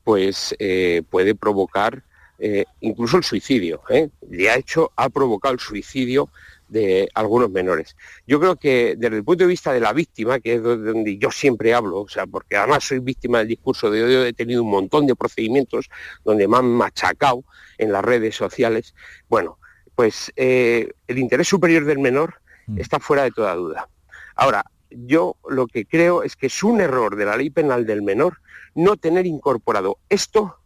pues 0.04 0.54
eh, 0.58 1.02
puede 1.08 1.34
provocar 1.34 2.02
eh, 2.38 2.64
incluso 2.80 3.16
el 3.16 3.24
suicidio. 3.24 3.82
¿eh? 3.90 4.10
ha 4.48 4.56
hecho, 4.56 4.92
ha 4.96 5.08
provocado 5.08 5.54
el 5.54 5.60
suicidio 5.60 6.30
de 6.68 7.08
algunos 7.14 7.50
menores. 7.50 7.96
Yo 8.26 8.38
creo 8.38 8.56
que 8.56 8.94
desde 8.96 9.16
el 9.16 9.24
punto 9.24 9.44
de 9.44 9.48
vista 9.48 9.72
de 9.72 9.80
la 9.80 9.92
víctima, 9.92 10.38
que 10.40 10.54
es 10.54 10.62
donde 10.62 11.18
yo 11.18 11.30
siempre 11.30 11.74
hablo, 11.74 12.00
o 12.00 12.08
sea, 12.08 12.26
porque 12.26 12.56
además 12.56 12.84
soy 12.84 13.00
víctima 13.00 13.38
del 13.38 13.48
discurso 13.48 13.90
de 13.90 14.04
odio, 14.04 14.24
he 14.24 14.32
tenido 14.32 14.62
un 14.62 14.70
montón 14.70 15.06
de 15.06 15.16
procedimientos 15.16 15.90
donde 16.24 16.46
me 16.46 16.56
han 16.56 16.66
machacado 16.66 17.44
en 17.76 17.92
las 17.92 18.04
redes 18.04 18.36
sociales. 18.36 18.94
Bueno, 19.28 19.58
pues 19.96 20.32
el 20.36 20.92
interés 21.08 21.48
superior 21.48 21.84
del 21.84 21.98
menor 21.98 22.40
mm. 22.68 22.78
está 22.78 23.00
fuera 23.00 23.24
de 23.24 23.32
toda 23.32 23.54
duda. 23.54 23.88
Ahora, 24.36 24.64
yo 24.90 25.36
lo 25.48 25.66
que 25.66 25.86
creo 25.86 26.22
es 26.22 26.36
que 26.36 26.46
es 26.46 26.62
un 26.62 26.80
error 26.80 27.16
de 27.16 27.24
la 27.24 27.36
ley 27.36 27.50
penal 27.50 27.86
del 27.86 28.02
menor 28.02 28.38
no 28.74 28.96
tener 28.96 29.26
incorporado 29.26 29.98
esto, 30.08 30.56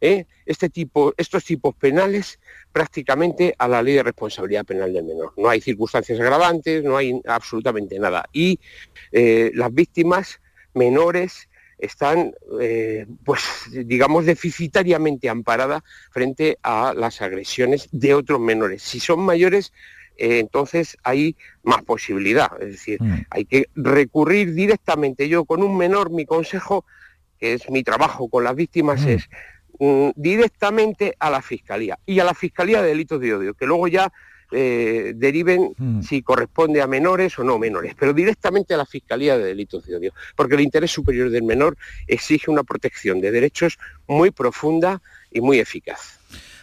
¿eh? 0.00 0.26
este 0.46 0.68
tipo, 0.68 1.14
estos 1.16 1.44
tipos 1.44 1.74
penales 1.74 2.38
prácticamente 2.72 3.54
a 3.58 3.68
la 3.68 3.82
ley 3.82 3.94
de 3.94 4.02
responsabilidad 4.02 4.64
penal 4.64 4.92
del 4.92 5.04
menor. 5.04 5.32
No 5.36 5.48
hay 5.48 5.60
circunstancias 5.60 6.18
agravantes, 6.20 6.84
no 6.84 6.96
hay 6.96 7.20
absolutamente 7.26 7.98
nada. 7.98 8.24
Y 8.32 8.60
eh, 9.12 9.50
las 9.54 9.72
víctimas 9.72 10.40
menores 10.74 11.48
están, 11.78 12.34
eh, 12.60 13.06
pues, 13.24 13.42
digamos, 13.72 14.26
deficitariamente 14.26 15.28
amparadas 15.28 15.82
frente 16.10 16.58
a 16.62 16.94
las 16.94 17.22
agresiones 17.22 17.88
de 17.90 18.14
otros 18.14 18.38
menores. 18.38 18.82
Si 18.82 19.00
son 19.00 19.20
mayores, 19.20 19.72
entonces 20.20 20.98
hay 21.02 21.36
más 21.62 21.82
posibilidad. 21.82 22.50
Es 22.60 22.72
decir, 22.72 23.02
mm. 23.02 23.26
hay 23.30 23.44
que 23.46 23.68
recurrir 23.74 24.54
directamente. 24.54 25.28
Yo 25.28 25.44
con 25.44 25.62
un 25.62 25.76
menor, 25.76 26.10
mi 26.10 26.26
consejo 26.26 26.84
que 27.38 27.54
es 27.54 27.70
mi 27.70 27.82
trabajo 27.82 28.28
con 28.28 28.44
las 28.44 28.54
víctimas, 28.54 29.04
es 29.06 29.28
mm, 29.78 30.10
directamente 30.14 31.16
a 31.18 31.30
la 31.30 31.40
Fiscalía 31.40 31.98
y 32.04 32.20
a 32.20 32.24
la 32.24 32.34
Fiscalía 32.34 32.82
de 32.82 32.88
Delitos 32.88 33.20
de 33.20 33.34
Odio, 33.34 33.54
que 33.54 33.66
luego 33.66 33.88
ya 33.88 34.12
eh, 34.52 35.12
deriven 35.16 35.72
mm. 35.76 36.02
si 36.02 36.22
corresponde 36.22 36.82
a 36.82 36.86
menores 36.86 37.38
o 37.38 37.44
no 37.44 37.58
menores, 37.58 37.94
pero 37.98 38.12
directamente 38.12 38.74
a 38.74 38.76
la 38.76 38.84
Fiscalía 38.84 39.38
de 39.38 39.44
Delitos 39.44 39.86
de 39.86 39.96
Odio, 39.96 40.12
porque 40.36 40.56
el 40.56 40.60
interés 40.60 40.90
superior 40.90 41.30
del 41.30 41.44
menor 41.44 41.78
exige 42.06 42.50
una 42.50 42.62
protección 42.62 43.20
de 43.20 43.30
derechos 43.30 43.78
muy 44.06 44.30
profunda 44.30 45.00
y 45.30 45.40
muy 45.40 45.60
eficaz. 45.60 46.18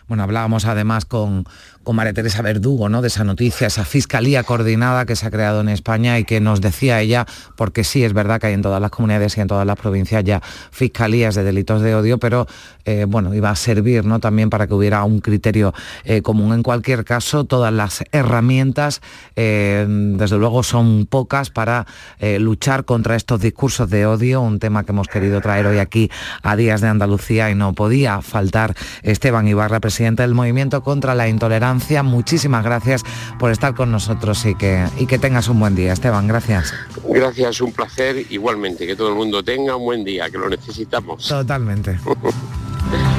Bueno, 0.08 0.24
hablábamos 0.24 0.66
además 0.66 1.06
con, 1.06 1.46
con 1.88 1.96
María 1.96 2.12
Teresa 2.12 2.42
Verdugo, 2.42 2.90
¿no? 2.90 3.02
De 3.02 3.08
esa 3.08 3.24
noticia, 3.24 3.68
esa 3.68 3.86
fiscalía 3.86 4.44
coordinada 4.44 5.06
que 5.06 5.16
se 5.16 5.26
ha 5.26 5.32
creado 5.32 5.62
en 5.62 5.70
España 5.70 6.20
y 6.20 6.26
que 6.26 6.42
nos 6.42 6.60
decía 6.60 7.00
ella, 7.00 7.26
porque 7.56 7.86
sí 7.86 8.04
es 8.04 8.12
verdad 8.12 8.42
que 8.42 8.48
hay 8.48 8.56
en 8.56 8.62
todas 8.62 8.82
las 8.82 8.92
comunidades 8.92 9.38
y 9.38 9.40
en 9.40 9.48
todas 9.48 9.66
las 9.66 9.78
provincias 9.78 10.22
ya 10.26 10.42
fiscalías 10.72 11.36
de 11.36 11.44
delitos 11.46 11.82
de 11.82 11.96
odio, 11.96 12.18
pero 12.18 12.46
eh, 12.84 13.06
bueno, 13.08 13.34
iba 13.34 13.52
a 13.52 13.56
servir 13.56 14.04
¿no? 14.04 14.20
también 14.20 14.50
para 14.50 14.68
que 14.68 14.74
hubiera 14.74 15.02
un 15.06 15.22
criterio 15.22 15.74
eh, 16.04 16.22
común. 16.22 16.54
En 16.54 16.62
cualquier 16.62 17.06
caso, 17.06 17.46
todas 17.46 17.72
las 17.72 18.04
herramientas, 18.12 19.02
eh, 19.38 19.86
desde 19.88 20.38
luego, 20.38 20.64
son 20.64 21.06
pocas 21.06 21.52
para 21.52 21.88
luchar 22.20 22.84
contra 22.84 23.16
estos 23.16 23.40
discursos 23.40 23.90
de 23.90 24.06
odio, 24.06 24.42
un 24.42 24.60
tema 24.60 24.84
que 24.84 24.92
hemos 24.92 25.08
querido 25.08 25.40
traer 25.40 25.68
hoy 25.68 25.78
aquí 25.78 26.12
a 26.44 26.58
Días 26.58 26.82
de 26.82 26.90
Andalucía 26.90 27.50
y 27.50 27.56
no 27.56 27.72
podía 27.72 28.22
faltar 28.22 28.76
Esteban 29.04 29.48
Ibarra, 29.48 29.80
presidente 29.80 30.24
del 30.24 30.34
Movimiento 30.34 30.84
contra 30.84 31.16
la 31.16 31.30
Intolerancia 31.30 31.77
Muchísimas 32.04 32.64
gracias 32.64 33.04
por 33.40 33.52
estar 33.52 33.76
con 33.76 33.92
nosotros 33.92 34.46
y 34.46 34.56
que, 34.56 34.86
y 34.98 35.06
que 35.06 35.20
tengas 35.20 35.48
un 35.48 35.60
buen 35.60 35.76
día. 35.76 35.94
Esteban, 35.94 36.28
gracias. 36.28 36.74
Gracias, 37.08 37.62
un 37.62 37.72
placer. 37.72 38.26
Igualmente, 38.30 38.86
que 38.86 38.96
todo 38.96 39.10
el 39.10 39.16
mundo 39.16 39.44
tenga 39.44 39.76
un 39.76 39.84
buen 39.84 40.04
día, 40.04 40.30
que 40.30 40.38
lo 40.38 40.50
necesitamos. 40.50 41.28
Totalmente. 41.28 42.00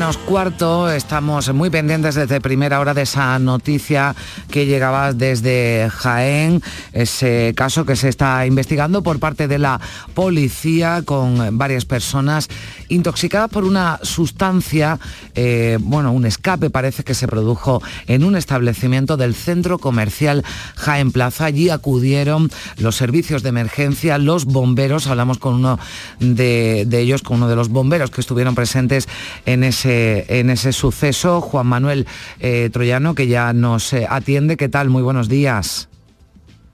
menos 0.00 0.16
cuarto, 0.16 0.90
estamos 0.90 1.52
muy 1.52 1.68
pendientes 1.68 2.14
desde 2.14 2.40
primera 2.40 2.80
hora 2.80 2.94
de 2.94 3.02
esa 3.02 3.38
noticia 3.38 4.16
que 4.50 4.64
llegaba 4.64 5.12
desde 5.12 5.90
Jaén, 5.90 6.62
ese 6.94 7.52
caso 7.54 7.84
que 7.84 7.96
se 7.96 8.08
está 8.08 8.46
investigando 8.46 9.02
por 9.02 9.18
parte 9.18 9.46
de 9.46 9.58
la 9.58 9.78
policía 10.14 11.02
con 11.04 11.58
varias 11.58 11.84
personas 11.84 12.48
intoxicadas 12.90 13.50
por 13.50 13.64
una 13.64 13.98
sustancia, 14.02 14.98
eh, 15.34 15.78
bueno, 15.80 16.12
un 16.12 16.26
escape 16.26 16.68
parece 16.68 17.04
que 17.04 17.14
se 17.14 17.26
produjo 17.26 17.82
en 18.06 18.24
un 18.24 18.36
establecimiento 18.36 19.16
del 19.16 19.34
centro 19.34 19.78
comercial 19.78 20.44
Jaén 20.76 21.12
Plaza. 21.12 21.46
Allí 21.46 21.70
acudieron 21.70 22.50
los 22.76 22.96
servicios 22.96 23.42
de 23.42 23.48
emergencia, 23.48 24.18
los 24.18 24.44
bomberos, 24.44 25.06
hablamos 25.06 25.38
con 25.38 25.54
uno 25.54 25.78
de, 26.18 26.86
ellos, 26.92 27.22
con 27.22 27.38
uno 27.38 27.48
de 27.48 27.56
los 27.56 27.68
bomberos 27.68 28.10
que 28.10 28.20
estuvieron 28.20 28.54
presentes 28.54 29.08
en 29.46 29.64
ese, 29.64 30.26
en 30.40 30.50
ese 30.50 30.72
suceso. 30.72 31.40
Juan 31.40 31.66
Manuel 31.66 32.06
eh, 32.40 32.70
Troyano, 32.72 33.14
que 33.14 33.26
ya 33.26 33.52
nos 33.52 33.92
eh, 33.92 34.06
atiende. 34.08 34.56
¿Qué 34.56 34.68
tal? 34.68 34.90
Muy 34.90 35.02
buenos 35.02 35.28
días. 35.28 35.89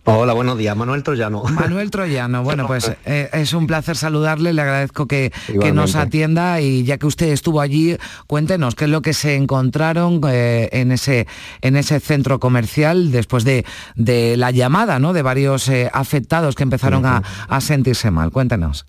Hola, 0.09 0.35
buenos 0.35 0.57
días, 0.57 0.77
Manuel 0.77 1.03
Troyano. 1.03 1.43
Manuel 1.51 1.91
Troyano, 1.91 2.45
bueno, 2.45 2.69
pues 2.69 2.93
eh, 3.07 3.29
es 3.33 3.53
un 3.53 3.67
placer 3.67 3.97
saludarle, 3.97 4.53
le 4.53 4.63
agradezco 4.63 5.07
que, 5.07 5.33
que, 5.61 5.73
nos 5.73 5.97
atienda 5.97 6.61
y 6.61 6.85
ya 6.85 6.97
que 6.97 7.07
usted 7.07 7.33
estuvo 7.33 7.61
allí, 7.61 7.97
cuéntenos 8.29 8.77
qué 8.77 8.85
es 8.85 8.91
lo 8.91 9.03
que 9.03 9.13
se 9.13 9.35
encontraron 9.35 10.21
eh, 10.29 10.69
en, 10.71 10.93
ese, 10.93 11.27
en 11.61 11.75
ese 11.75 11.99
centro 11.99 12.39
comercial 12.39 13.11
después 13.11 13.43
de, 13.43 13.65
de 13.97 14.37
la 14.37 14.53
llamada 14.53 15.01
¿no? 15.01 15.13
de 15.13 15.23
varios 15.23 15.69
eh, 15.69 15.91
afectados 15.93 16.55
que 16.55 16.63
empezaron 16.63 17.05
a, 17.05 17.25
a, 17.49 17.61
sentirse 17.61 18.13
mal. 18.13 18.31
Cuéntenos. 18.31 18.87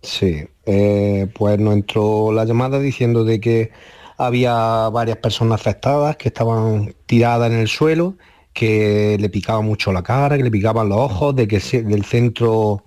Sí, 0.00 0.48
pues 0.64 1.58
nos 1.58 1.74
entró 1.74 2.32
la 2.32 2.46
llamada 2.46 2.78
diciendo 2.78 3.24
de 3.24 3.40
que 3.40 3.72
había 4.16 4.88
varias 4.88 5.18
personas 5.18 5.60
afectadas 5.60 6.16
que 6.16 6.28
estaban 6.28 6.94
tiradas 7.04 7.50
en 7.50 7.58
el 7.58 7.68
suelo 7.68 8.16
que 8.56 9.18
le 9.20 9.28
picaba 9.28 9.60
mucho 9.60 9.92
la 9.92 10.02
cara, 10.02 10.38
que 10.38 10.42
le 10.42 10.50
picaban 10.50 10.88
los 10.88 10.96
ojos, 10.96 11.36
de 11.36 11.46
que 11.46 11.56
el 11.56 12.04
centro 12.06 12.84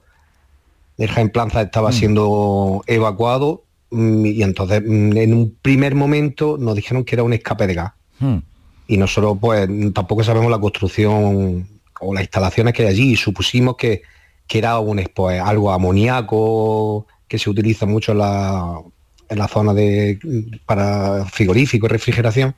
del 0.98 1.12
Jaén 1.12 1.30
Planza 1.30 1.62
estaba 1.62 1.92
siendo 1.92 2.82
evacuado 2.88 3.66
mm, 3.92 4.26
y 4.26 4.42
entonces 4.42 4.82
mm, 4.84 5.16
en 5.16 5.32
un 5.36 5.56
primer 5.62 5.94
momento 5.94 6.58
nos 6.58 6.74
dijeron 6.76 7.04
que 7.04 7.14
era 7.14 7.22
un 7.22 7.34
escape 7.34 7.68
de 7.68 7.76
gas. 7.76 7.94
Y 8.88 8.98
nosotros 8.98 9.38
pues 9.40 9.70
tampoco 9.94 10.24
sabemos 10.24 10.50
la 10.50 10.58
construcción 10.58 11.68
o 12.02 12.14
las 12.16 12.24
instalaciones 12.24 12.74
que 12.74 12.82
hay 12.82 12.90
allí 12.90 13.12
y 13.12 13.16
supusimos 13.16 13.76
que, 13.76 14.02
que 14.48 14.58
era 14.58 14.80
un, 14.80 15.08
pues, 15.14 15.40
algo 15.40 15.72
amoníaco 15.72 17.06
que 17.28 17.38
se 17.38 17.48
utiliza 17.48 17.86
mucho 17.86 18.14
en 18.14 18.18
la, 18.18 18.82
en 19.30 19.38
la 19.38 19.48
zona 19.48 19.76
de, 19.76 20.18
para 20.66 21.26
frigorífico 21.26 21.86
y 21.86 21.90
refrigeración 21.90 22.56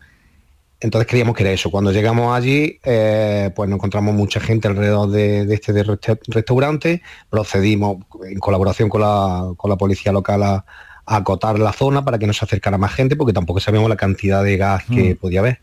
entonces 0.82 1.07
creíamos 1.07 1.36
que 1.36 1.43
era 1.43 1.51
eso. 1.51 1.69
Cuando 1.69 1.91
llegamos 1.91 2.36
allí, 2.36 2.79
eh, 2.84 3.51
pues 3.55 3.69
nos 3.69 3.77
encontramos 3.77 4.15
mucha 4.15 4.39
gente 4.39 4.67
alrededor 4.67 5.09
de, 5.11 5.45
de 5.45 5.53
este 5.53 5.73
de 5.73 5.84
resta 5.84 6.17
restaurante. 6.27 7.03
Procedimos 7.29 7.97
en 8.27 8.39
colaboración 8.39 8.89
con 8.89 9.01
la, 9.01 9.53
con 9.55 9.69
la 9.69 9.77
policía 9.77 10.11
local 10.11 10.41
a, 10.41 10.65
a, 11.05 11.15
acotar 11.15 11.59
la 11.59 11.71
zona 11.71 12.03
para 12.03 12.17
que 12.17 12.25
no 12.25 12.34
se 12.34 12.45
acercara 12.45 12.79
más 12.79 12.93
gente, 12.93 13.15
porque 13.15 13.32
tampoco 13.32 13.59
sabíamos 13.59 13.89
la 13.89 13.95
cantidad 13.95 14.43
de 14.43 14.57
gas 14.57 14.84
que 14.86 15.13
mm. 15.13 15.17
podía 15.17 15.41
haber. 15.41 15.61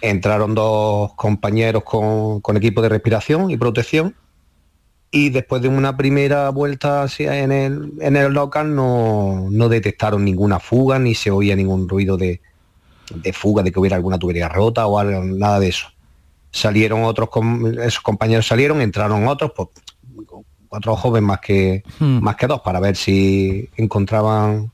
Entraron 0.00 0.52
dos 0.56 1.14
compañeros 1.14 1.84
con, 1.84 2.40
con, 2.40 2.56
equipo 2.56 2.82
de 2.82 2.88
respiración 2.88 3.52
y 3.52 3.56
protección. 3.56 4.16
Y 5.12 5.30
después 5.30 5.62
de 5.62 5.68
una 5.68 5.96
primera 5.96 6.48
vuelta 6.48 7.06
en, 7.18 7.52
el, 7.52 7.92
en 8.00 8.16
el 8.16 8.32
local 8.32 8.74
no, 8.74 9.46
no 9.48 9.68
detectaron 9.68 10.24
ninguna 10.24 10.58
fuga 10.58 10.98
ni 10.98 11.14
se 11.14 11.30
oía 11.30 11.54
ningún 11.54 11.88
ruido 11.88 12.16
de, 12.16 12.40
de 13.14 13.32
fuga, 13.32 13.62
de 13.62 13.72
que 13.72 13.80
hubiera 13.80 13.96
alguna 13.96 14.18
tubería 14.18 14.48
rota 14.48 14.86
o 14.86 14.98
algo, 14.98 15.22
nada 15.24 15.60
de 15.60 15.68
eso. 15.68 15.88
Salieron 16.50 17.04
otros, 17.04 17.28
esos 17.82 18.00
compañeros 18.00 18.46
salieron, 18.46 18.80
entraron 18.80 19.26
otros, 19.26 19.52
pues, 19.56 19.68
cuatro 20.68 20.96
jóvenes 20.96 21.26
más 21.28 21.40
que, 21.40 21.84
hmm. 22.00 22.20
más 22.20 22.36
que 22.36 22.46
dos, 22.46 22.60
para 22.60 22.80
ver 22.80 22.96
si 22.96 23.68
encontraban 23.76 24.72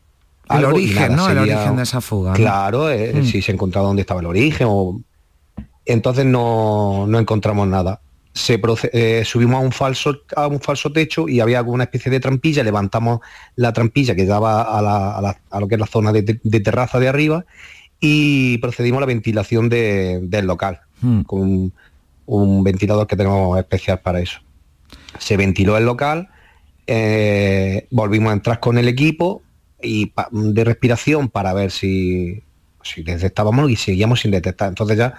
el 0.48 0.64
origen, 0.64 1.14
¿no? 1.14 1.26
Sería, 1.26 1.42
el 1.42 1.50
origen 1.50 1.76
de 1.76 1.82
esa 1.82 2.00
fuga. 2.00 2.32
Claro, 2.32 2.84
¿no? 2.84 2.90
eh, 2.90 3.12
hmm. 3.14 3.24
si 3.24 3.42
se 3.42 3.52
encontraba 3.52 3.86
dónde 3.86 4.02
estaba 4.02 4.20
el 4.20 4.26
origen 4.26 4.66
o... 4.70 5.00
Entonces 5.84 6.24
no, 6.24 7.06
no 7.06 7.18
encontramos 7.18 7.66
nada. 7.66 8.00
Se 8.32 8.60
eh, 8.92 9.22
subimos 9.24 9.56
a 9.56 9.64
un 9.64 9.72
falso 9.72 10.20
a 10.36 10.46
un 10.46 10.60
falso 10.60 10.92
techo 10.92 11.28
y 11.28 11.40
había 11.40 11.58
alguna 11.58 11.84
especie 11.84 12.12
de 12.12 12.20
trampilla, 12.20 12.62
levantamos 12.62 13.20
la 13.56 13.72
trampilla 13.72 14.14
que 14.14 14.24
daba 14.24 14.62
a, 14.62 14.80
la, 14.80 15.16
a, 15.16 15.20
la, 15.20 15.36
a 15.50 15.60
lo 15.60 15.66
que 15.66 15.74
es 15.74 15.80
la 15.80 15.86
zona 15.86 16.12
de, 16.12 16.38
de 16.42 16.60
terraza 16.60 17.00
de 17.00 17.08
arriba 17.08 17.44
y 18.00 18.58
procedimos 18.58 18.98
a 18.98 19.00
la 19.00 19.06
ventilación 19.06 19.68
de, 19.68 20.20
del 20.22 20.46
local, 20.46 20.80
Hmm. 21.00 21.22
con 21.22 21.40
un, 21.40 21.72
un, 22.26 22.62
ventilador 22.62 23.06
que 23.06 23.16
tenemos 23.16 23.58
especial 23.58 24.00
para 24.00 24.20
eso. 24.20 24.40
Se 25.18 25.36
ventiló 25.36 25.76
el 25.78 25.86
local, 25.86 26.28
eh, 26.86 27.86
volvimos 27.90 28.30
a 28.30 28.34
entrar 28.34 28.60
con 28.60 28.76
el 28.76 28.86
equipo 28.86 29.42
y 29.82 30.06
pa, 30.06 30.28
de 30.30 30.64
respiración 30.64 31.28
para 31.28 31.54
ver 31.54 31.70
si, 31.70 32.42
si 32.82 33.02
detectábamos 33.02 33.70
y 33.70 33.76
seguíamos 33.76 34.20
sin 34.20 34.30
detectar. 34.30 34.68
Entonces 34.68 34.98
ya 34.98 35.14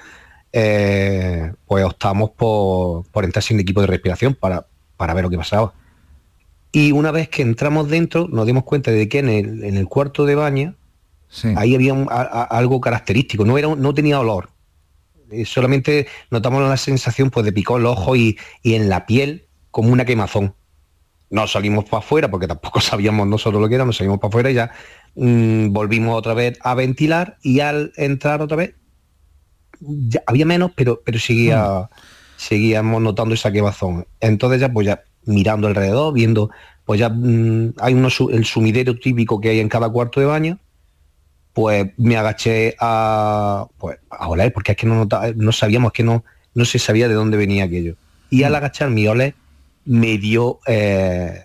eh, 0.54 1.52
pues 1.66 1.84
optamos 1.84 2.32
por, 2.32 3.06
por, 3.08 3.26
entrar 3.26 3.42
sin 3.42 3.60
equipo 3.60 3.82
de 3.82 3.88
respiración 3.88 4.36
para, 4.36 4.68
para 4.98 5.14
ver 5.16 5.24
lo 5.24 5.30
que 5.32 5.38
pasaba. 5.38 5.74
Y 6.72 6.92
una 6.92 7.12
vez 7.12 7.28
que 7.28 7.42
entramos 7.42 7.90
dentro 7.90 8.28
nos 8.28 8.46
dimos 8.46 8.64
cuenta 8.66 8.92
de 8.92 9.10
que 9.10 9.20
en 9.20 9.30
el, 9.30 9.64
en 9.64 9.78
el 9.78 9.88
cuarto 9.88 10.26
de 10.26 10.36
baño 10.36 10.76
Sí. 11.32 11.54
Ahí 11.56 11.76
había 11.76 11.94
un, 11.94 12.08
a, 12.10 12.22
a, 12.22 12.44
algo 12.44 12.82
característico, 12.82 13.46
no, 13.46 13.58
era, 13.58 13.74
no 13.74 13.94
tenía 13.94 14.20
olor. 14.20 14.50
Eh, 15.32 15.46
solamente 15.46 16.08
notamos 16.30 16.62
la 16.62 16.76
sensación 16.76 17.30
pues, 17.30 17.46
de 17.46 17.54
picor 17.54 17.78
en 17.78 17.84
los 17.84 17.98
ojos 17.98 18.18
y, 18.18 18.38
y, 18.62 18.76
en 18.76 18.90
la 18.90 19.06
piel 19.06 19.48
como 19.72 19.92
una 19.92 20.04
quemazón. 20.04 20.54
No 21.30 21.48
salimos 21.48 21.86
para 21.86 22.00
afuera 22.00 22.30
porque 22.30 22.48
tampoco 22.48 22.82
sabíamos 22.82 23.28
nosotros 23.28 23.62
lo 23.62 23.70
que 23.70 23.76
era, 23.76 23.86
nos 23.86 23.98
salimos 23.98 24.20
para 24.20 24.28
afuera 24.28 24.52
y 24.52 24.56
ya 24.56 24.72
mmm, 25.16 25.70
volvimos 25.72 26.18
otra 26.18 26.34
vez 26.34 26.60
a 26.62 26.76
ventilar 26.76 27.38
y 27.42 27.62
al 27.62 27.94
entrar 27.96 28.42
otra 28.42 28.58
vez 28.58 28.76
ya 29.80 30.22
había 30.28 30.46
menos, 30.46 30.72
pero, 30.76 31.02
pero 31.04 31.18
seguía, 31.18 31.64
mm. 31.64 31.88
seguíamos 32.36 33.02
notando 33.02 33.34
esa 33.34 33.54
quemazón. 33.54 34.06
Entonces 34.20 34.60
ya 34.60 34.72
pues 34.72 34.86
ya 34.86 35.04
mirando 35.24 35.68
alrededor, 35.68 36.14
viendo, 36.14 36.50
pues 36.84 37.00
ya 37.00 37.08
mmm, 37.10 37.74
hay 37.80 37.94
uno, 37.94 38.10
el 38.32 38.44
sumidero 38.46 39.00
típico 39.00 39.40
que 39.40 39.50
hay 39.50 39.60
en 39.62 39.70
cada 39.70 39.90
cuarto 39.90 40.20
de 40.20 40.26
baño, 40.26 40.60
pues 41.54 41.91
me 41.97 42.18
agaché 42.18 42.76
a, 42.80 43.68
pues, 43.78 43.97
a 44.10 44.28
oler, 44.28 44.54
porque 44.54 44.72
es 44.72 44.78
que 44.78 44.88
no, 44.88 44.95
notaba, 44.95 45.32
no 45.36 45.52
sabíamos, 45.52 45.91
que 45.91 46.04
no, 46.04 46.24
no 46.54 46.66
se 46.66 46.80
sabía 46.80 47.08
de 47.08 47.14
dónde 47.14 47.38
venía 47.38 47.66
aquello. 47.66 47.95
Y 48.30 48.43
al 48.43 48.56
agachar 48.56 48.89
mi 48.89 49.08
oler, 49.08 49.36
me 49.86 50.18
dio, 50.18 50.60
eh, 50.68 51.43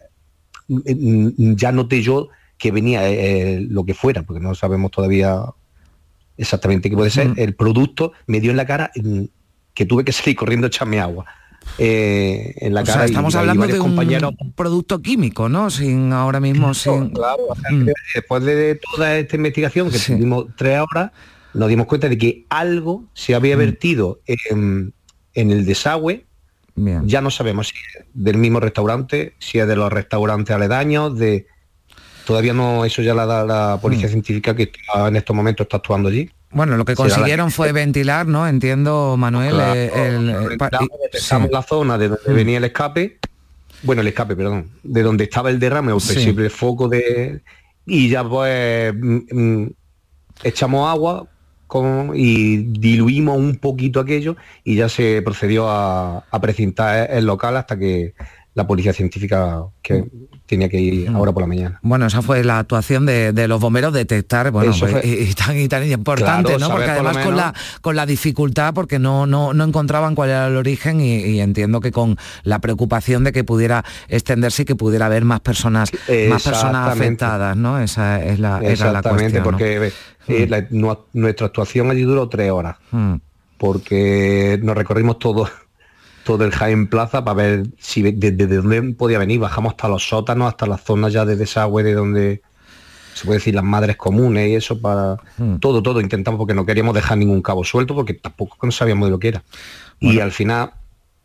ya 0.69 1.73
noté 1.73 2.03
yo 2.03 2.29
que 2.59 2.71
venía 2.71 3.09
eh, 3.09 3.61
lo 3.69 3.85
que 3.85 3.95
fuera, 3.95 4.23
porque 4.23 4.41
no 4.41 4.55
sabemos 4.55 4.91
todavía 4.91 5.45
exactamente 6.37 6.91
qué 6.91 6.97
puede 6.97 7.11
ser, 7.11 7.29
mm. 7.29 7.35
el 7.39 7.55
producto 7.55 8.13
me 8.27 8.41
dio 8.41 8.51
en 8.51 8.57
la 8.57 8.67
cara 8.67 8.91
que 9.75 9.87
tuve 9.87 10.05
que 10.05 10.13
salir 10.13 10.37
corriendo 10.37 10.67
a 10.67 10.69
echarme 10.69 11.01
agua. 11.01 11.27
Eh, 11.79 12.55
en 12.57 12.75
la 12.75 12.83
o 12.83 12.85
cara 12.85 13.01
sea, 13.01 13.05
estamos 13.07 13.35
y, 13.35 13.37
hablando 13.37 13.69
y 13.69 13.73
de 13.73 13.79
compañeros... 13.79 14.33
un 14.39 14.53
producto 14.53 15.03
químico, 15.03 15.49
¿no? 15.49 15.71
Sin 15.71 16.13
ahora 16.13 16.41
mismo 16.41 16.73
sin. 16.75 17.11
Claro, 17.11 17.47
o 17.49 17.55
sea, 17.55 17.71
mm. 17.71 17.87
después 18.15 18.45
de 18.45 18.77
toda 18.77 19.19
esta 19.19 19.37
investigación 19.37 19.91
que 19.91 19.99
sí. 19.99 20.15
tuvimos 20.15 20.47
tres 20.57 20.81
horas, 20.81 21.13
nos 21.53 21.69
dimos 21.69 21.87
cuenta 21.87 22.09
de 22.09 22.17
que 22.17 22.47
algo 22.49 23.05
se 23.13 23.35
había 23.35 23.57
vertido 23.57 24.21
mm. 24.27 24.55
en, 24.55 24.95
en, 25.35 25.51
el 25.51 25.67
desagüe. 25.67 26.25
Bien. 26.75 27.07
Ya 27.09 27.21
no 27.21 27.31
sabemos 27.31 27.69
si 27.69 27.75
es 27.77 28.05
del 28.13 28.37
mismo 28.37 28.61
restaurante, 28.61 29.35
si 29.39 29.59
es 29.59 29.67
de 29.67 29.77
los 29.77 29.93
restaurantes 29.93 30.55
aledaños, 30.55 31.19
de 31.19 31.47
todavía 32.27 32.53
no, 32.53 32.85
eso 32.85 33.01
ya 33.01 33.15
la 33.15 33.25
da 33.25 33.45
la 33.45 33.79
policía 33.81 34.09
mm. 34.09 34.11
científica 34.11 34.57
que 34.57 34.65
está, 34.65 35.09
en 35.09 35.17
estos 35.17 35.35
momentos 35.35 35.65
está 35.65 35.79
actuando 35.79 36.09
allí. 36.09 36.31
Bueno, 36.51 36.77
lo 36.77 36.85
que 36.85 36.95
consiguieron 36.95 37.51
fue 37.51 37.73
ventilar, 37.73 38.27
¿no? 38.27 38.47
Entiendo, 38.47 39.17
Manuel. 39.19 39.55
Claro, 39.55 39.75
eh, 39.75 39.91
el, 39.95 40.59
sí. 41.13 41.35
la 41.51 41.63
zona 41.63 41.99
de 41.99 42.09
donde 42.09 42.31
mm. 42.31 42.35
venía 42.35 42.59
el 42.59 42.65
escape, 42.65 43.19
bueno, 43.83 44.03
el 44.03 44.09
escape, 44.09 44.37
perdón, 44.37 44.71
de 44.83 45.03
donde 45.03 45.25
estaba 45.25 45.51
el 45.51 45.59
derrame 45.59 45.93
o 45.93 45.97
posible 45.97 46.49
sí. 46.49 46.57
foco 46.57 46.89
de... 46.89 47.41
Y 47.85 48.09
ya 48.09 48.29
pues 48.29 48.93
mm, 48.95 49.67
echamos 50.43 50.89
agua 50.91 51.29
con, 51.67 52.13
y 52.15 52.57
diluimos 52.57 53.37
un 53.39 53.57
poquito 53.57 54.01
aquello 54.01 54.37
y 54.65 54.77
ya 54.77 54.89
se 54.89 55.23
procedió 55.23 55.69
a, 55.69 56.25
a 56.31 56.41
precintar 56.41 57.11
el 57.13 57.27
local 57.27 57.57
hasta 57.57 57.79
que 57.79 58.15
la 58.57 58.67
policía 58.67 58.93
científica 58.95 59.65
que 59.83 60.07
tenía 60.47 60.69
que 60.71 60.81
ir 60.81 61.09
ahora 61.11 61.31
por 61.33 61.43
la 61.43 61.47
mañana. 61.47 61.79
Bueno, 61.83 62.07
esa 62.07 62.23
fue 62.23 62.43
la 62.43 62.59
actuación 62.59 63.05
de, 63.05 63.33
de 63.35 63.49
los 63.49 63.61
bomberos, 63.61 63.93
detectar, 63.93 64.51
bueno, 64.51 64.71
Eso 64.73 64.87
pues, 64.87 64.93
fue- 65.03 65.07
y, 65.07 65.13
y 65.31 65.35
tan, 65.35 65.57
y 65.59 65.69
tan 65.69 65.89
importante, 65.91 66.55
Claro, 66.55 66.59
¿no? 66.59 66.71
Porque 66.71 66.87
por 66.87 66.95
además 66.95 67.19
con 67.19 67.37
la, 67.37 67.55
con 67.83 67.97
la 67.97 68.07
dificultad, 68.07 68.73
porque 68.73 68.99
no, 68.99 69.27
no, 69.27 69.53
no 69.53 69.63
encontraban 69.63 70.15
cuál 70.15 70.31
era 70.31 70.47
el 70.47 70.57
origen 70.57 71.03
y, 71.03 71.17
y 71.19 71.41
entiendo 71.41 71.81
que 71.81 71.93
con 71.93 72.17
la 72.45 72.59
preocupación 72.61 73.25
de 73.25 73.33
que 73.33 73.45
pudiera 73.45 73.85
extenderse 74.09 74.63
y 74.63 74.65
que 74.65 74.75
pudiera 74.75 75.05
haber 75.07 75.27
más 75.27 75.41
personas, 75.41 75.93
más 76.31 76.43
personas 76.43 76.89
afectadas, 76.97 77.57
¿no? 77.59 77.79
Esa 77.79 78.25
es 78.25 78.39
la, 78.41 78.61
era 78.63 78.91
la 78.91 79.03
porque 79.45 79.93
eh, 80.29 80.47
la- 80.49 80.67
nu- 80.71 80.97
nuestra 81.13 81.49
actuación 81.49 81.91
allí 81.91 82.03
duró 82.03 82.27
tres 82.31 82.51
horas, 82.51 82.77
Mm. 82.91 83.17
porque 83.59 84.59
nos 84.63 84.77
recorrimos 84.77 85.19
todo, 85.19 85.49
todo 86.27 86.45
el 86.45 86.51
Jaén 86.51 86.89
Plaza 86.89 87.25
para 87.25 87.37
ver 87.37 87.67
si 87.79 88.03
desde 88.03 88.57
dónde 88.57 88.83
podía 88.95 89.19
venir. 89.19 89.39
Bajamos 89.39 89.71
hasta 89.71 89.89
los 89.89 90.07
sótanos, 90.07 90.49
hasta 90.49 90.67
la 90.67 90.77
zona 90.77 91.09
ya 91.09 91.25
de 91.25 91.37
desagüe 91.37 91.85
de 91.85 91.95
donde 91.95 92.43
se 93.15 93.25
puede 93.25 93.39
decir 93.39 93.55
las 93.55 93.65
madres 93.65 93.97
comunes 93.97 94.49
y 94.51 94.57
eso 94.57 94.79
para 94.81 95.17
Mm. 95.39 95.57
todo, 95.57 95.83
todo 95.83 96.01
intentamos 96.01 96.37
porque 96.37 96.53
no 96.53 96.67
queríamos 96.67 96.95
dejar 96.95 97.17
ningún 97.17 97.41
cabo 97.41 97.65
suelto 97.65 97.95
porque 97.95 98.13
tampoco 98.15 98.59
no 98.67 98.73
sabíamos 98.73 99.07
de 99.07 99.11
lo 99.13 99.19
que 99.19 99.29
era. 99.29 99.45
Y 100.01 100.19
al 100.19 100.33
final 100.33 100.73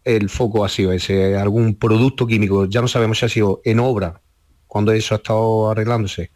el 0.05 0.29
foco 0.29 0.63
ha 0.63 0.69
sido 0.69 0.91
ese, 0.93 1.35
algún 1.35 1.75
producto 1.75 2.27
químico, 2.27 2.65
ya 2.65 2.81
no 2.81 2.87
sabemos 2.87 3.19
si 3.19 3.25
ha 3.25 3.29
sido 3.29 3.61
en 3.65 3.79
obra, 3.79 4.21
cuando 4.67 4.91
eso 4.93 5.15
ha 5.15 5.17
estado 5.17 5.71
arreglándose, 5.71 6.31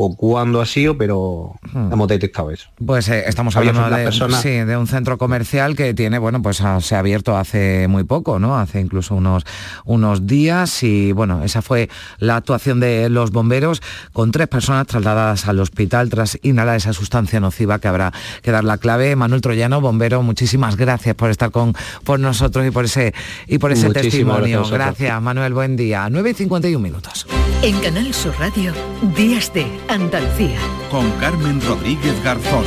o 0.00 0.14
cuándo 0.14 0.60
ha 0.60 0.66
sido, 0.66 0.96
pero 0.96 1.54
Hmm. 1.72 1.92
hemos 1.92 2.06
detectado 2.06 2.52
eso. 2.52 2.68
Pues 2.86 3.08
eh, 3.08 3.24
estamos 3.26 3.56
hablando 3.56 3.90
de, 3.90 4.04
personas- 4.04 4.40
sí, 4.42 4.50
de 4.50 4.76
un 4.76 4.86
centro 4.86 5.18
comercial 5.18 5.74
que 5.74 5.92
tiene, 5.92 6.18
bueno, 6.20 6.40
pues 6.40 6.60
ha- 6.60 6.80
se 6.80 6.94
ha 6.94 7.00
abierto 7.00 7.36
hace 7.36 7.88
muy 7.88 8.04
poco, 8.04 8.38
¿no? 8.38 8.56
Hace 8.58 8.78
incluso 8.80 9.16
unos, 9.16 9.44
unos 9.84 10.26
días 10.28 10.84
y 10.84 11.10
bueno, 11.10 11.42
esa 11.42 11.62
fue 11.62 11.88
la 12.18 12.36
actuación 12.36 12.78
de 12.78 13.08
los 13.10 13.32
bomberos 13.32 13.82
con 14.12 14.30
tres 14.30 14.46
personas 14.46 14.86
trasladadas 14.86 15.48
al 15.48 15.58
hospital 15.58 16.10
tras 16.10 16.38
inhalar 16.42 16.76
esa 16.76 16.92
sustancia 16.92 17.40
nociva 17.40 17.80
que 17.80 17.88
habrá 17.88 18.12
que 18.42 18.52
dar 18.52 18.62
la 18.62 18.78
clave. 18.78 19.16
Manuel 19.16 19.40
Troyano, 19.40 19.80
bombero, 19.80 20.22
muchísimas 20.22 20.76
gracias 20.76 21.16
por 21.16 21.30
estar 21.30 21.50
con 21.50 21.74
por 22.04 22.20
nosotros 22.20 22.64
y 22.64 22.70
por 22.70 22.84
ese 22.84 23.14
y 23.48 23.58
por 23.58 23.72
ese 23.72 23.90
testimonio. 23.90 24.58
gracias. 24.60 24.70
Gracias, 24.78 25.22
Manuel, 25.22 25.54
buen 25.54 25.74
día. 25.74 26.08
9 26.08 26.30
y 26.30 26.34
51 26.34 26.78
minutos. 26.80 27.26
En 27.60 27.76
Canal 27.80 28.14
Sur 28.14 28.38
Radio, 28.38 28.72
Días 29.16 29.52
de 29.52 29.66
Andalucía. 29.88 30.60
Con 30.92 31.10
Carmen 31.18 31.60
Rodríguez 31.60 32.14
Garzón. 32.22 32.64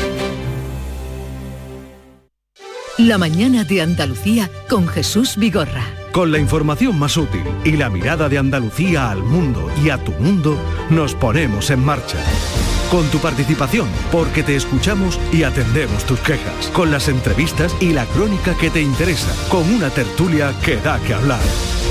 La 2.98 3.18
mañana 3.18 3.64
de 3.64 3.82
Andalucía 3.82 4.52
con 4.70 4.90
Jesús 4.90 5.38
Vigorra. 5.38 5.86
Con 6.12 6.34
la 6.34 6.40
información 6.40 7.00
más 7.00 7.16
útil 7.16 7.46
y 7.64 7.72
la 7.78 7.90
mirada 7.90 8.28
de 8.28 8.38
Andalucía 8.38 9.10
al 9.10 9.24
mundo 9.24 9.72
y 9.82 9.92
a 9.92 9.98
tu 9.98 10.12
mundo, 10.12 10.58
nos 10.90 11.16
ponemos 11.16 11.70
en 11.70 11.86
marcha. 11.86 12.18
Con 12.92 13.08
tu 13.12 13.20
participación, 13.20 13.88
porque 14.12 14.44
te 14.44 14.58
escuchamos 14.58 15.18
y 15.32 15.44
atendemos 15.44 16.04
tus 16.04 16.20
quejas. 16.20 16.68
Con 16.74 16.92
las 16.92 17.08
entrevistas 17.08 17.74
y 17.80 17.94
la 17.94 18.06
crónica 18.08 18.58
que 18.58 18.70
te 18.70 18.82
interesa. 18.82 19.34
Con 19.48 19.74
una 19.74 19.90
tertulia 19.90 20.54
que 20.66 20.76
da 20.76 21.00
que 21.00 21.14
hablar. 21.14 21.40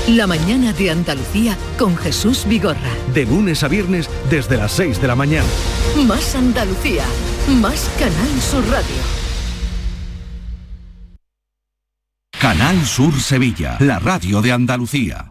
La 0.07 0.25
mañana 0.25 0.73
de 0.73 0.89
Andalucía 0.89 1.55
con 1.77 1.95
Jesús 1.95 2.45
Vigorra. 2.47 2.79
De 3.13 3.23
lunes 3.23 3.63
a 3.63 3.67
viernes 3.67 4.09
desde 4.31 4.57
las 4.57 4.71
6 4.71 4.99
de 4.99 5.07
la 5.07 5.15
mañana. 5.15 5.47
Más 6.07 6.35
Andalucía, 6.35 7.03
más 7.61 7.87
Canal 7.99 8.41
Sur 8.41 8.63
Radio. 8.69 8.95
Canal 12.39 12.83
Sur 12.83 13.13
Sevilla, 13.21 13.77
la 13.79 13.99
radio 13.99 14.41
de 14.41 14.51
Andalucía. 14.51 15.30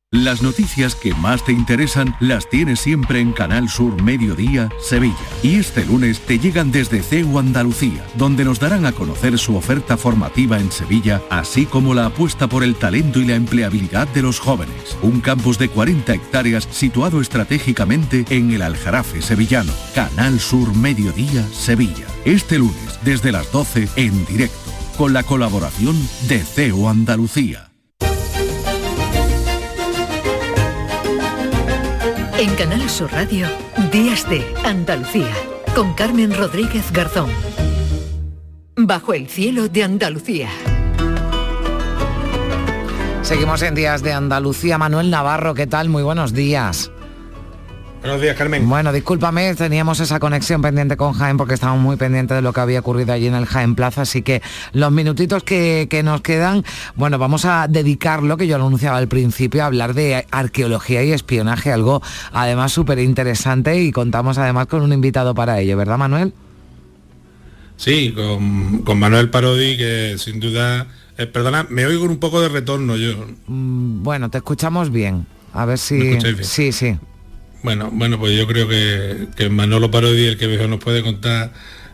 Las 0.13 0.41
noticias 0.41 0.93
que 0.93 1.13
más 1.13 1.45
te 1.45 1.53
interesan 1.53 2.17
las 2.19 2.49
tienes 2.49 2.81
siempre 2.81 3.21
en 3.21 3.31
Canal 3.31 3.69
Sur 3.69 4.03
Mediodía, 4.03 4.67
Sevilla. 4.77 5.15
Y 5.41 5.55
este 5.55 5.85
lunes 5.85 6.19
te 6.19 6.37
llegan 6.37 6.69
desde 6.69 7.01
CEU 7.01 7.39
Andalucía, 7.39 8.05
donde 8.15 8.43
nos 8.43 8.59
darán 8.59 8.85
a 8.85 8.91
conocer 8.91 9.37
su 9.37 9.55
oferta 9.55 9.95
formativa 9.95 10.59
en 10.59 10.69
Sevilla, 10.69 11.21
así 11.29 11.65
como 11.65 11.93
la 11.93 12.07
apuesta 12.07 12.49
por 12.49 12.65
el 12.65 12.75
talento 12.75 13.21
y 13.21 13.25
la 13.25 13.35
empleabilidad 13.35 14.05
de 14.09 14.21
los 14.21 14.41
jóvenes. 14.41 14.97
Un 15.01 15.21
campus 15.21 15.57
de 15.57 15.69
40 15.69 16.13
hectáreas 16.13 16.67
situado 16.69 17.21
estratégicamente 17.21 18.25
en 18.31 18.51
el 18.51 18.63
Aljarafe 18.63 19.21
sevillano. 19.21 19.71
Canal 19.95 20.41
Sur 20.41 20.75
Mediodía, 20.75 21.47
Sevilla. 21.53 22.05
Este 22.25 22.59
lunes, 22.59 22.99
desde 23.05 23.31
las 23.31 23.49
12, 23.53 23.87
en 23.95 24.25
directo, 24.25 24.73
con 24.97 25.13
la 25.13 25.23
colaboración 25.23 25.95
de 26.27 26.39
CEU 26.39 26.89
Andalucía. 26.89 27.70
En 32.41 32.55
Canal 32.55 32.89
Sur 32.89 33.11
Radio, 33.11 33.45
Días 33.91 34.27
de 34.27 34.43
Andalucía 34.65 35.31
con 35.75 35.93
Carmen 35.93 36.35
Rodríguez 36.35 36.91
Garzón. 36.91 37.29
Bajo 38.75 39.13
el 39.13 39.27
cielo 39.27 39.67
de 39.67 39.83
Andalucía. 39.83 40.49
Seguimos 43.21 43.61
en 43.61 43.75
Días 43.75 44.01
de 44.01 44.13
Andalucía. 44.13 44.79
Manuel 44.79 45.11
Navarro, 45.11 45.53
¿qué 45.53 45.67
tal? 45.67 45.89
Muy 45.89 46.01
buenos 46.01 46.33
días. 46.33 46.91
Buenos 48.01 48.19
días, 48.19 48.35
Carmen. 48.35 48.67
Bueno, 48.67 48.91
discúlpame, 48.91 49.53
teníamos 49.53 49.99
esa 49.99 50.19
conexión 50.19 50.59
pendiente 50.63 50.97
con 50.97 51.13
Jaén 51.13 51.37
porque 51.37 51.53
estábamos 51.53 51.83
muy 51.83 51.97
pendientes 51.97 52.35
de 52.35 52.41
lo 52.41 52.51
que 52.51 52.59
había 52.59 52.79
ocurrido 52.79 53.13
allí 53.13 53.27
en 53.27 53.35
el 53.35 53.45
Jaén 53.45 53.75
Plaza, 53.75 54.01
así 54.01 54.23
que 54.23 54.41
los 54.73 54.91
minutitos 54.91 55.43
que, 55.43 55.85
que 55.87 56.01
nos 56.01 56.21
quedan, 56.21 56.63
bueno, 56.95 57.19
vamos 57.19 57.45
a 57.45 57.67
dedicarlo, 57.69 58.37
que 58.37 58.47
yo 58.47 58.57
lo 58.57 58.65
anunciaba 58.65 58.97
al 58.97 59.07
principio, 59.07 59.61
a 59.61 59.67
hablar 59.67 59.93
de 59.93 60.25
arqueología 60.31 61.03
y 61.03 61.11
espionaje, 61.11 61.71
algo 61.71 62.01
además 62.31 62.71
súper 62.71 62.97
interesante 62.97 63.79
y 63.79 63.91
contamos 63.91 64.39
además 64.39 64.65
con 64.65 64.81
un 64.81 64.93
invitado 64.93 65.35
para 65.35 65.59
ello, 65.59 65.77
¿verdad 65.77 65.99
Manuel? 65.99 66.33
Sí, 67.77 68.13
con, 68.15 68.79
con 68.79 68.97
Manuel 68.97 69.29
Parodi, 69.29 69.77
que 69.77 70.15
sin 70.17 70.39
duda... 70.39 70.87
eh, 71.19 71.27
perdona, 71.27 71.67
me 71.69 71.85
oigo 71.85 72.05
un 72.05 72.17
poco 72.17 72.41
de 72.41 72.49
retorno 72.49 72.95
yo. 72.95 73.13
Mm, 73.45 74.01
Bueno, 74.01 74.29
te 74.31 74.39
escuchamos 74.39 74.91
bien. 74.91 75.27
A 75.53 75.65
ver 75.65 75.77
si... 75.77 76.17
Sí, 76.41 76.71
sí. 76.71 76.97
Bueno, 77.63 77.89
bueno, 77.91 78.17
pues 78.19 78.37
yo 78.37 78.47
creo 78.47 78.67
que, 78.67 79.27
que 79.35 79.49
Manolo 79.49 79.91
Parodi, 79.91 80.25
el 80.25 80.37
que 80.37 80.47
mejor 80.47 80.69
nos 80.69 80.79
puede 80.79 81.03
contar 81.03 81.51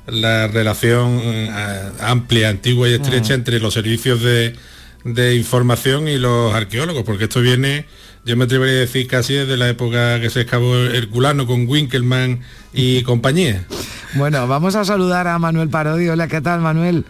la 0.08 0.48
relación 0.48 1.20
eh, 1.24 1.52
amplia, 2.00 2.50
antigua 2.50 2.88
y 2.88 2.94
estrecha 2.94 3.34
Mm. 3.34 3.40
entre 3.40 3.60
los 3.60 3.74
servicios 3.74 4.22
de, 4.24 4.56
de 5.04 5.36
información 5.36 6.08
y 6.08 6.18
los 6.18 6.54
arqueólogos, 6.56 7.04
porque 7.04 7.26
esto 7.26 7.42
viene, 7.42 7.86
yo 8.24 8.38
me 8.38 8.46
atrevería 8.46 8.76
a 8.78 8.80
decir 8.80 9.08
casi 9.08 9.34
desde 9.34 9.58
la 9.58 9.68
época 9.68 10.22
que 10.22 10.30
se 10.30 10.42
excavó 10.42 10.76
Herculano 10.78 11.46
con 11.46 11.68
Winkelmann 11.68 12.40
y 12.74 13.02
compañía. 13.04 13.66
Bueno, 14.14 14.48
vamos 14.48 14.76
a 14.76 14.86
saludar 14.86 15.28
a 15.28 15.38
Manuel 15.38 15.68
Parodi. 15.70 16.08
Hola, 16.08 16.30
¿qué 16.30 16.40
tal 16.40 16.62
Manuel? 16.62 17.04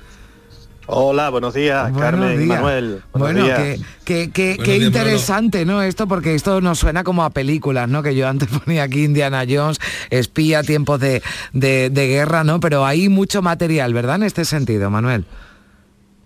Hola, 0.89 1.29
buenos 1.29 1.53
días, 1.53 1.83
Buenos 1.91 2.01
Carmen 2.01 2.33
y 2.35 2.37
días. 2.45 2.47
Manuel. 2.61 3.01
Buenos 3.11 3.33
Bueno, 3.33 3.43
días. 3.45 3.59
qué, 3.59 3.79
qué- 4.05 4.31
qué- 4.31 4.47
Buenos 4.55 4.65
qué 4.65 4.73
días, 4.75 4.87
interesante, 4.87 5.65
¿no? 5.65 5.81
Esto, 5.81 6.07
porque 6.07 6.33
esto 6.33 6.61
nos 6.61 6.79
suena 6.79 7.03
como 7.03 7.23
a 7.25 7.29
películas, 7.31 7.89
¿no? 7.89 8.01
Que 8.03 8.15
yo 8.15 8.27
antes 8.27 8.47
ponía 8.65 8.83
aquí 8.83 9.03
Indiana 9.03 9.43
Jones, 9.47 9.79
espía, 10.09 10.63
tiempos 10.63 10.99
de, 11.01 11.21
de- 11.51 11.89
de 11.89 12.07
guerra, 12.07 12.45
¿no? 12.45 12.61
Pero 12.61 12.85
hay 12.85 13.09
mucho 13.09 13.41
material, 13.41 13.93
¿verdad? 13.93 14.15
En 14.15 14.23
este 14.23 14.45
sentido, 14.45 14.89
Manuel. 14.89 15.25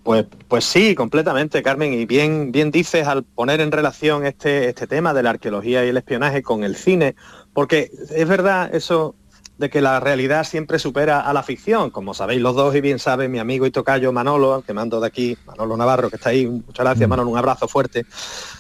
Pues, 0.04 0.26
pues 0.48 0.64
sí, 0.66 0.94
completamente, 0.96 1.62
Carmen. 1.64 1.94
Y 1.94 2.06
bien, 2.06 2.52
bien 2.52 2.70
dices 2.72 3.08
al 3.08 3.24
poner 3.24 3.62
en 3.62 3.72
relación 3.72 4.26
este, 4.26 4.70
este 4.70 4.86
tema 4.88 5.14
de 5.14 5.24
la 5.24 5.32
arqueología 5.32 5.84
y 5.86 5.90
el 5.90 5.98
espionaje 5.98 6.42
con 6.44 6.64
el 6.64 6.76
cine, 6.76 7.16
porque 7.54 7.92
es 8.16 8.28
verdad 8.28 8.74
eso 8.74 9.16
de 9.62 9.70
que 9.70 9.80
la 9.80 10.00
realidad 10.00 10.44
siempre 10.44 10.80
supera 10.80 11.22
a 11.22 11.32
la 11.32 11.44
ficción, 11.44 11.92
como 11.92 12.14
sabéis 12.14 12.42
los 12.42 12.56
dos 12.56 12.76
y 12.76 12.82
bien 12.82 13.00
sabe 13.00 13.30
mi 13.30 13.40
amigo 13.40 13.66
y 13.66 13.72
tocayo 13.72 14.12
Manolo, 14.12 14.56
al 14.56 14.64
que 14.64 14.74
mando 14.74 15.00
de 15.00 15.08
aquí, 15.08 15.38
Manolo 15.46 15.78
Navarro, 15.78 16.10
que 16.10 16.16
está 16.16 16.32
ahí, 16.32 16.48
muchas 16.48 16.84
gracias 16.84 17.08
Manolo, 17.08 17.30
un 17.30 17.38
abrazo 17.38 17.68
fuerte, 17.68 18.06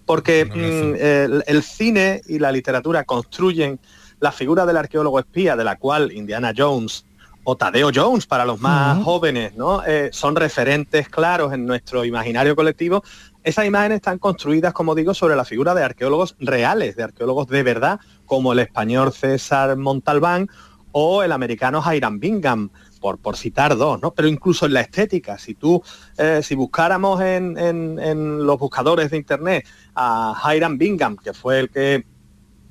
porque 0.05 0.45
mm, 0.45 0.95
el, 1.03 1.43
el 1.47 1.63
cine 1.63 2.21
y 2.27 2.37
la 2.37 2.51
literatura 2.51 3.03
construyen 3.03 3.79
la 4.19 4.31
figura 4.31 4.65
del 4.67 4.77
arqueólogo 4.77 5.19
espía, 5.19 5.55
de 5.55 5.63
la 5.63 5.77
cual 5.77 6.11
Indiana 6.11 6.53
Jones 6.55 7.05
o 7.43 7.55
Tadeo 7.55 7.89
Jones 7.93 8.27
para 8.27 8.45
los 8.45 8.59
más 8.59 9.03
jóvenes, 9.03 9.55
¿no? 9.55 9.83
Eh, 9.83 10.09
son 10.13 10.35
referentes 10.35 11.09
claros 11.09 11.51
en 11.53 11.65
nuestro 11.65 12.05
imaginario 12.05 12.55
colectivo. 12.55 13.03
Esas 13.43 13.65
imágenes 13.65 13.95
están 13.95 14.19
construidas, 14.19 14.73
como 14.73 14.93
digo, 14.93 15.15
sobre 15.15 15.35
la 15.35 15.45
figura 15.45 15.73
de 15.73 15.83
arqueólogos 15.83 16.35
reales, 16.39 16.95
de 16.95 17.03
arqueólogos 17.03 17.47
de 17.47 17.63
verdad, 17.63 17.99
como 18.27 18.53
el 18.53 18.59
español 18.59 19.11
César 19.11 19.75
Montalbán 19.75 20.47
o 20.91 21.23
el 21.23 21.31
americano 21.31 21.83
Hiram 21.85 22.19
Bingham, 22.19 22.69
por, 22.99 23.17
por 23.17 23.35
citar 23.35 23.75
dos, 23.75 24.01
¿no? 24.01 24.11
Pero 24.11 24.27
incluso 24.27 24.65
en 24.65 24.73
la 24.73 24.81
estética, 24.81 25.37
si 25.37 25.55
tú, 25.55 25.81
eh, 26.17 26.41
si 26.43 26.55
buscáramos 26.55 27.19
en, 27.21 27.57
en, 27.57 28.45
los 28.45 28.59
buscadores 28.59 29.09
de 29.09 29.17
internet 29.17 29.65
a 29.95 30.53
Hiram 30.55 30.77
Bingham, 30.77 31.17
que 31.17 31.33
fue 31.33 31.61
el 31.61 31.69
que 31.69 32.05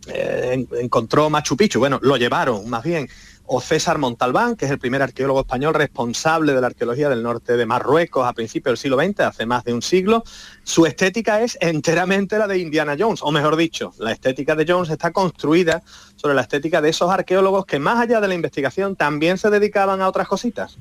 eh, 0.06 0.66
encontró 0.80 1.28
Machu 1.28 1.56
Picchu, 1.56 1.80
bueno, 1.80 1.98
lo 2.02 2.16
llevaron 2.16 2.68
más 2.70 2.84
bien 2.84 3.08
o 3.53 3.61
César 3.61 3.98
Montalbán, 3.98 4.55
que 4.55 4.66
es 4.66 4.70
el 4.70 4.78
primer 4.78 5.03
arqueólogo 5.03 5.40
español 5.40 5.74
responsable 5.74 6.55
de 6.55 6.61
la 6.61 6.68
arqueología 6.68 7.09
del 7.09 7.24
norte 7.24 7.57
de 7.57 7.66
Marruecos 7.66 8.24
a 8.24 8.32
principios 8.32 8.70
del 8.70 8.76
siglo 8.76 8.96
XX, 8.96 9.20
hace 9.22 9.44
más 9.44 9.64
de 9.64 9.74
un 9.74 9.82
siglo. 9.82 10.22
Su 10.62 10.86
estética 10.86 11.40
es 11.40 11.59
enteramente 11.61 12.38
la 12.38 12.46
de 12.46 12.59
Indiana 12.59 12.94
Jones, 12.96 13.18
o 13.24 13.32
mejor 13.32 13.57
dicho, 13.57 13.92
la 13.98 14.12
estética 14.12 14.55
de 14.55 14.64
Jones 14.68 14.88
está 14.90 15.11
construida 15.11 15.82
sobre 16.14 16.36
la 16.36 16.42
estética 16.42 16.80
de 16.80 16.90
esos 16.90 17.11
arqueólogos 17.11 17.66
que 17.66 17.80
más 17.80 17.98
allá 17.98 18.20
de 18.20 18.28
la 18.28 18.34
investigación 18.34 18.94
también 18.94 19.36
se 19.36 19.51
dedicaban 19.51 20.01
a 20.01 20.09
otras 20.09 20.28
cositas. 20.28 20.78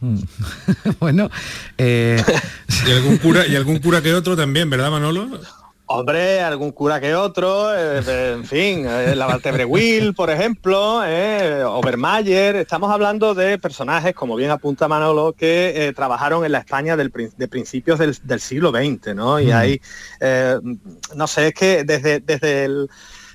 Hmm. 0.00 0.20
bueno, 1.00 1.28
eh, 1.78 2.22
y 2.86 2.92
algún 2.92 3.18
cura 3.18 3.44
y 3.44 3.56
algún 3.56 3.80
cura 3.80 4.00
que 4.00 4.14
otro 4.14 4.36
también, 4.36 4.70
¿verdad, 4.70 4.92
Manolo? 4.92 5.40
Hombre, 5.90 6.42
algún 6.42 6.72
cura 6.72 7.00
que 7.00 7.14
otro, 7.14 7.74
eh, 7.74 8.32
en 8.34 8.44
fin, 8.44 8.84
eh, 8.86 9.16
la 9.16 9.24
Valtebre 9.24 9.64
Will, 9.64 10.12
por 10.12 10.28
ejemplo, 10.28 11.00
eh, 11.02 11.64
Obermayer, 11.64 12.56
estamos 12.56 12.90
hablando 12.90 13.34
de 13.34 13.58
personajes, 13.58 14.12
como 14.12 14.36
bien 14.36 14.50
apunta 14.50 14.86
Manolo, 14.86 15.32
que 15.32 15.90
trabajaron 15.96 16.44
en 16.44 16.52
la 16.52 16.58
España 16.58 16.94
del, 16.94 17.10
de 17.34 17.48
principios 17.48 17.98
del, 17.98 18.40
siglo 18.40 18.70
XX, 18.70 19.14
¿no? 19.14 19.40
Y 19.40 19.46
mm. 19.46 19.52
hay, 19.54 19.80
no 21.14 21.26
sé, 21.26 21.48
es 21.48 21.54
que 21.54 21.84
desde, 21.84 22.20
desde 22.20 22.68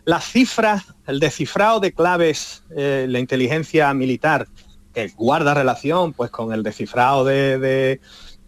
las 0.05 0.23
cifras, 0.23 0.83
el 1.07 1.19
descifrado 1.19 1.79
de 1.79 1.91
claves, 1.91 2.61
la 2.69 3.17
inteligencia 3.17 3.91
militar, 3.95 4.47
que 4.93 5.07
guarda 5.07 5.55
relación 5.55 6.13
pues 6.13 6.29
con 6.29 6.53
el 6.53 6.61
descifrado 6.61 7.25
de 7.25 7.57
de, 7.57 7.99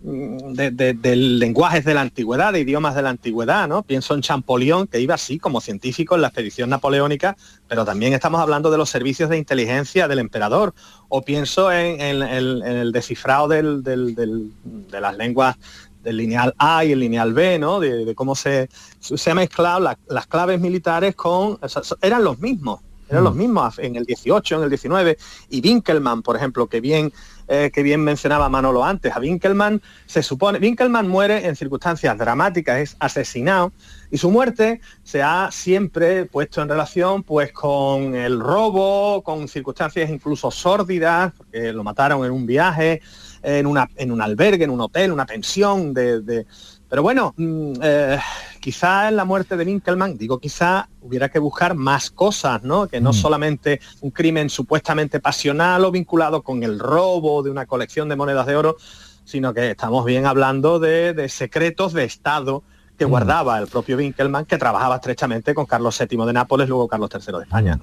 lenguajes 0.06 1.84
de 1.84 1.94
la 1.94 2.02
antigüedad, 2.02 2.54
de 2.54 2.60
idiomas 2.60 2.96
de 2.96 3.02
la 3.02 3.10
antigüedad, 3.10 3.68
¿no? 3.68 3.84
Pienso 3.84 4.14
en 4.14 4.22
Champollion, 4.22 4.88
que 4.88 5.00
iba 5.00 5.16
así 5.16 5.40
como 5.40 5.62
científico 5.62 6.16
en 6.16 6.22
la 6.22 6.28
expedición 6.28 6.70
napoleónica, 6.70 7.36
pero 7.68 7.86
también 7.86 8.14
estamos 8.14 8.40
hablando 8.40 8.70
de 8.70 8.78
los 8.78 8.90
servicios 8.90 9.30
de 9.30 9.38
inteligencia 9.38 10.08
del 10.08 10.20
emperador, 10.20 10.74
o 11.10 11.24
pienso 11.24 11.72
en, 11.72 12.00
el 12.02 12.92
descifrado 12.92 13.48
de 13.48 15.02
las 15.02 15.18
lenguas 15.18 15.58
del 16.06 16.18
lineal 16.18 16.54
A 16.58 16.86
y 16.86 16.94
el 16.94 17.00
lineal 17.00 17.34
B, 17.34 17.60
¿no? 17.60 17.80
De, 17.80 18.16
cómo 18.16 18.36
se, 18.36 18.70
se 19.00 19.32
ha 19.32 19.36
mezclado 19.36 19.96
las 20.08 20.28
claves 20.28 20.62
militares 20.62 21.16
con... 21.16 21.60
eran 22.02 22.24
los 22.24 22.40
mismos, 22.40 22.80
eran 23.10 23.24
los 23.24 23.36
mm. 23.36 23.38
mismos 23.38 23.80
en 23.80 23.96
el 23.96 24.06
18, 24.06 24.56
en 24.56 24.64
el 24.64 24.70
19, 24.70 25.18
y 25.50 25.68
Winkelmann, 25.68 26.22
por 26.22 26.38
ejemplo, 26.38 26.68
que 26.68 26.80
bien 26.80 27.12
eh, 27.48 27.72
que 27.74 27.84
bien 27.84 28.02
mencionaba 28.02 28.50
Manolo 28.50 28.84
antes. 28.84 29.16
A 29.16 29.20
Winkelmann 29.20 29.82
se 30.06 30.24
supone, 30.24 30.60
Winkelmann 30.60 31.08
muere 31.08 31.46
en 31.46 31.56
circunstancias 31.56 32.18
dramáticas, 32.18 32.80
es 32.80 32.98
asesinado 33.00 33.72
y 34.12 34.18
su 34.18 34.32
muerte 34.32 34.82
se 35.04 35.22
ha 35.22 35.50
siempre 35.52 36.26
puesto 36.26 36.62
en 36.62 36.70
relación 36.70 37.24
pues 37.24 37.52
con 37.52 38.16
el 38.16 38.40
robo, 38.40 39.22
con 39.24 39.48
circunstancias 39.48 40.10
incluso 40.10 40.52
sórdidas, 40.52 41.34
porque 41.38 41.72
lo 41.72 41.84
mataron 41.84 42.26
en 42.26 42.32
un 42.32 42.46
viaje, 42.46 43.02
en, 43.44 43.68
una, 43.68 43.90
en 43.96 44.12
un 44.12 44.22
albergue, 44.22 44.64
en 44.64 44.72
un 44.72 44.82
hotel, 44.82 45.12
una 45.12 45.26
pensión 45.26 45.94
de 45.94 46.46
pero 46.90 47.02
bueno, 47.02 47.34
mm, 47.36 47.74
eh, 47.82 48.20
quizá 48.60 49.10
en 49.10 49.16
la 49.16 49.26
muerte 49.26 49.58
de 49.58 49.66
Winkelmann, 49.66 50.18
digo 50.18 50.40
quizá 50.40 50.88
hubiera 51.02 51.30
que 51.30 51.40
buscar 51.40 51.76
más 51.76 52.12
cosas, 52.12 52.64
¿no? 52.64 52.88
Que 52.88 53.02
no 53.02 53.10
mm. 53.12 53.14
solamente 53.14 53.82
un 54.02 54.12
crimen 54.12 54.50
supuestamente 54.50 55.20
pasional 55.20 55.84
o 55.86 55.92
vinculado 55.92 56.44
con 56.44 56.64
el 56.64 56.80
robo 56.80 57.42
de 57.44 57.50
una 57.50 57.66
colección 57.66 58.08
de 58.10 58.16
monedas 58.16 58.46
de 58.46 58.56
oro, 58.56 58.78
sino 59.24 59.54
que 59.54 59.72
estamos 59.72 60.06
bien 60.06 60.26
hablando 60.26 60.80
de, 60.80 61.28
secretos 61.30 61.94
de 61.94 62.06
Estado 62.06 62.64
que 62.98 63.06
mm. 63.06 63.10
guardaba 63.10 63.60
el 63.60 63.68
propio 63.68 63.98
Winkelmann, 63.98 64.46
que 64.46 64.58
trabajaba 64.58 64.96
estrechamente 64.96 65.54
con 65.56 65.66
Carlos 65.66 66.00
VII 66.00 66.26
de 66.26 66.34
Nápoles, 66.34 66.70
luego 66.70 66.88
Carlos 66.88 67.10
III 67.14 67.38
de 67.38 67.44
España. 67.44 67.80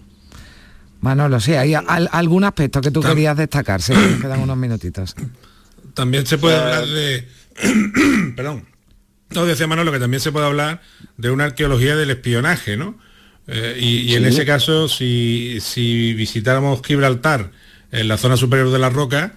Manolo, 1.00 1.40
sí, 1.40 1.54
hay 1.54 1.74
algún 1.74 2.44
aspecto 2.44 2.80
que 2.80 2.92
tú 2.92 3.00
querías 3.02 3.36
destacar, 3.36 3.82
se 3.82 3.94
quedan 4.20 4.40
unos 4.40 4.56
minutitos. 4.56 5.16
También 5.94 6.24
se 6.24 6.38
puede 6.38 6.56
hablar 6.56 6.86
de... 6.86 7.28
Perdón 8.36 8.71
no, 9.34 9.46
decía 9.46 9.66
Manolo 9.66 9.92
que 9.92 9.98
también 9.98 10.20
se 10.20 10.32
puede 10.32 10.46
hablar 10.46 10.80
de 11.16 11.30
una 11.30 11.44
arqueología 11.44 11.96
del 11.96 12.10
espionaje, 12.10 12.76
¿no? 12.76 12.98
Eh, 13.48 13.76
y, 13.80 14.14
en 14.14 14.24
ese 14.24 14.46
caso, 14.46 14.88
si, 14.88 15.58
visitáramos 16.16 16.80
Gibraltar, 16.84 17.50
en 17.90 18.08
la 18.08 18.16
zona 18.16 18.36
superior 18.36 18.70
de 18.70 18.78
la 18.78 18.88
roca, 18.88 19.34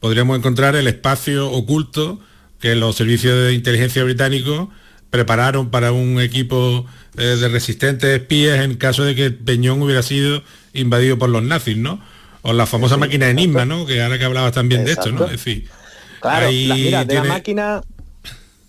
podríamos 0.00 0.38
encontrar 0.38 0.76
el 0.76 0.86
espacio 0.86 1.50
oculto 1.50 2.20
que 2.60 2.74
los 2.74 2.96
servicios 2.96 3.36
de 3.38 3.52
inteligencia 3.52 4.02
británicos 4.04 4.68
prepararon 5.10 5.70
para 5.70 5.92
un 5.92 6.20
equipo 6.20 6.86
eh, 7.16 7.22
de 7.22 7.48
resistentes 7.48 8.10
espías 8.10 8.64
en 8.64 8.76
caso 8.76 9.04
de 9.04 9.14
que 9.14 9.30
Peñón 9.30 9.82
hubiera 9.82 10.02
sido 10.02 10.42
invadido 10.72 11.18
por 11.18 11.28
los 11.28 11.42
nazis, 11.42 11.76
¿no? 11.76 12.00
O 12.42 12.52
la 12.52 12.66
famosa 12.66 12.96
máquina 12.96 13.28
Enigma, 13.28 13.64
¿no? 13.64 13.86
Que 13.86 14.02
ahora 14.02 14.18
que 14.18 14.24
hablabas 14.24 14.52
también 14.52 14.84
de 14.84 14.92
esto, 14.92 15.10
¿no? 15.12 15.24
Es 15.24 15.32
decir, 15.32 15.68
claro, 16.20 16.48
mira, 16.50 17.04
de 17.04 17.14
la 17.14 17.24
máquina 17.24 17.80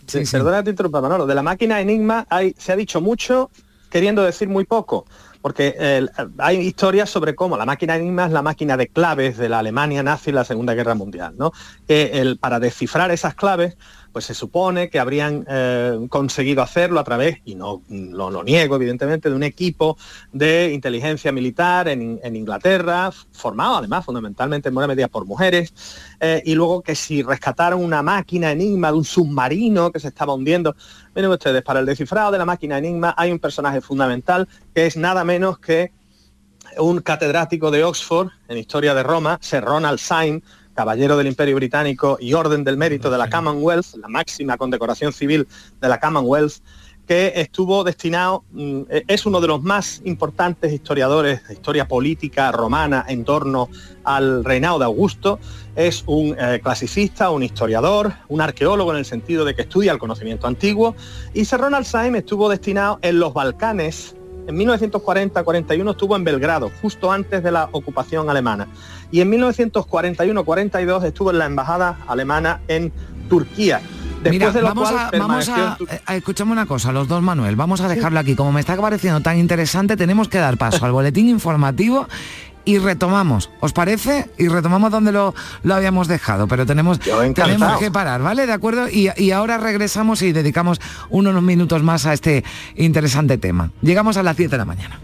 Sí, 0.10 0.24
Perdona 0.32 0.64
te 0.64 0.72
interrumpa, 0.72 1.02
Manolo. 1.02 1.26
De 1.26 1.36
la 1.36 1.44
máquina 1.44 1.80
Enigma 1.80 2.26
hay, 2.30 2.56
se 2.58 2.72
ha 2.72 2.76
dicho 2.76 3.00
mucho 3.02 3.50
queriendo 3.90 4.24
decir 4.24 4.48
muy 4.48 4.66
poco, 4.66 5.06
porque 5.42 6.08
hay 6.38 6.58
historias 6.60 7.10
sobre 7.10 7.36
cómo 7.36 7.58
la 7.58 7.66
máquina 7.66 7.96
Enigma 7.96 8.26
es 8.26 8.32
la 8.32 8.42
máquina 8.42 8.78
de 8.78 8.88
claves 8.88 9.38
de 9.38 9.50
la 9.50 9.60
Alemania 9.60 10.04
nazi 10.04 10.30
en 10.30 10.36
la 10.36 10.44
Segunda 10.44 10.74
Guerra 10.74 10.96
Mundial, 10.96 11.34
¿no? 11.38 11.52
Que 11.88 12.22
el, 12.22 12.38
para 12.38 12.60
descifrar 12.60 13.12
esas 13.12 13.36
claves 13.36 13.78
pues 14.12 14.26
se 14.26 14.34
supone 14.34 14.90
que 14.90 15.00
habrían 15.00 15.46
eh, 15.48 16.08
conseguido 16.10 16.62
hacerlo 16.62 17.00
a 17.00 17.04
través, 17.04 17.38
y 17.46 17.56
no 17.56 17.82
lo, 17.90 18.44
niego 18.44 18.76
evidentemente, 18.76 19.30
de 19.30 19.36
un 19.36 19.44
equipo 19.44 19.98
de 20.32 20.72
inteligencia 20.74 21.32
militar 21.32 21.88
en, 21.88 22.20
Inglaterra, 22.36 23.12
formado 23.32 23.78
además 23.78 24.06
fundamentalmente 24.06 24.70
en 24.70 24.76
buena 24.76 24.88
medida 24.88 25.08
por 25.08 25.26
mujeres, 25.26 25.74
eh, 26.20 26.42
y 26.46 26.56
luego 26.56 26.82
que 26.82 26.96
si 26.96 27.22
rescataron 27.22 27.84
una 27.84 28.02
máquina 28.02 28.52
enigma 28.52 28.92
de 28.92 28.98
un 28.98 29.06
submarino 29.06 29.92
que 29.92 30.00
se 30.00 30.08
estaba 30.10 30.34
hundiendo, 30.34 30.76
miren 31.16 31.32
ustedes, 31.32 31.64
para 31.64 31.80
el 31.80 31.86
descifrado 31.86 32.32
de 32.32 32.38
la 32.38 32.46
máquina 32.46 32.78
enigma 32.78 33.14
hay 33.18 33.32
un 33.32 33.40
personaje 33.40 33.82
fundamental 33.82 34.48
que 34.74 34.86
es 34.86 34.98
nada 34.98 35.24
menos 35.24 35.60
que 35.60 35.92
un 36.78 37.02
catedrático 37.02 37.72
de 37.72 37.84
Oxford 37.84 38.30
en 38.48 38.58
historia 38.58 38.94
de 38.94 39.04
Roma, 39.04 39.40
Sir 39.42 39.64
Ronald 39.64 40.00
Syme, 40.00 40.42
Caballero 40.80 41.18
del 41.18 41.28
Imperio 41.28 41.58
Británico 41.58 42.18
y 42.22 42.34
Orden 42.34 42.64
del 42.64 42.78
Mérito 42.78 43.10
de 43.10 43.18
la 43.18 43.30
Commonwealth, 43.30 43.96
la 43.96 44.08
máxima 44.08 44.56
condecoración 44.56 45.12
civil 45.12 45.46
de 45.82 45.90
la 45.90 46.00
Commonwealth, 46.00 46.64
que 47.06 47.34
estuvo 47.36 47.84
destinado, 47.84 48.46
mm, 48.54 48.84
es 49.06 49.26
uno 49.26 49.42
de 49.42 49.48
los 49.50 49.62
más 49.62 50.02
importantes 50.06 50.72
historiadores 50.72 51.46
de 51.50 51.56
historia 51.56 51.86
política 51.86 52.54
romana 52.54 53.04
en 53.10 53.26
torno 53.26 53.68
al 54.06 54.46
reinado 54.46 54.80
de 54.80 54.86
Augusto, 54.86 55.38
es 55.76 56.06
un 56.06 56.34
eh, 56.40 56.62
clasicista, 56.64 57.30
un 57.30 57.44
historiador, 57.44 58.14
un 58.30 58.40
arqueólogo 58.40 58.94
en 58.94 59.00
el 59.00 59.06
sentido 59.06 59.44
de 59.44 59.56
que 59.56 59.64
estudia 59.64 59.92
el 59.92 60.00
conocimiento 60.00 60.48
antiguo, 60.48 60.96
y 61.34 61.44
Sir 61.44 61.60
Ronald 61.60 61.86
Syme 61.86 62.20
estuvo 62.20 62.48
destinado 62.48 63.00
en 63.02 63.20
los 63.20 63.34
Balcanes, 63.34 64.16
en 64.50 64.58
1940-41 64.58 65.92
estuvo 65.92 66.16
en 66.16 66.24
Belgrado, 66.24 66.72
justo 66.82 67.12
antes 67.12 67.44
de 67.44 67.52
la 67.52 67.70
ocupación 67.72 68.30
alemana 68.32 68.68
y 69.12 69.22
en 69.22 69.32
1941-42 69.32 71.04
estuvo 71.06 71.30
en 71.30 71.38
la 71.38 71.46
embajada 71.46 72.00
alemana 72.08 72.62
en 72.68 72.92
Turquía. 73.30 73.82
Después 74.24 74.54
de 74.54 74.62
vamos, 74.62 74.92
a, 74.92 75.12
vamos 75.18 75.48
a, 75.48 75.78
eh, 76.10 76.44
una 76.44 76.66
cosa, 76.66 76.92
los 76.92 77.08
dos 77.08 77.22
Manuel, 77.22 77.56
vamos 77.56 77.80
a 77.80 77.88
dejarlo 77.88 78.20
aquí. 78.20 78.36
Como 78.36 78.52
me 78.52 78.60
está 78.60 78.76
pareciendo 78.76 79.22
tan 79.22 79.38
interesante, 79.38 79.96
tenemos 79.96 80.28
que 80.28 80.40
dar 80.40 80.58
paso 80.58 80.84
al 80.86 80.92
boletín 80.92 81.30
informativo 81.30 82.08
y 82.70 82.78
retomamos, 82.78 83.50
¿os 83.62 83.74
parece? 83.74 84.30
Y 84.38 84.48
retomamos 84.48 84.92
donde 84.92 85.12
lo, 85.12 85.34
lo 85.64 85.74
habíamos 85.74 86.08
dejado, 86.08 86.48
pero 86.48 86.68
tenemos, 86.68 87.00
tenemos 87.00 87.80
que 87.80 87.90
parar, 87.90 88.22
¿vale? 88.22 88.46
¿De 88.46 88.54
acuerdo? 88.54 88.88
Y, 88.88 89.10
y, 89.18 89.32
ahora 89.32 89.58
regresamos 89.58 90.22
y 90.22 90.34
dedicamos 90.34 90.80
unos 91.10 91.42
minutos 91.42 91.82
más 91.82 92.06
a 92.06 92.14
este 92.14 92.44
interesante 92.76 93.40
tema. 93.40 93.72
Llegamos 93.82 94.18
a 94.18 94.24
las 94.24 94.38
10 94.38 94.52
de 94.52 94.58
la 94.58 94.66
mañana. 94.66 95.00